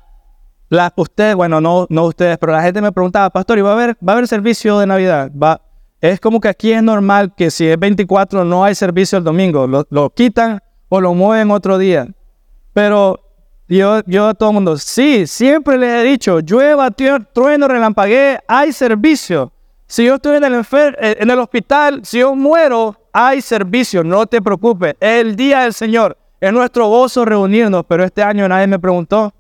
la, 0.70 0.94
ustedes, 0.96 1.36
bueno, 1.36 1.60
no, 1.60 1.86
no 1.90 2.06
ustedes, 2.06 2.38
pero 2.38 2.54
la 2.54 2.62
gente 2.62 2.82
me 2.82 2.94
preguntaba, 2.94 3.30
pastor, 3.30 3.58
¿y 3.58 3.62
va 3.62 3.72
a 3.72 3.74
haber, 3.74 3.90
va 3.96 4.14
a 4.14 4.16
haber 4.16 4.28
servicio 4.30 4.80
de 4.80 4.88
Navidad? 4.88 5.30
Es 6.00 6.22
como 6.22 6.40
que 6.40 6.48
aquí 6.48 6.72
es 6.72 6.82
normal 6.82 7.34
que 7.36 7.52
si 7.52 7.68
es 7.68 7.78
24 7.78 8.46
no 8.46 8.64
hay 8.64 8.74
servicio 8.74 9.18
el 9.18 9.26
domingo, 9.26 9.68
lo, 9.68 9.86
lo 9.90 10.12
quitan 10.12 10.62
o 10.88 11.02
lo 11.02 11.14
mueven 11.14 11.52
otro 11.52 11.78
día. 11.78 12.08
Pero 12.72 13.20
yo, 13.78 14.28
a 14.28 14.34
todo 14.34 14.50
el 14.50 14.54
mundo, 14.56 14.78
sí, 14.78 15.28
siempre 15.28 15.78
les 15.78 15.90
he 15.90 16.04
dicho, 16.04 16.40
llueva, 16.40 16.90
trueno, 16.92 17.68
relampaguee, 17.68 18.40
hay 18.48 18.74
servicio. 18.74 19.52
Si 19.86 20.06
yo 20.06 20.16
estoy 20.16 20.38
en 20.38 20.44
el, 20.44 20.54
eh, 20.56 21.18
en 21.20 21.30
el 21.30 21.40
hospital, 21.40 22.02
si 22.04 22.20
yo 22.20 22.36
muero, 22.36 22.96
hay 23.12 23.42
servicio, 23.42 24.04
no 24.04 24.26
te 24.26 24.42
preocupes. 24.42 24.96
Es 25.00 25.22
el 25.22 25.36
día 25.36 25.62
del 25.62 25.74
Señor. 25.74 26.18
Es 26.40 26.54
nuestro 26.54 26.88
gozo 26.88 27.26
reunirnos, 27.26 27.84
pero 27.88 28.04
este 28.04 28.24
año 28.24 28.48
nadie 28.48 28.68
me 28.68 28.80
preguntó. 28.80 29.34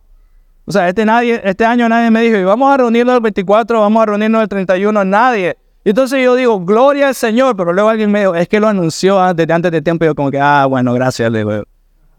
O 0.65 0.71
sea, 0.71 0.87
este, 0.87 1.05
nadie, 1.05 1.41
este 1.43 1.65
año 1.65 1.89
nadie 1.89 2.11
me 2.11 2.21
dijo, 2.21 2.45
vamos 2.45 2.71
a 2.71 2.77
reunirnos 2.77 3.15
el 3.15 3.21
24, 3.21 3.79
vamos 3.79 4.03
a 4.03 4.05
reunirnos 4.05 4.43
el 4.43 4.49
31, 4.49 5.05
nadie. 5.05 5.57
Entonces 5.83 6.23
yo 6.23 6.35
digo, 6.35 6.59
gloria 6.59 7.07
al 7.07 7.15
Señor, 7.15 7.55
pero 7.55 7.73
luego 7.73 7.89
alguien 7.89 8.11
me 8.11 8.19
dijo, 8.19 8.35
es 8.35 8.47
que 8.47 8.59
lo 8.59 8.67
anunció 8.67 9.33
desde 9.33 9.51
antes 9.53 9.71
de 9.71 9.81
tiempo. 9.81 10.05
Y 10.05 10.07
yo 10.09 10.15
como 10.15 10.29
que, 10.29 10.39
ah, 10.39 10.65
bueno, 10.67 10.93
gracias, 10.93 11.31
le 11.31 11.63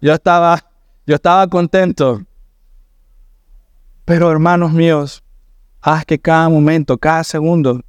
Yo 0.01 0.13
estaba, 0.15 0.59
yo 1.07 1.15
estaba 1.15 1.47
contento. 1.49 2.23
Pero 4.05 4.31
hermanos 4.31 4.73
míos, 4.73 5.23
haz 5.81 6.05
que 6.05 6.19
cada 6.19 6.49
momento, 6.49 6.99
cada 6.99 7.25
segundo, 7.25 7.81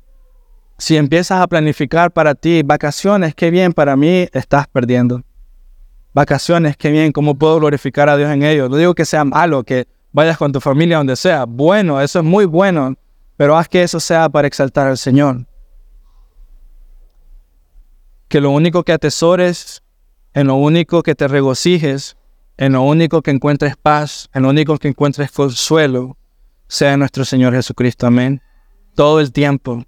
si 0.78 0.98
empiezas 0.98 1.42
a 1.42 1.48
planificar 1.48 2.12
para 2.12 2.34
ti 2.34 2.64
vacaciones, 2.64 3.36
qué 3.36 3.52
bien, 3.52 3.74
para 3.74 3.96
mí 3.96 4.28
estás 4.34 4.68
perdiendo. 4.68 5.22
Vacaciones, 6.14 6.76
qué 6.76 6.90
bien, 6.90 7.12
cómo 7.12 7.36
puedo 7.36 7.60
glorificar 7.60 8.10
a 8.10 8.18
Dios 8.18 8.32
en 8.32 8.44
ellos. 8.44 8.70
No 8.70 8.78
digo 8.78 8.96
que 8.96 9.06
sea 9.06 9.24
malo, 9.24 9.64
que 9.64 9.88
vayas 10.12 10.38
con 10.38 10.52
tu 10.52 10.60
familia 10.60 10.98
donde 10.98 11.16
sea. 11.16 11.46
Bueno, 11.46 12.02
eso 12.02 12.20
es 12.20 12.26
muy 12.26 12.46
bueno, 12.46 12.96
pero 13.38 13.58
haz 13.58 13.70
que 13.70 13.84
eso 13.84 14.00
sea 14.00 14.28
para 14.30 14.48
exaltar 14.48 14.88
al 14.88 14.98
Señor. 14.98 15.46
Que 18.28 18.42
lo 18.42 18.50
único 18.52 18.84
que 18.84 18.94
atesores, 18.94 19.84
en 20.34 20.48
lo 20.48 20.56
único 20.56 21.04
que 21.04 21.16
te 21.16 21.28
regocijes, 21.28 22.18
en 22.62 22.74
lo 22.74 22.84
único 22.84 23.24
que 23.24 23.32
encuentres 23.32 23.76
paz, 23.76 24.30
en 24.36 24.44
lo 24.44 24.50
único 24.50 24.78
que 24.78 24.88
encuentres 24.88 25.32
consuelo, 25.32 26.16
sea 26.68 26.96
nuestro 26.96 27.26
Señor 27.26 27.56
Jesucristo. 27.56 28.06
Amén. 28.06 28.40
Todo 28.94 29.20
el 29.20 29.32
tiempo. 29.32 29.84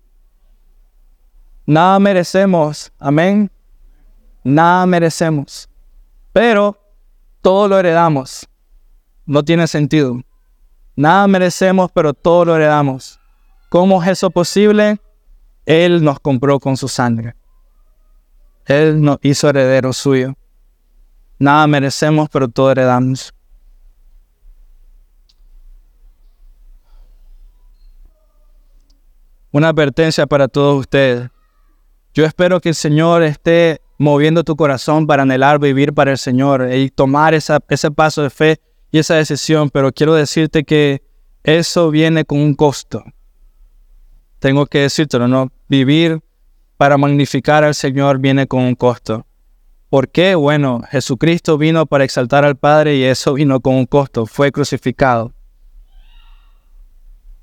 Nada 1.67 1.99
merecemos, 1.99 2.91
amén. 2.97 3.51
Nada 4.43 4.87
merecemos. 4.87 5.69
Pero 6.31 6.75
todo 7.43 7.67
lo 7.67 7.77
heredamos. 7.77 8.49
No 9.27 9.43
tiene 9.45 9.67
sentido. 9.67 10.19
Nada 10.95 11.27
merecemos, 11.27 11.91
pero 11.93 12.11
todo 12.11 12.43
lo 12.43 12.55
heredamos. 12.55 13.19
¿Cómo 13.69 14.01
es 14.01 14.09
eso 14.09 14.31
posible? 14.31 14.99
Él 15.67 16.03
nos 16.03 16.19
compró 16.19 16.59
con 16.59 16.75
su 16.75 16.87
sangre. 16.87 17.35
Él 18.65 18.99
nos 18.99 19.19
hizo 19.21 19.47
heredero 19.47 19.93
suyo. 19.93 20.33
Nada 21.43 21.67
merecemos, 21.67 22.29
pero 22.31 22.47
todo 22.47 22.71
heredamos. 22.71 23.33
Una 29.51 29.67
advertencia 29.67 30.25
para 30.25 30.47
todos 30.47 30.79
ustedes. 30.79 31.29
Yo 32.13 32.23
espero 32.23 32.61
que 32.61 32.69
el 32.69 32.75
Señor 32.75 33.23
esté 33.23 33.81
moviendo 33.97 34.45
tu 34.45 34.55
corazón 34.55 35.05
para 35.05 35.23
anhelar 35.23 35.59
vivir 35.59 35.93
para 35.93 36.11
el 36.11 36.17
Señor 36.17 36.69
y 36.73 36.89
tomar 36.89 37.33
ese 37.33 37.91
paso 37.91 38.23
de 38.23 38.29
fe 38.29 38.61
y 38.89 38.99
esa 38.99 39.15
decisión, 39.15 39.69
pero 39.69 39.91
quiero 39.91 40.13
decirte 40.13 40.63
que 40.63 41.03
eso 41.43 41.91
viene 41.91 42.23
con 42.23 42.39
un 42.39 42.53
costo. 42.53 43.03
Tengo 44.39 44.65
que 44.65 44.79
decírtelo, 44.79 45.27
¿no? 45.27 45.51
Vivir 45.67 46.21
para 46.77 46.97
magnificar 46.97 47.65
al 47.65 47.75
Señor 47.75 48.19
viene 48.19 48.47
con 48.47 48.61
un 48.61 48.75
costo. 48.75 49.25
¿Por 49.93 50.09
qué? 50.09 50.33
Bueno, 50.33 50.81
Jesucristo 50.89 51.55
vino 51.55 51.85
para 51.85 52.03
exaltar 52.03 52.43
al 52.43 52.55
Padre 52.55 52.95
y 52.95 53.03
eso 53.03 53.35
vino 53.35 53.59
con 53.59 53.75
un 53.75 53.85
costo, 53.85 54.25
fue 54.25 54.51
crucificado. 54.51 55.31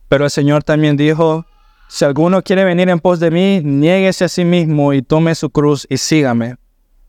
Pero 0.09 0.24
el 0.24 0.32
Señor 0.32 0.64
también 0.64 0.96
dijo, 0.96 1.46
si 1.86 2.05
alguno 2.05 2.42
quiere 2.42 2.64
venir 2.64 2.88
en 2.88 2.98
pos 2.98 3.20
de 3.20 3.30
mí, 3.30 3.61
niéguese 3.62 4.24
a 4.24 4.28
sí 4.28 4.44
mismo 4.44 4.92
y 4.92 5.01
tome 5.01 5.36
su 5.36 5.48
cruz 5.48 5.86
y 5.88 5.96
sígame. 5.96 6.57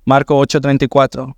Marco 0.05 0.37
8:34. 0.37 1.35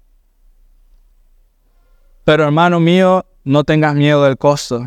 Pero 2.25 2.43
hermano 2.43 2.81
mío, 2.81 3.25
no 3.45 3.63
tengas 3.63 3.95
miedo 3.95 4.25
del 4.25 4.37
costo. 4.37 4.85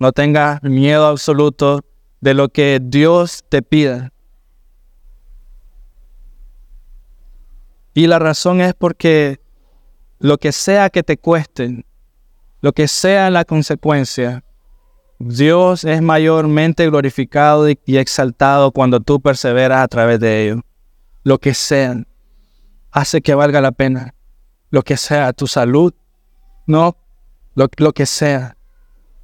No 0.00 0.10
tengas 0.10 0.60
miedo 0.64 1.06
absoluto 1.06 1.84
de 2.20 2.34
lo 2.34 2.48
que 2.48 2.80
Dios 2.82 3.44
te 3.48 3.62
pida. 3.62 4.10
Y 7.94 8.06
la 8.06 8.18
razón 8.18 8.60
es 8.60 8.74
porque 8.74 9.40
lo 10.18 10.38
que 10.38 10.52
sea 10.52 10.90
que 10.90 11.02
te 11.02 11.16
cueste, 11.16 11.84
lo 12.60 12.72
que 12.72 12.88
sea 12.88 13.30
la 13.30 13.44
consecuencia, 13.44 14.44
Dios 15.18 15.84
es 15.84 16.00
mayormente 16.00 16.86
glorificado 16.88 17.68
y, 17.68 17.78
exaltado 17.86 18.70
cuando 18.70 19.00
tú 19.00 19.20
perseveras 19.20 19.82
a 19.82 19.88
través 19.88 20.20
de 20.20 20.44
ello. 20.44 20.60
Lo 21.24 21.38
que 21.38 21.54
sea, 21.54 22.04
hace 22.92 23.20
que 23.20 23.34
valga 23.34 23.60
la 23.60 23.72
pena. 23.72 24.14
Lo 24.70 24.82
que 24.82 24.96
sea, 24.96 25.32
tu 25.32 25.46
salud, 25.46 25.92
no, 26.66 26.96
lo, 27.54 27.68
lo 27.78 27.92
que 27.92 28.06
sea, 28.06 28.56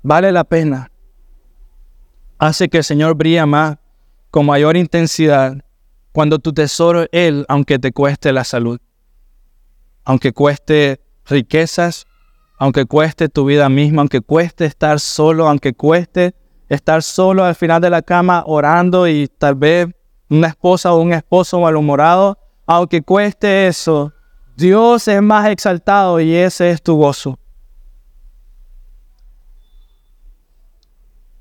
vale 0.03 0.33
la 0.33 0.45
pena. 0.45 0.91
Hace 2.39 2.69
que 2.69 2.79
el 2.79 2.85
Señor 2.85 3.15
brille 3.15 3.45
más, 3.47 3.79
con 4.31 4.47
mayor 4.47 4.77
intensidad, 4.77 5.65
cuando 6.15 6.39
tu 6.39 6.53
tesoro 6.53 7.03
es 7.03 7.09
Él, 7.11 7.45
aunque 7.49 7.81
te 7.81 7.91
cueste 7.91 8.33
la 8.33 8.45
salud, 8.45 8.79
aunque 10.05 10.33
cueste 10.33 11.01
riquezas, 11.27 12.07
aunque 12.57 12.87
cueste 12.87 13.29
tu 13.29 13.45
vida 13.45 13.69
misma, 13.69 14.03
aunque 14.03 14.21
cueste 14.21 14.65
estar 14.65 15.01
solo, 15.01 15.49
aunque 15.49 15.75
cueste 15.75 16.37
estar 16.69 17.03
solo 17.03 17.43
al 17.43 17.57
final 17.57 17.81
de 17.83 17.91
la 17.91 18.01
cama 18.01 18.45
orando 18.47 19.09
y 19.09 19.27
tal 19.27 19.57
vez 19.57 19.89
una 20.31 20.47
esposa 20.47 20.93
o 20.93 21.01
un 21.01 21.13
esposo 21.13 21.59
malhumorado, 21.59 22.39
aunque 22.65 23.03
cueste 23.03 23.67
eso, 23.67 24.13
Dios 24.57 25.09
es 25.09 25.21
más 25.21 25.49
exaltado 25.49 26.21
y 26.21 26.33
ese 26.33 26.71
es 26.71 26.81
tu 26.81 26.95
gozo. 26.95 27.41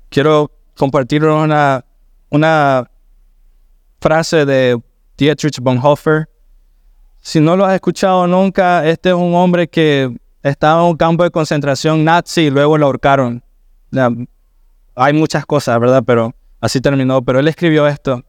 Quiero 0.08 0.50
compartir 0.76 1.22
una, 1.24 1.84
una 2.28 2.90
frase 4.04 4.44
de 4.44 4.78
Dietrich 5.16 5.58
Bonhoeffer. 5.60 6.28
Si 7.22 7.40
no 7.40 7.56
lo 7.56 7.64
has 7.64 7.72
escuchado 7.72 8.26
nunca, 8.26 8.86
este 8.86 9.08
es 9.08 9.14
un 9.14 9.34
hombre 9.34 9.66
que 9.66 10.14
estaba 10.42 10.82
en 10.82 10.90
un 10.90 10.96
campo 10.98 11.24
de 11.24 11.30
concentración 11.30 12.04
nazi 12.04 12.42
y 12.42 12.50
luego 12.50 12.76
lo 12.76 12.84
ahorcaron. 12.84 13.42
hay 14.94 15.12
muchas 15.14 15.46
cosas, 15.46 15.80
¿verdad? 15.80 16.02
Pero 16.06 16.34
así 16.60 16.82
terminó. 16.82 17.22
Pero 17.22 17.38
él 17.38 17.48
escribió 17.48 17.88
esto. 17.88 18.22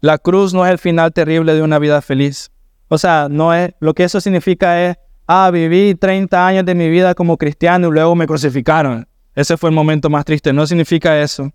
La 0.00 0.18
cruz 0.18 0.52
no 0.52 0.66
es 0.66 0.72
el 0.72 0.78
final 0.78 1.12
terrible 1.12 1.54
de 1.54 1.62
una 1.62 1.78
vida 1.78 2.02
feliz. 2.02 2.50
O 2.88 2.98
sea, 2.98 3.28
no 3.30 3.54
es, 3.54 3.70
lo 3.78 3.94
que 3.94 4.02
eso 4.02 4.20
significa 4.20 4.82
es, 4.84 4.96
ah, 5.28 5.50
viví 5.52 5.94
30 5.94 6.44
años 6.44 6.64
de 6.64 6.74
mi 6.74 6.90
vida 6.90 7.14
como 7.14 7.36
cristiano 7.36 7.86
y 7.86 7.92
luego 7.92 8.16
me 8.16 8.26
crucificaron. 8.26 9.06
Ese 9.36 9.56
fue 9.56 9.70
el 9.70 9.76
momento 9.76 10.10
más 10.10 10.24
triste. 10.24 10.52
No 10.52 10.66
significa 10.66 11.16
eso. 11.22 11.52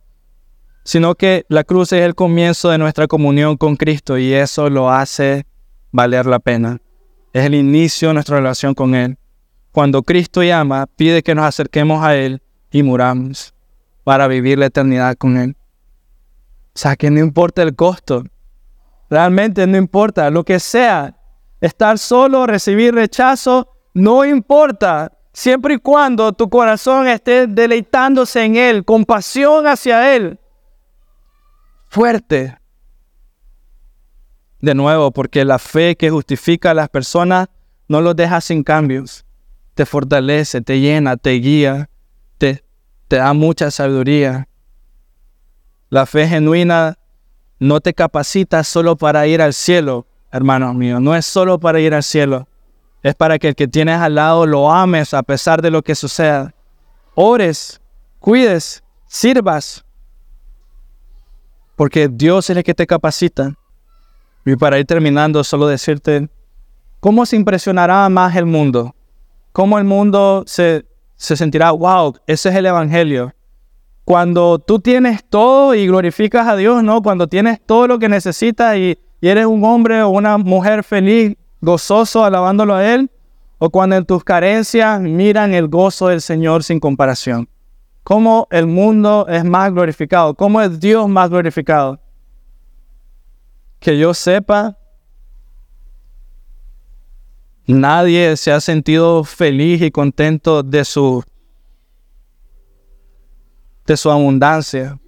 Sino 0.87 1.15
que 1.15 1.45
la 1.49 1.63
cruz 1.65 1.91
es 1.91 2.01
el 2.01 2.15
comienzo 2.15 2.69
de 2.69 2.77
nuestra 2.77 3.07
comunión 3.07 3.57
con 3.57 3.75
Cristo 3.75 4.17
y 4.17 4.33
eso 4.33 4.69
lo 4.69 4.89
hace 4.89 5.45
valer 5.91 6.25
la 6.25 6.39
pena. 6.39 6.79
Es 7.33 7.45
el 7.45 7.55
inicio 7.55 8.07
de 8.07 8.13
nuestra 8.15 8.37
relación 8.37 8.73
con 8.73 8.95
Él 8.95 9.17
cuando 9.77 10.01
Cristo 10.01 10.41
llama, 10.41 10.87
pide 10.95 11.21
que 11.21 11.35
nos 11.35 11.45
acerquemos 11.45 12.03
a 12.03 12.15
Él 12.15 12.41
y 12.71 12.81
muramos 12.81 13.53
para 14.03 14.27
vivir 14.27 14.57
la 14.57 14.65
eternidad 14.65 15.15
con 15.15 15.37
Él. 15.37 15.55
O 16.73 16.79
sea, 16.79 16.95
que 16.95 17.11
no 17.11 17.19
importa 17.19 17.61
el 17.61 17.75
costo. 17.75 18.23
Realmente 19.07 19.67
no 19.67 19.77
importa. 19.77 20.31
Lo 20.31 20.43
que 20.43 20.59
sea, 20.59 21.15
estar 21.61 21.99
solo, 21.99 22.47
recibir 22.47 22.95
rechazo, 22.95 23.67
no 23.93 24.25
importa. 24.25 25.11
Siempre 25.31 25.75
y 25.75 25.77
cuando 25.77 26.33
tu 26.33 26.49
corazón 26.49 27.07
esté 27.07 27.45
deleitándose 27.45 28.43
en 28.45 28.55
Él, 28.55 28.83
con 28.83 29.05
pasión 29.05 29.67
hacia 29.67 30.15
Él. 30.15 30.39
Fuerte. 31.87 32.57
de 34.59 34.73
nuevo, 34.73 35.11
porque 35.11 35.45
la 35.45 35.59
fe 35.59 35.95
que 35.95 36.09
justifica 36.09 36.71
a 36.71 36.73
las 36.73 36.89
personas 36.89 37.47
no 37.87 38.01
los 38.01 38.15
deja 38.15 38.41
sin 38.41 38.63
cambios. 38.63 39.25
Te 39.75 39.85
fortalece, 39.85 40.61
te 40.61 40.79
llena, 40.79 41.15
te 41.15 41.31
guía, 41.33 41.89
te, 42.37 42.63
da 43.07 43.33
mucha 43.33 43.71
sabiduría. 43.71 44.47
La 45.89 46.05
fe 46.05 46.27
genuina 46.27 46.97
no 47.59 47.79
te 47.79 47.93
capacita 47.93 48.63
solo 48.63 48.97
para 48.97 49.27
ir 49.27 49.41
al 49.41 49.53
cielo, 49.53 50.07
hermanos 50.31 50.75
míos. 50.75 50.99
No 51.01 51.15
es 51.15 51.25
solo 51.25 51.59
para 51.59 51.79
ir 51.79 51.93
al 51.93 52.03
cielo. 52.03 52.47
Es 53.03 53.15
para 53.15 53.39
que 53.39 53.49
el 53.49 53.55
que 53.55 53.67
tienes 53.67 53.99
al 53.99 54.15
lado 54.15 54.45
lo 54.45 54.71
ames 54.71 55.13
a 55.13 55.23
pesar 55.23 55.61
de 55.61 55.71
lo 55.71 55.83
que 55.83 55.95
suceda. 55.95 56.53
Ores, 57.15 57.79
cuides, 58.19 58.83
sirvas. 59.07 59.85
Porque 61.77 62.09
Dios 62.09 62.49
es 62.49 62.57
el 62.57 62.63
que 62.63 62.73
te 62.73 62.87
capacita. 62.87 63.53
Y 64.45 64.55
para 64.55 64.79
ir 64.79 64.85
terminando, 64.85 65.43
solo 65.43 65.67
decirte, 65.67 66.27
¿cómo 66.99 67.25
se 67.25 67.35
impresionará 67.35 68.09
más 68.09 68.35
el 68.35 68.47
mundo? 68.47 68.95
¿Cómo 69.53 69.77
el 69.77 69.83
mundo 69.85 70.43
se, 70.47 70.85
se 71.15 71.37
sentirá, 71.37 71.71
wow, 71.71 72.15
ese 72.25 72.49
es 72.49 72.55
el 72.55 72.65
Evangelio? 72.65 73.31
Cuando 74.05 74.57
tú 74.57 74.79
tienes 74.79 75.23
todo 75.29 75.75
y 75.75 75.85
glorificas 75.85 76.47
a 76.47 76.55
Dios, 76.55 76.83
¿no? 76.83 77.03
Cuando 77.03 77.27
tienes 77.27 77.61
todo 77.63 77.87
lo 77.87 77.99
que 77.99 78.09
necesitas 78.09 78.75
y, 78.75 78.97
y 79.21 79.27
eres 79.27 79.45
un 79.45 79.63
hombre 79.63 80.01
o 80.01 80.09
una 80.09 80.39
mujer 80.39 80.83
feliz, 80.83 81.37
gozoso, 81.61 82.25
alabándolo 82.25 82.73
a 82.73 82.91
Él, 82.91 83.11
o 83.59 83.69
cuando 83.69 83.95
en 83.97 84.05
tus 84.05 84.23
carencias 84.23 84.99
miran 84.99 85.53
el 85.53 85.67
gozo 85.67 86.07
del 86.07 86.21
Señor 86.21 86.63
sin 86.63 86.79
comparación. 86.79 87.47
¿Cómo 88.07 88.47
el 88.51 88.67
mundo 88.67 89.25
es 89.27 89.43
más 89.43 89.73
glorificado? 89.73 90.33
¿Cómo 90.33 90.61
es 90.61 90.79
Dios 90.79 91.09
más 91.09 91.29
glorificado? 91.29 91.99
que 93.79 93.97
yo 93.97 94.13
sepa, 94.13 94.77
nadie 97.65 98.35
se 98.37 98.51
ha 98.51 98.59
sentido 98.59 99.23
feliz 99.23 99.81
y 99.81 99.91
contento 99.91 100.63
de 100.63 100.83
su, 100.85 101.23
de 103.85 103.97
su 103.97 104.09
abundancia. 104.09 104.99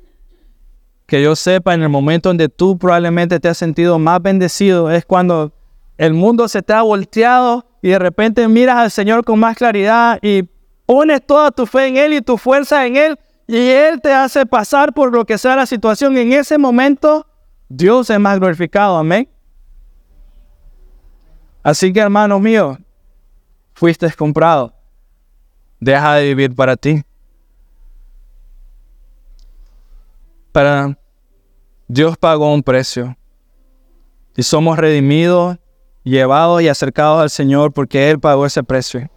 Que 1.06 1.24
yo 1.24 1.36
sepa, 1.36 1.74
en 1.74 1.82
el 1.82 1.89
momento 1.89 2.30
donde 2.30 2.50
tú 2.50 2.78
probablemente 2.78 3.39
te 3.39 3.47
has 3.47 3.58
sentido 3.58 3.97
más 3.97 4.22
bendecido, 4.22 4.91
es 4.91 5.06
cuando 5.06 5.52
el 5.97 6.14
mundo 6.14 6.47
se 6.47 6.62
te 6.62 6.74
ha 6.74 6.84
volteado 6.84 7.66
y 7.82 7.89
de 7.89 8.00
repente 8.00 8.47
miras 8.47 8.78
al 8.78 8.91
Señor 8.91 9.26
con 9.26 9.39
más 9.39 9.58
claridad 9.58 10.20
y 10.22 10.43
pones 10.90 11.24
toda 11.24 11.52
tu 11.52 11.68
fe 11.68 11.86
en 11.86 11.98
Él 11.98 12.14
y 12.14 12.22
tu 12.22 12.36
fuerza 12.36 12.88
en 12.88 12.96
Él 12.96 13.20
y 13.46 13.58
Él 13.70 14.02
te 14.02 14.12
hace 14.12 14.44
pasar 14.48 14.92
por 14.92 15.14
lo 15.14 15.24
que 15.24 15.38
sea 15.38 15.56
la 15.56 15.68
situación. 15.68 16.18
En 16.18 16.34
ese 16.34 16.58
momento 16.58 17.28
Dios 17.68 18.10
es 18.10 18.20
más 18.20 18.40
glorificado, 18.40 18.98
amén. 18.98 19.30
Así 21.62 21.94
que 21.94 22.00
hermanos 22.00 22.42
míos, 22.42 22.80
fuiste 23.76 24.12
comprado. 24.14 24.74
Deja 25.80 26.16
de 26.16 26.26
vivir 26.34 26.56
para 26.56 26.76
ti. 26.76 27.04
Para 30.52 30.98
Dios 31.88 32.18
pagó 32.18 32.52
un 32.52 32.64
precio. 32.64 33.16
Y 34.36 34.42
somos 34.42 34.76
redimidos, 34.80 35.60
llevados 36.04 36.64
y 36.64 36.68
acercados 36.68 37.22
al 37.22 37.30
Señor 37.30 37.74
porque 37.74 38.10
Él 38.10 38.20
pagó 38.20 38.48
ese 38.48 38.64
precio. 38.64 39.08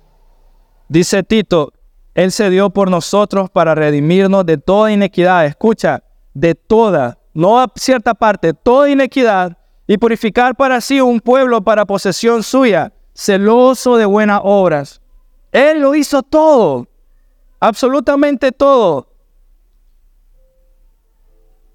Dice 0.93 1.23
Tito, 1.23 1.73
Él 2.13 2.31
se 2.33 2.51
dio 2.51 2.69
por 2.69 2.91
nosotros 2.91 3.49
para 3.49 3.75
redimirnos 3.75 4.45
de 4.45 4.59
toda 4.59 4.93
inequidad. 4.93 5.47
Escucha, 5.47 6.03
de 6.35 6.55
toda 6.55 7.19
no 7.33 7.59
a 7.59 7.73
cierta 7.77 8.13
parte, 8.13 8.53
toda 8.53 8.91
inequidad, 8.91 9.57
y 9.87 9.97
purificar 9.97 10.55
para 10.55 10.83
sí 10.83 11.01
un 11.01 11.19
pueblo 11.19 11.65
para 11.65 11.87
posesión 11.87 12.43
suya, 12.43 12.93
celoso 13.15 13.97
de 13.97 14.05
buenas 14.05 14.43
obras. 14.45 15.01
Él 15.51 15.81
lo 15.81 15.95
hizo 15.95 16.23
todo, 16.23 16.87
absolutamente 17.59 18.53
todo. 18.53 19.09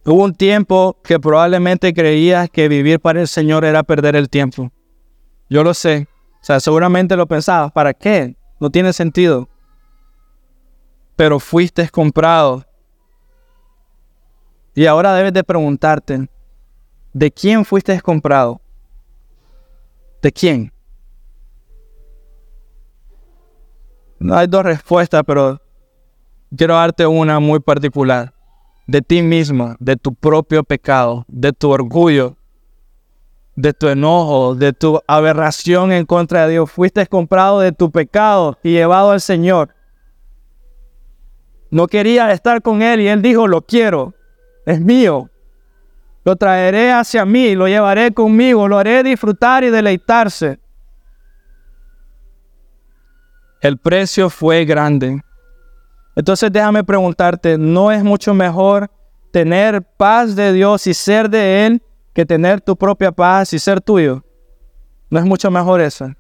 Hubo 0.06 0.26
un 0.26 0.36
tiempo 0.36 0.96
que 1.04 1.20
probablemente 1.20 1.92
creías 1.92 2.52
que 2.52 2.68
vivir 2.68 3.00
para 3.00 3.22
el 3.22 3.28
Señor 3.28 3.66
era 3.66 3.82
perder 3.82 4.16
el 4.16 4.30
tiempo. 4.30 4.72
Yo 5.50 5.64
lo 5.64 5.74
sé. 5.74 6.08
O 6.40 6.46
sea, 6.48 6.60
seguramente 6.60 7.16
lo 7.16 7.26
pensabas. 7.26 7.72
¿Para 7.72 7.96
qué? 7.96 8.37
No 8.60 8.70
tiene 8.70 8.94
sentido. 8.94 9.48
Pero 11.16 11.40
fuiste 11.40 11.90
comprado 11.90 12.68
y 14.78 14.86
ahora 14.86 15.16
debes 15.16 15.34
de 15.34 15.44
preguntarte, 15.44 16.30
¿de 17.12 17.32
quién 17.32 17.66
fuiste 17.66 18.00
comprado? 18.00 18.62
¿De 20.22 20.32
quién? 20.32 20.72
Hay 24.32 24.46
dos 24.46 24.64
respuestas, 24.64 25.24
pero 25.26 25.60
quiero 26.56 26.76
darte 26.76 27.08
una 27.08 27.40
muy 27.40 27.60
particular. 27.60 28.36
De 28.86 29.02
ti 29.02 29.24
mismo, 29.24 29.76
de 29.80 29.96
tu 29.96 30.14
propio 30.14 30.64
pecado, 30.64 31.26
de 31.28 31.54
tu 31.54 31.72
orgullo, 31.72 32.37
de 33.58 33.74
tu 33.74 33.88
enojo, 33.88 34.56
de 34.56 34.72
tu 34.72 35.02
aberración 35.08 35.92
en 35.92 36.06
contra 36.06 36.46
de 36.46 36.54
Dios. 36.54 36.72
Fuiste 36.72 37.06
comprado 37.08 37.60
de 37.60 37.72
tu 37.72 37.92
pecado 37.92 38.58
y 38.64 38.72
llevado 38.72 39.12
al 39.12 39.20
Señor. 39.20 39.74
No 41.72 41.88
quería 41.88 42.32
estar 42.32 42.62
con 42.62 42.82
Él 42.82 43.02
y 43.02 43.08
Él 43.08 43.22
dijo, 43.22 43.48
lo 43.48 43.64
quiero 43.64 44.14
es 44.66 44.80
mío. 44.80 45.30
Lo 46.24 46.36
traeré 46.36 46.92
hacia 46.92 47.26
mí, 47.26 47.56
lo 47.56 47.68
llevaré 47.68 48.14
conmigo, 48.14 48.68
lo 48.68 48.78
haré 48.78 49.02
disfrutar 49.02 49.64
y 49.64 49.70
deleitarse. 49.70 50.60
El 53.62 53.78
precio 53.78 54.30
fue 54.30 54.66
grande. 54.66 55.22
Entonces 56.16 56.52
déjame 56.52 56.84
preguntarte, 56.84 57.58
¿no 57.58 57.92
es 57.92 58.04
mucho 58.04 58.34
mejor 58.34 58.92
tener 59.32 59.82
paz 59.82 60.36
de 60.36 60.54
Dios 60.54 60.86
y 60.86 60.94
ser 60.94 61.30
de 61.30 61.66
Él 61.66 61.82
que 62.18 62.26
tener 62.26 62.60
tu 62.60 62.76
propia 62.76 63.12
paz 63.12 63.54
y 63.54 63.60
ser 63.60 63.80
tuyo? 63.80 64.24
¿No 65.08 65.20
es 65.20 65.26
mucho 65.26 65.52
mejor 65.52 65.82
eso? 65.82 66.12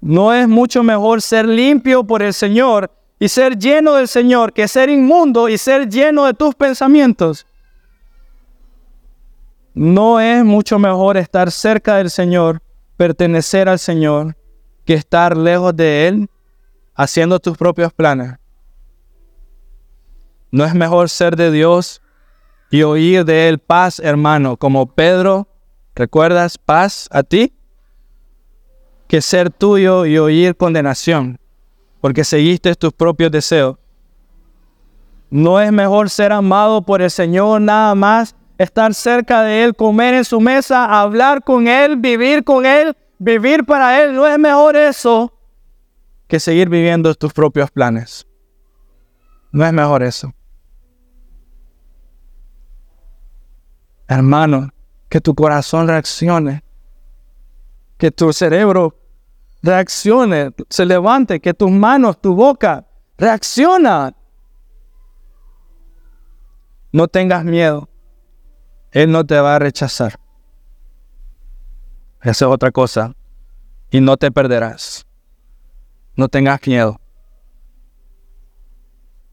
¿No 0.00 0.32
es 0.32 0.46
mucho 0.46 0.84
mejor 0.84 1.20
ser 1.20 1.44
limpio 1.44 2.04
por 2.04 2.22
el 2.22 2.32
Señor 2.32 2.88
y 3.18 3.26
ser 3.26 3.58
lleno 3.58 3.94
del 3.94 4.06
Señor 4.06 4.52
que 4.52 4.68
ser 4.68 4.88
inmundo 4.88 5.48
y 5.48 5.58
ser 5.58 5.88
lleno 5.88 6.24
de 6.24 6.34
tus 6.34 6.54
pensamientos? 6.54 7.48
¿No 9.74 10.20
es 10.20 10.44
mucho 10.44 10.78
mejor 10.78 11.16
estar 11.16 11.50
cerca 11.50 11.96
del 11.96 12.10
Señor, 12.10 12.62
pertenecer 12.96 13.68
al 13.68 13.80
Señor, 13.80 14.36
que 14.84 14.94
estar 14.94 15.36
lejos 15.36 15.74
de 15.74 16.06
Él, 16.06 16.30
haciendo 16.94 17.40
tus 17.40 17.58
propios 17.58 17.92
planes? 17.92 18.36
¿No 20.52 20.64
es 20.64 20.76
mejor 20.76 21.08
ser 21.08 21.34
de 21.34 21.50
Dios 21.50 22.02
y 22.70 22.82
oír 22.82 23.24
de 23.24 23.48
Él 23.48 23.58
paz, 23.58 23.98
hermano, 23.98 24.56
como 24.56 24.86
Pedro? 24.86 25.48
¿Recuerdas 25.94 26.58
paz 26.58 27.08
a 27.10 27.22
ti? 27.22 27.52
Que 29.06 29.22
ser 29.22 29.50
tuyo 29.50 30.06
y 30.06 30.18
oír 30.18 30.56
condenación, 30.56 31.38
porque 32.00 32.24
seguiste 32.24 32.74
tus 32.74 32.92
propios 32.92 33.30
deseos. 33.30 33.76
¿No 35.30 35.60
es 35.60 35.72
mejor 35.72 36.10
ser 36.10 36.32
amado 36.32 36.82
por 36.82 37.02
el 37.02 37.10
Señor 37.10 37.60
nada 37.60 37.94
más 37.94 38.34
estar 38.58 38.92
cerca 38.92 39.42
de 39.42 39.64
Él, 39.64 39.74
comer 39.74 40.14
en 40.14 40.24
su 40.24 40.40
mesa, 40.40 41.00
hablar 41.00 41.42
con 41.42 41.68
Él, 41.68 41.96
vivir 41.96 42.44
con 42.44 42.66
Él, 42.66 42.96
vivir 43.18 43.64
para 43.64 44.02
Él. 44.02 44.14
¿No 44.14 44.26
es 44.26 44.38
mejor 44.38 44.76
eso 44.76 45.32
que 46.26 46.40
seguir 46.40 46.68
viviendo 46.68 47.14
tus 47.14 47.32
propios 47.32 47.70
planes? 47.70 48.26
No 49.52 49.64
es 49.64 49.72
mejor 49.72 50.02
eso. 50.02 50.34
Hermano, 54.08 54.70
que 55.08 55.20
tu 55.20 55.34
corazón 55.34 55.86
reaccione, 55.86 56.64
que 57.98 58.10
tu 58.10 58.32
cerebro 58.32 58.96
reaccione, 59.62 60.54
se 60.70 60.86
levante, 60.86 61.40
que 61.40 61.52
tus 61.52 61.70
manos, 61.70 62.20
tu 62.20 62.34
boca 62.34 62.86
reacciona. 63.18 64.14
No 66.90 67.06
tengas 67.06 67.44
miedo. 67.44 67.88
Él 68.92 69.12
no 69.12 69.24
te 69.26 69.38
va 69.38 69.56
a 69.56 69.58
rechazar. 69.58 70.18
Esa 72.22 72.46
es 72.46 72.50
otra 72.50 72.70
cosa. 72.70 73.14
Y 73.90 74.00
no 74.00 74.16
te 74.16 74.30
perderás. 74.30 75.06
No 76.16 76.28
tengas 76.28 76.66
miedo. 76.66 77.00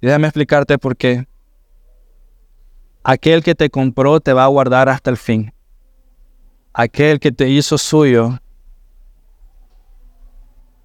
déjame 0.01 0.27
explicarte 0.27 0.77
por 0.77 0.95
qué. 0.97 1.25
Aquel 3.07 3.43
que 3.43 3.53
te 3.53 3.69
compró 3.69 4.19
te 4.19 4.33
va 4.33 4.45
a 4.45 4.47
guardar 4.47 4.89
hasta 4.89 5.11
el 5.11 5.17
fin. 5.17 5.53
Aquel 6.73 7.19
que 7.19 7.31
te 7.31 7.47
hizo 7.47 7.77
suyo 7.77 8.39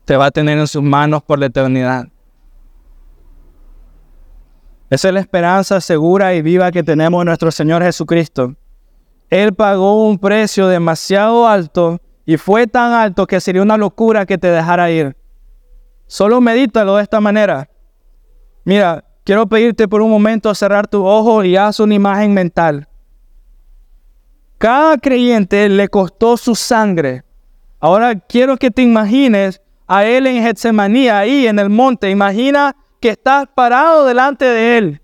te 0.05 0.19
va 0.19 0.27
a 0.27 0.31
tener 0.31 0.59
en 0.59 0.67
sus 0.67 0.83
manos 0.83 1.23
por 1.23 1.39
la 1.39 1.47
eternidad. 1.47 2.09
Esa 4.91 5.09
es 5.09 5.15
la 5.15 5.21
esperanza 5.21 5.81
segura 5.81 6.35
y 6.35 6.43
viva 6.43 6.71
que 6.71 6.83
tenemos 6.83 7.23
en 7.23 7.29
nuestro 7.29 7.51
Señor 7.51 7.83
Jesucristo 7.83 8.55
Él 9.31 9.55
pagó 9.55 10.07
un 10.07 10.19
precio 10.19 10.67
demasiado 10.67 11.49
alto 11.49 12.03
y 12.27 12.37
fue 12.37 12.67
tan 12.67 12.93
alto 12.93 13.27
que 13.27 13.41
sería 13.41 13.63
una 13.63 13.79
locura 13.79 14.27
que 14.27 14.37
te 14.37 14.49
dejara 14.49 14.91
ir. 14.91 15.17
Solo 16.07 16.43
medítalo 16.43 16.97
de 16.97 17.03
esta 17.03 17.19
manera. 17.19 17.71
Mira, 18.65 19.10
quiero 19.31 19.47
pedirte 19.47 19.87
por 19.87 20.03
un 20.03 20.11
momento 20.11 20.53
cerrar 20.57 20.89
tus 20.89 21.03
ojos 21.05 21.45
y 21.45 21.57
haz 21.57 21.79
una 21.79 21.95
imagen 21.95 22.35
mental. 22.35 22.89
Cada 24.59 24.99
creyente 24.99 25.69
le 25.69 25.87
costó 25.87 26.37
su 26.37 26.57
sangre. 26.57 27.23
Ahora 27.79 28.19
quiero 28.19 28.57
que 28.57 28.73
te 28.73 28.83
imagines 28.83 29.63
a 29.87 30.05
él 30.05 30.27
en 30.27 30.43
Getsemaní, 30.43 31.09
ahí 31.09 31.47
en 31.47 31.61
el 31.61 31.71
monte. 31.71 32.11
Imagina 32.11 32.75
que 33.01 33.11
estás 33.11 33.47
parado 33.55 34.05
delante 34.05 34.47
de 34.47 34.79
él. 34.79 35.01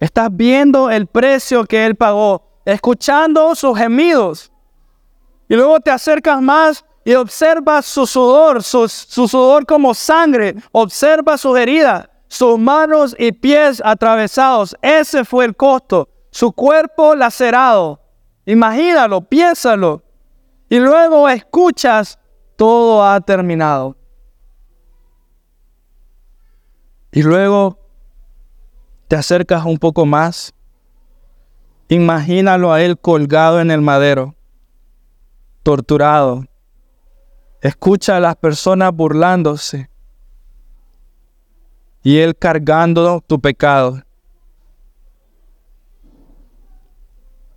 Estás 0.00 0.28
viendo 0.32 0.90
el 0.90 1.06
precio 1.06 1.64
que 1.64 1.86
él 1.86 1.94
pagó, 1.94 2.42
escuchando 2.64 3.54
sus 3.54 3.78
gemidos. 3.78 4.50
Y 5.48 5.54
luego 5.54 5.78
te 5.78 5.92
acercas 5.92 6.42
más 6.42 6.84
y 7.04 7.14
observas 7.14 7.86
su 7.86 8.04
sudor, 8.04 8.64
su, 8.64 8.88
sudor 8.88 9.64
como 9.64 9.94
sangre. 9.94 10.56
Observa 10.72 11.38
sus 11.38 11.56
heridas, 11.56 12.08
sus 12.28 12.58
manos 12.58 13.16
y 13.18 13.32
pies 13.32 13.82
atravesados. 13.84 14.76
Ese 14.82 15.24
fue 15.24 15.44
el 15.44 15.56
costo. 15.56 16.08
Su 16.30 16.52
cuerpo 16.52 17.14
lacerado. 17.14 18.00
Imagínalo, 18.46 19.22
piénsalo. 19.22 20.02
Y 20.68 20.78
luego 20.78 21.28
escuchas, 21.28 22.18
todo 22.56 23.04
ha 23.04 23.20
terminado. 23.20 23.96
Y 27.10 27.22
luego 27.22 27.78
te 29.08 29.16
acercas 29.16 29.64
un 29.64 29.78
poco 29.78 30.04
más. 30.04 30.54
Imagínalo 31.88 32.72
a 32.72 32.82
él 32.82 32.98
colgado 32.98 33.60
en 33.60 33.70
el 33.70 33.80
madero, 33.80 34.36
torturado, 35.62 36.44
Escucha 37.60 38.16
a 38.16 38.20
las 38.20 38.36
personas 38.36 38.94
burlándose 38.94 39.90
y 42.02 42.18
Él 42.18 42.36
cargando 42.36 43.22
tu 43.26 43.40
pecado. 43.40 44.02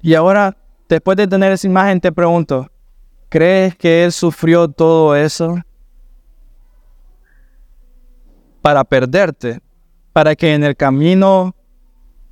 Y 0.01 0.15
ahora, 0.15 0.57
después 0.89 1.15
de 1.17 1.27
tener 1.27 1.51
esa 1.51 1.67
imagen, 1.67 2.01
te 2.01 2.11
pregunto, 2.11 2.67
¿crees 3.29 3.75
que 3.75 4.03
Él 4.03 4.11
sufrió 4.11 4.67
todo 4.67 5.15
eso 5.15 5.57
para 8.61 8.83
perderte, 8.83 9.61
para 10.11 10.35
que 10.35 10.53
en 10.53 10.63
el 10.63 10.75
camino 10.75 11.55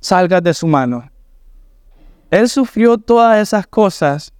salgas 0.00 0.42
de 0.42 0.52
su 0.52 0.66
mano? 0.66 1.08
Él 2.30 2.48
sufrió 2.48 2.98
todas 2.98 3.38
esas 3.38 3.66
cosas 3.66 4.32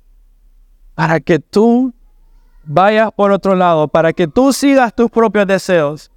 para 0.94 1.18
que 1.18 1.38
tú 1.38 1.92
vayas 2.64 3.10
por 3.12 3.32
otro 3.32 3.54
lado, 3.54 3.88
para 3.88 4.12
que 4.12 4.28
tú 4.28 4.52
sigas 4.52 4.94
tus 4.94 5.10
propios 5.10 5.46
deseos. 5.46 6.10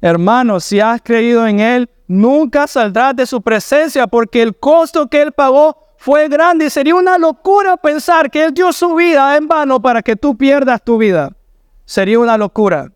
Hermano, 0.00 0.60
si 0.60 0.80
has 0.80 1.02
creído 1.02 1.46
en 1.46 1.60
Él, 1.60 1.90
nunca 2.06 2.66
saldrás 2.66 3.16
de 3.16 3.26
su 3.26 3.42
presencia 3.42 4.06
porque 4.06 4.42
el 4.42 4.56
costo 4.56 5.08
que 5.08 5.22
Él 5.22 5.32
pagó 5.32 5.76
fue 5.96 6.28
grande 6.28 6.66
y 6.66 6.70
sería 6.70 6.94
una 6.94 7.18
locura 7.18 7.76
pensar 7.76 8.30
que 8.30 8.44
Él 8.44 8.54
dio 8.54 8.72
su 8.72 8.94
vida 8.94 9.36
en 9.36 9.48
vano 9.48 9.82
para 9.82 10.02
que 10.02 10.14
tú 10.14 10.36
pierdas 10.36 10.82
tu 10.82 10.98
vida. 10.98 11.32
Sería 11.84 12.20
una 12.20 12.38
locura. 12.38 12.92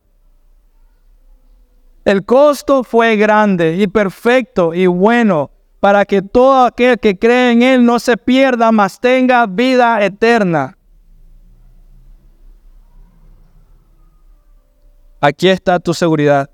El 2.05 2.25
costo 2.25 2.85
fue 2.85 3.17
grande 3.17 3.77
y 3.77 3.87
perfecto 3.87 4.75
y 4.75 4.87
bueno 4.87 5.51
para 5.81 6.05
que 6.05 6.23
todo 6.23 6.67
aquel 6.67 6.99
que 7.01 7.19
cree 7.19 7.51
en 7.51 7.63
Él 7.63 7.85
no 7.85 7.99
se 7.99 8.17
pierda, 8.17 8.71
mas 8.71 9.01
tenga 9.01 9.47
vida 9.47 10.05
eterna. 10.05 10.79
Aquí 15.21 15.49
está 15.49 15.81
tu 15.81 15.93
seguridad. 15.93 16.49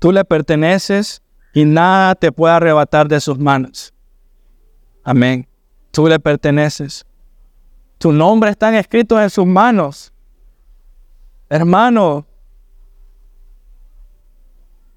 Tú 0.00 0.10
le 0.10 0.24
perteneces 0.24 1.22
y 1.54 1.64
nada 1.64 2.16
te 2.16 2.32
puede 2.32 2.54
arrebatar 2.54 3.06
de 3.06 3.20
sus 3.20 3.38
manos. 3.38 3.94
Amén. 5.04 5.46
Tú 5.92 6.08
le 6.08 6.18
perteneces. 6.18 7.06
Tu 7.98 8.10
nombre 8.10 8.50
está 8.50 8.76
escrito 8.76 9.22
en 9.22 9.30
sus 9.30 9.46
manos. 9.46 10.12
Hermano. 11.48 12.26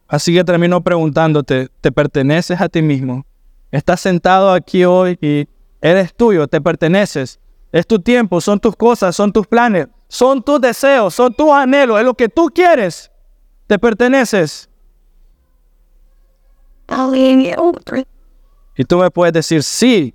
Así 0.08 0.34
que 0.34 0.44
termino 0.44 0.82
preguntándote, 0.82 1.70
¿te 1.82 1.92
perteneces 1.92 2.60
a 2.60 2.68
ti 2.68 2.82
mismo? 2.82 3.28
Estás 3.70 4.02
sentado 4.02 4.52
aquí 4.52 4.86
hoy 4.86 5.20
y 5.22 5.48
eres 5.82 6.16
tuyo, 6.16 6.48
te 6.48 6.60
perteneces. 6.60 7.40
Es 7.72 7.86
tu 7.86 8.00
tiempo, 8.00 8.42
son 8.42 8.60
tus 8.60 8.76
cosas, 8.76 9.16
son 9.16 9.32
tus 9.32 9.46
planes 9.46 9.88
son 10.14 10.44
tus 10.44 10.62
deseos, 10.62 11.16
son 11.16 11.34
tus 11.34 11.50
anhelos, 11.50 11.98
es 11.98 12.06
lo 12.06 12.14
que 12.14 12.30
tú 12.30 12.46
quieres, 12.54 13.12
te 13.66 13.80
perteneces. 13.80 14.70
Y 18.76 18.84
tú 18.84 18.98
me 18.98 19.12
puedes 19.12 19.34
decir, 19.34 19.64
sí. 19.64 20.14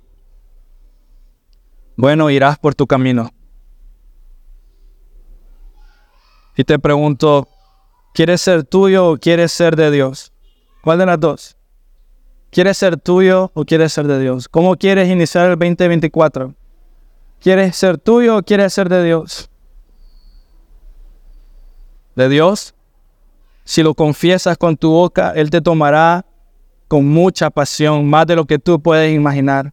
Bueno, 1.95 2.29
irás 2.29 2.57
por 2.57 2.75
tu 2.75 2.87
camino. 2.87 3.29
Y 6.55 6.63
te 6.63 6.77
pregunto, 6.79 7.47
¿quieres 8.13 8.41
ser 8.41 8.63
tuyo 8.63 9.11
o 9.11 9.17
quieres 9.17 9.51
ser 9.51 9.75
de 9.75 9.91
Dios? 9.91 10.33
¿Cuál 10.81 10.99
de 10.99 11.05
las 11.05 11.19
dos? 11.19 11.57
¿Quieres 12.51 12.77
ser 12.77 12.97
tuyo 12.97 13.51
o 13.53 13.65
quieres 13.65 13.93
ser 13.93 14.07
de 14.07 14.19
Dios? 14.19 14.49
¿Cómo 14.49 14.75
quieres 14.75 15.07
iniciar 15.09 15.49
el 15.49 15.57
2024? 15.57 16.53
¿Quieres 17.39 17.75
ser 17.75 17.97
tuyo 17.97 18.37
o 18.37 18.43
quieres 18.43 18.73
ser 18.73 18.89
de 18.89 19.03
Dios? 19.03 19.49
de 22.19 22.27
Dios, 22.27 22.75
si 23.63 23.81
lo 23.81 23.93
confiesas 23.93 24.57
con 24.57 24.75
tu 24.75 24.91
boca, 24.91 25.31
Él 25.35 25.49
te 25.49 25.61
tomará 25.61 26.25
con 26.89 27.07
mucha 27.07 27.49
pasión, 27.51 28.09
más 28.09 28.25
de 28.25 28.35
lo 28.35 28.45
que 28.45 28.59
tú 28.59 28.81
puedes 28.81 29.15
imaginar. 29.15 29.71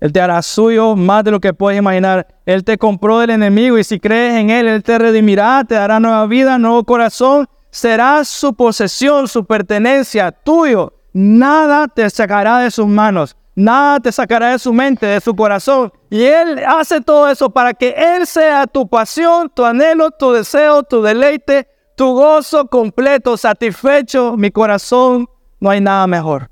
Él 0.00 0.12
te 0.12 0.20
hará 0.20 0.40
suyo 0.42 0.94
más 0.94 1.24
de 1.24 1.32
lo 1.32 1.40
que 1.40 1.52
puedes 1.52 1.78
imaginar. 1.78 2.28
Él 2.46 2.62
te 2.62 2.78
compró 2.78 3.18
del 3.18 3.30
enemigo 3.30 3.76
y 3.76 3.84
si 3.84 3.98
crees 3.98 4.34
en 4.34 4.50
Él, 4.50 4.68
Él 4.68 4.82
te 4.82 4.96
redimirá, 4.96 5.64
te 5.64 5.74
dará 5.74 5.98
nueva 5.98 6.24
vida, 6.26 6.56
nuevo 6.56 6.84
corazón. 6.84 7.48
Será 7.70 8.24
su 8.24 8.54
posesión, 8.54 9.26
su 9.26 9.44
pertenencia, 9.44 10.30
tuyo. 10.30 10.92
Nada 11.12 11.88
te 11.88 12.08
sacará 12.10 12.60
de 12.60 12.70
sus 12.70 12.86
manos, 12.86 13.36
nada 13.54 13.98
te 13.98 14.12
sacará 14.12 14.50
de 14.50 14.58
su 14.58 14.72
mente, 14.72 15.06
de 15.06 15.20
su 15.20 15.34
corazón. 15.34 15.92
Y 16.10 16.22
Él 16.22 16.62
hace 16.64 17.00
todo 17.00 17.28
eso 17.28 17.50
para 17.50 17.74
que 17.74 17.94
Él 17.96 18.26
sea 18.26 18.66
tu 18.66 18.86
pasión, 18.86 19.50
tu 19.52 19.64
anhelo, 19.64 20.12
tu 20.12 20.30
deseo, 20.30 20.84
tu 20.84 21.02
deleite, 21.02 21.66
tu 21.96 22.12
gozo 22.12 22.66
completo, 22.68 23.36
satisfecho, 23.36 24.36
mi 24.36 24.50
corazón. 24.50 25.26
No 25.60 25.70
hay 25.70 25.80
nada 25.80 26.06
mejor. 26.06 26.50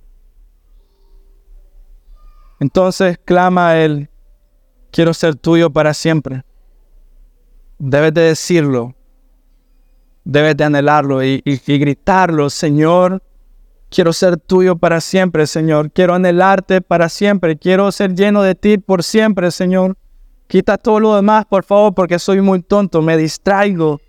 Entonces 2.61 3.19
clama 3.25 3.77
Él, 3.77 4.09
quiero 4.91 5.13
ser 5.13 5.35
tuyo 5.35 5.71
para 5.71 5.93
siempre. 5.93 6.45
Debes 7.79 8.15
de 8.15 8.23
decirlo, 8.23 8.95
debes 10.25 10.57
de 10.57 10.65
anhelarlo 10.65 11.23
y, 11.23 11.43
y 11.45 11.79
gritarlo, 11.79 12.49
Señor, 12.49 13.21
Quiero 13.95 14.13
ser 14.13 14.39
tuyo 14.39 14.75
para 14.75 15.01
siempre, 15.01 15.47
Señor. 15.47 15.93
Quiero 15.93 16.15
anhelarte 16.15 16.81
para 16.81 17.09
siempre. 17.09 17.57
Quiero 17.57 17.93
ser 17.93 18.13
lleno 18.13 18.43
de 18.43 18.57
ti 18.57 18.77
por 18.77 19.05
siempre, 19.05 19.53
Señor. 19.53 19.97
Quita 20.49 20.77
todo 20.79 20.99
lo 20.99 21.15
demás, 21.15 21.45
por 21.47 21.63
favor, 21.63 21.95
porque 21.95 22.19
soy 22.19 22.41
muy 22.41 22.61
tonto. 22.61 23.03
Me 23.03 23.17
distraigo. 23.17 24.01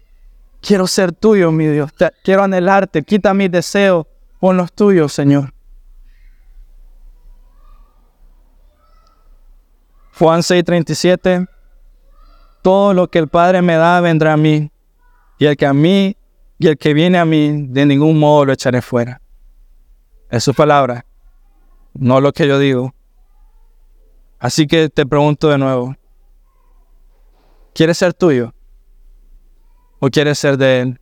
Quiero 0.59 0.87
ser 0.87 1.11
tuyo, 1.11 1.51
mi 1.51 1.67
Dios. 1.67 1.91
quiero 2.23 2.41
anhelarte. 2.41 3.03
Quita 3.03 3.35
mis 3.35 3.51
deseos. 3.51 4.07
Pon 4.39 4.57
los 4.57 4.71
tuyos, 4.73 5.13
Señor. 5.13 5.53
Juan 10.17 10.41
6:37. 10.41 11.47
Todo 12.61 12.93
lo 12.93 13.09
que 13.09 13.19
el 13.19 13.27
Padre 13.27 13.61
me 13.61 13.75
da 13.75 14.01
vendrá 14.01 14.33
a 14.33 14.37
mí. 14.37 14.71
Y 15.37 15.45
el 15.45 15.57
que 15.57 15.65
a 15.65 15.73
mí 15.73 16.15
y 16.57 16.67
el 16.67 16.77
que 16.77 16.93
viene 16.93 17.17
a 17.17 17.25
mí, 17.25 17.67
de 17.67 17.85
ningún 17.85 18.17
modo 18.17 18.45
lo 18.45 18.53
echaré 18.53 18.81
fuera. 18.81 19.21
Es 20.29 20.43
su 20.43 20.53
palabra, 20.53 21.05
no 21.93 22.21
lo 22.21 22.31
que 22.31 22.47
yo 22.47 22.57
digo. 22.59 22.93
Así 24.39 24.67
que 24.67 24.89
te 24.89 25.05
pregunto 25.05 25.49
de 25.49 25.57
nuevo, 25.57 25.95
¿quieres 27.73 27.97
ser 27.97 28.13
tuyo? 28.13 28.53
¿O 29.99 30.09
quieres 30.09 30.39
ser 30.39 30.57
de 30.57 30.81
Él? 30.81 31.01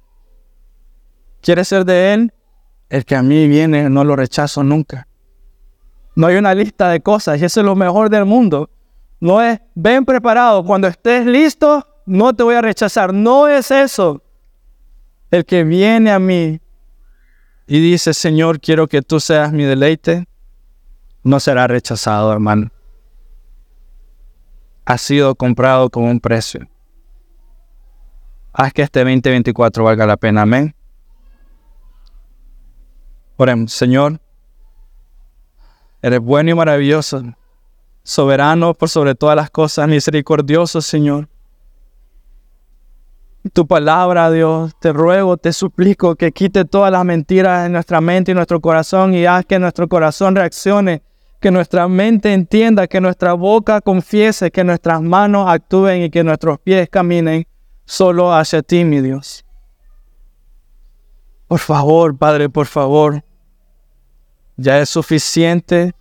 ¿Quieres 1.41 1.67
ser 1.67 1.86
de 1.86 2.13
Él? 2.13 2.34
El 2.93 3.05
que 3.05 3.15
a 3.15 3.23
mí 3.23 3.47
viene 3.47 3.89
no 3.89 4.03
lo 4.03 4.15
rechazo 4.15 4.63
nunca. 4.63 5.07
No 6.15 6.27
hay 6.27 6.35
una 6.35 6.53
lista 6.53 6.89
de 6.89 7.01
cosas 7.01 7.41
y 7.41 7.45
eso 7.45 7.61
es 7.61 7.65
lo 7.65 7.75
mejor 7.75 8.07
del 8.07 8.23
mundo. 8.23 8.69
No 9.19 9.41
es, 9.41 9.59
ven 9.73 10.05
preparado, 10.05 10.63
cuando 10.63 10.87
estés 10.87 11.25
listo, 11.25 11.87
no 12.05 12.35
te 12.35 12.43
voy 12.43 12.53
a 12.53 12.61
rechazar. 12.61 13.11
No 13.11 13.47
es 13.47 13.71
eso. 13.71 14.21
El 15.31 15.43
que 15.43 15.63
viene 15.63 16.11
a 16.11 16.19
mí 16.19 16.61
y 17.65 17.79
dice, 17.79 18.13
Señor, 18.13 18.59
quiero 18.59 18.87
que 18.87 19.01
tú 19.01 19.19
seas 19.19 19.51
mi 19.51 19.63
deleite, 19.63 20.27
no 21.23 21.39
será 21.39 21.65
rechazado, 21.65 22.31
hermano. 22.31 22.69
ha 24.85 24.99
sido 24.99 25.33
comprado 25.33 25.89
con 25.89 26.03
un 26.03 26.19
precio. 26.19 26.69
Haz 28.53 28.71
que 28.71 28.83
este 28.83 28.99
2024 28.99 29.83
valga 29.83 30.05
la 30.05 30.17
pena. 30.17 30.43
Amén. 30.43 30.75
Oremos, 33.38 33.73
Señor. 33.73 34.19
Eres 36.01 36.19
bueno 36.19 36.51
y 36.51 36.53
maravilloso, 36.53 37.23
soberano 38.03 38.73
por 38.73 38.89
sobre 38.89 39.15
todas 39.15 39.36
las 39.36 39.49
cosas, 39.49 39.88
misericordioso, 39.88 40.81
Señor. 40.81 41.29
Tu 43.53 43.65
palabra, 43.65 44.29
Dios, 44.29 44.73
te 44.79 44.93
ruego, 44.93 45.38
te 45.38 45.51
suplico 45.51 46.15
que 46.15 46.31
quite 46.31 46.63
todas 46.65 46.91
las 46.91 47.03
mentiras 47.03 47.65
en 47.65 47.73
nuestra 47.73 48.01
mente 48.01 48.31
y 48.31 48.36
nuestro 48.36 48.61
corazón 48.61 49.13
y 49.13 49.25
haz 49.25 49.45
que 49.45 49.59
nuestro 49.59 49.88
corazón 49.89 50.36
reaccione, 50.36 51.01
que 51.39 51.51
nuestra 51.51 51.88
mente 51.88 52.34
entienda, 52.34 52.88
que 52.88 53.01
nuestra 53.01 53.34
boca 53.34 53.81
confiese, 53.81 54.51
que 54.51 54.63
nuestras 54.63 55.01
manos 55.01 55.49
actúen 55.49 56.03
y 56.03 56.09
que 56.09 56.23
nuestros 56.23 56.59
pies 56.59 56.88
caminen 56.89 57.45
solo 57.86 58.34
hacia 58.34 58.61
ti, 58.61 58.86
mi 58.86 59.01
Dios. 59.01 59.42
Por 61.53 61.59
favor, 61.59 62.17
Padre, 62.17 62.49
por 62.49 62.65
favor. 62.65 63.23
Ya 64.57 64.79
es 64.79 64.89
suficiente 64.89 65.93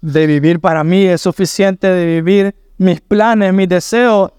de 0.00 0.26
vivir 0.28 0.60
para 0.60 0.84
mí, 0.84 1.04
es 1.04 1.22
suficiente 1.22 1.88
de 1.88 2.06
vivir 2.06 2.54
mis 2.78 3.00
planes, 3.00 3.52
mis 3.52 3.68
deseos. 3.68 4.30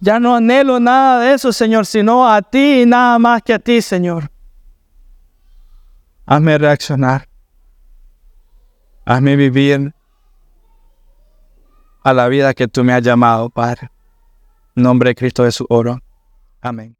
Ya 0.00 0.18
no 0.18 0.34
anhelo 0.34 0.80
nada 0.80 1.20
de 1.20 1.34
eso, 1.34 1.52
Señor, 1.52 1.86
sino 1.86 2.28
a 2.28 2.42
ti 2.42 2.82
y 2.82 2.86
nada 2.86 3.20
más 3.20 3.40
que 3.40 3.54
a 3.54 3.60
ti, 3.60 3.80
Señor. 3.80 4.32
Hazme 6.26 6.58
reaccionar. 6.58 7.28
Hazme 9.04 9.36
vivir 9.36 9.94
a 12.02 12.12
la 12.12 12.26
vida 12.26 12.52
que 12.52 12.66
tú 12.66 12.82
me 12.82 12.92
has 12.92 13.02
llamado, 13.02 13.48
Padre. 13.48 13.92
En 14.74 14.82
nombre 14.82 15.10
de 15.10 15.14
Cristo 15.14 15.44
Jesús 15.44 15.68
oro. 15.70 16.00
Amén. 16.60 16.96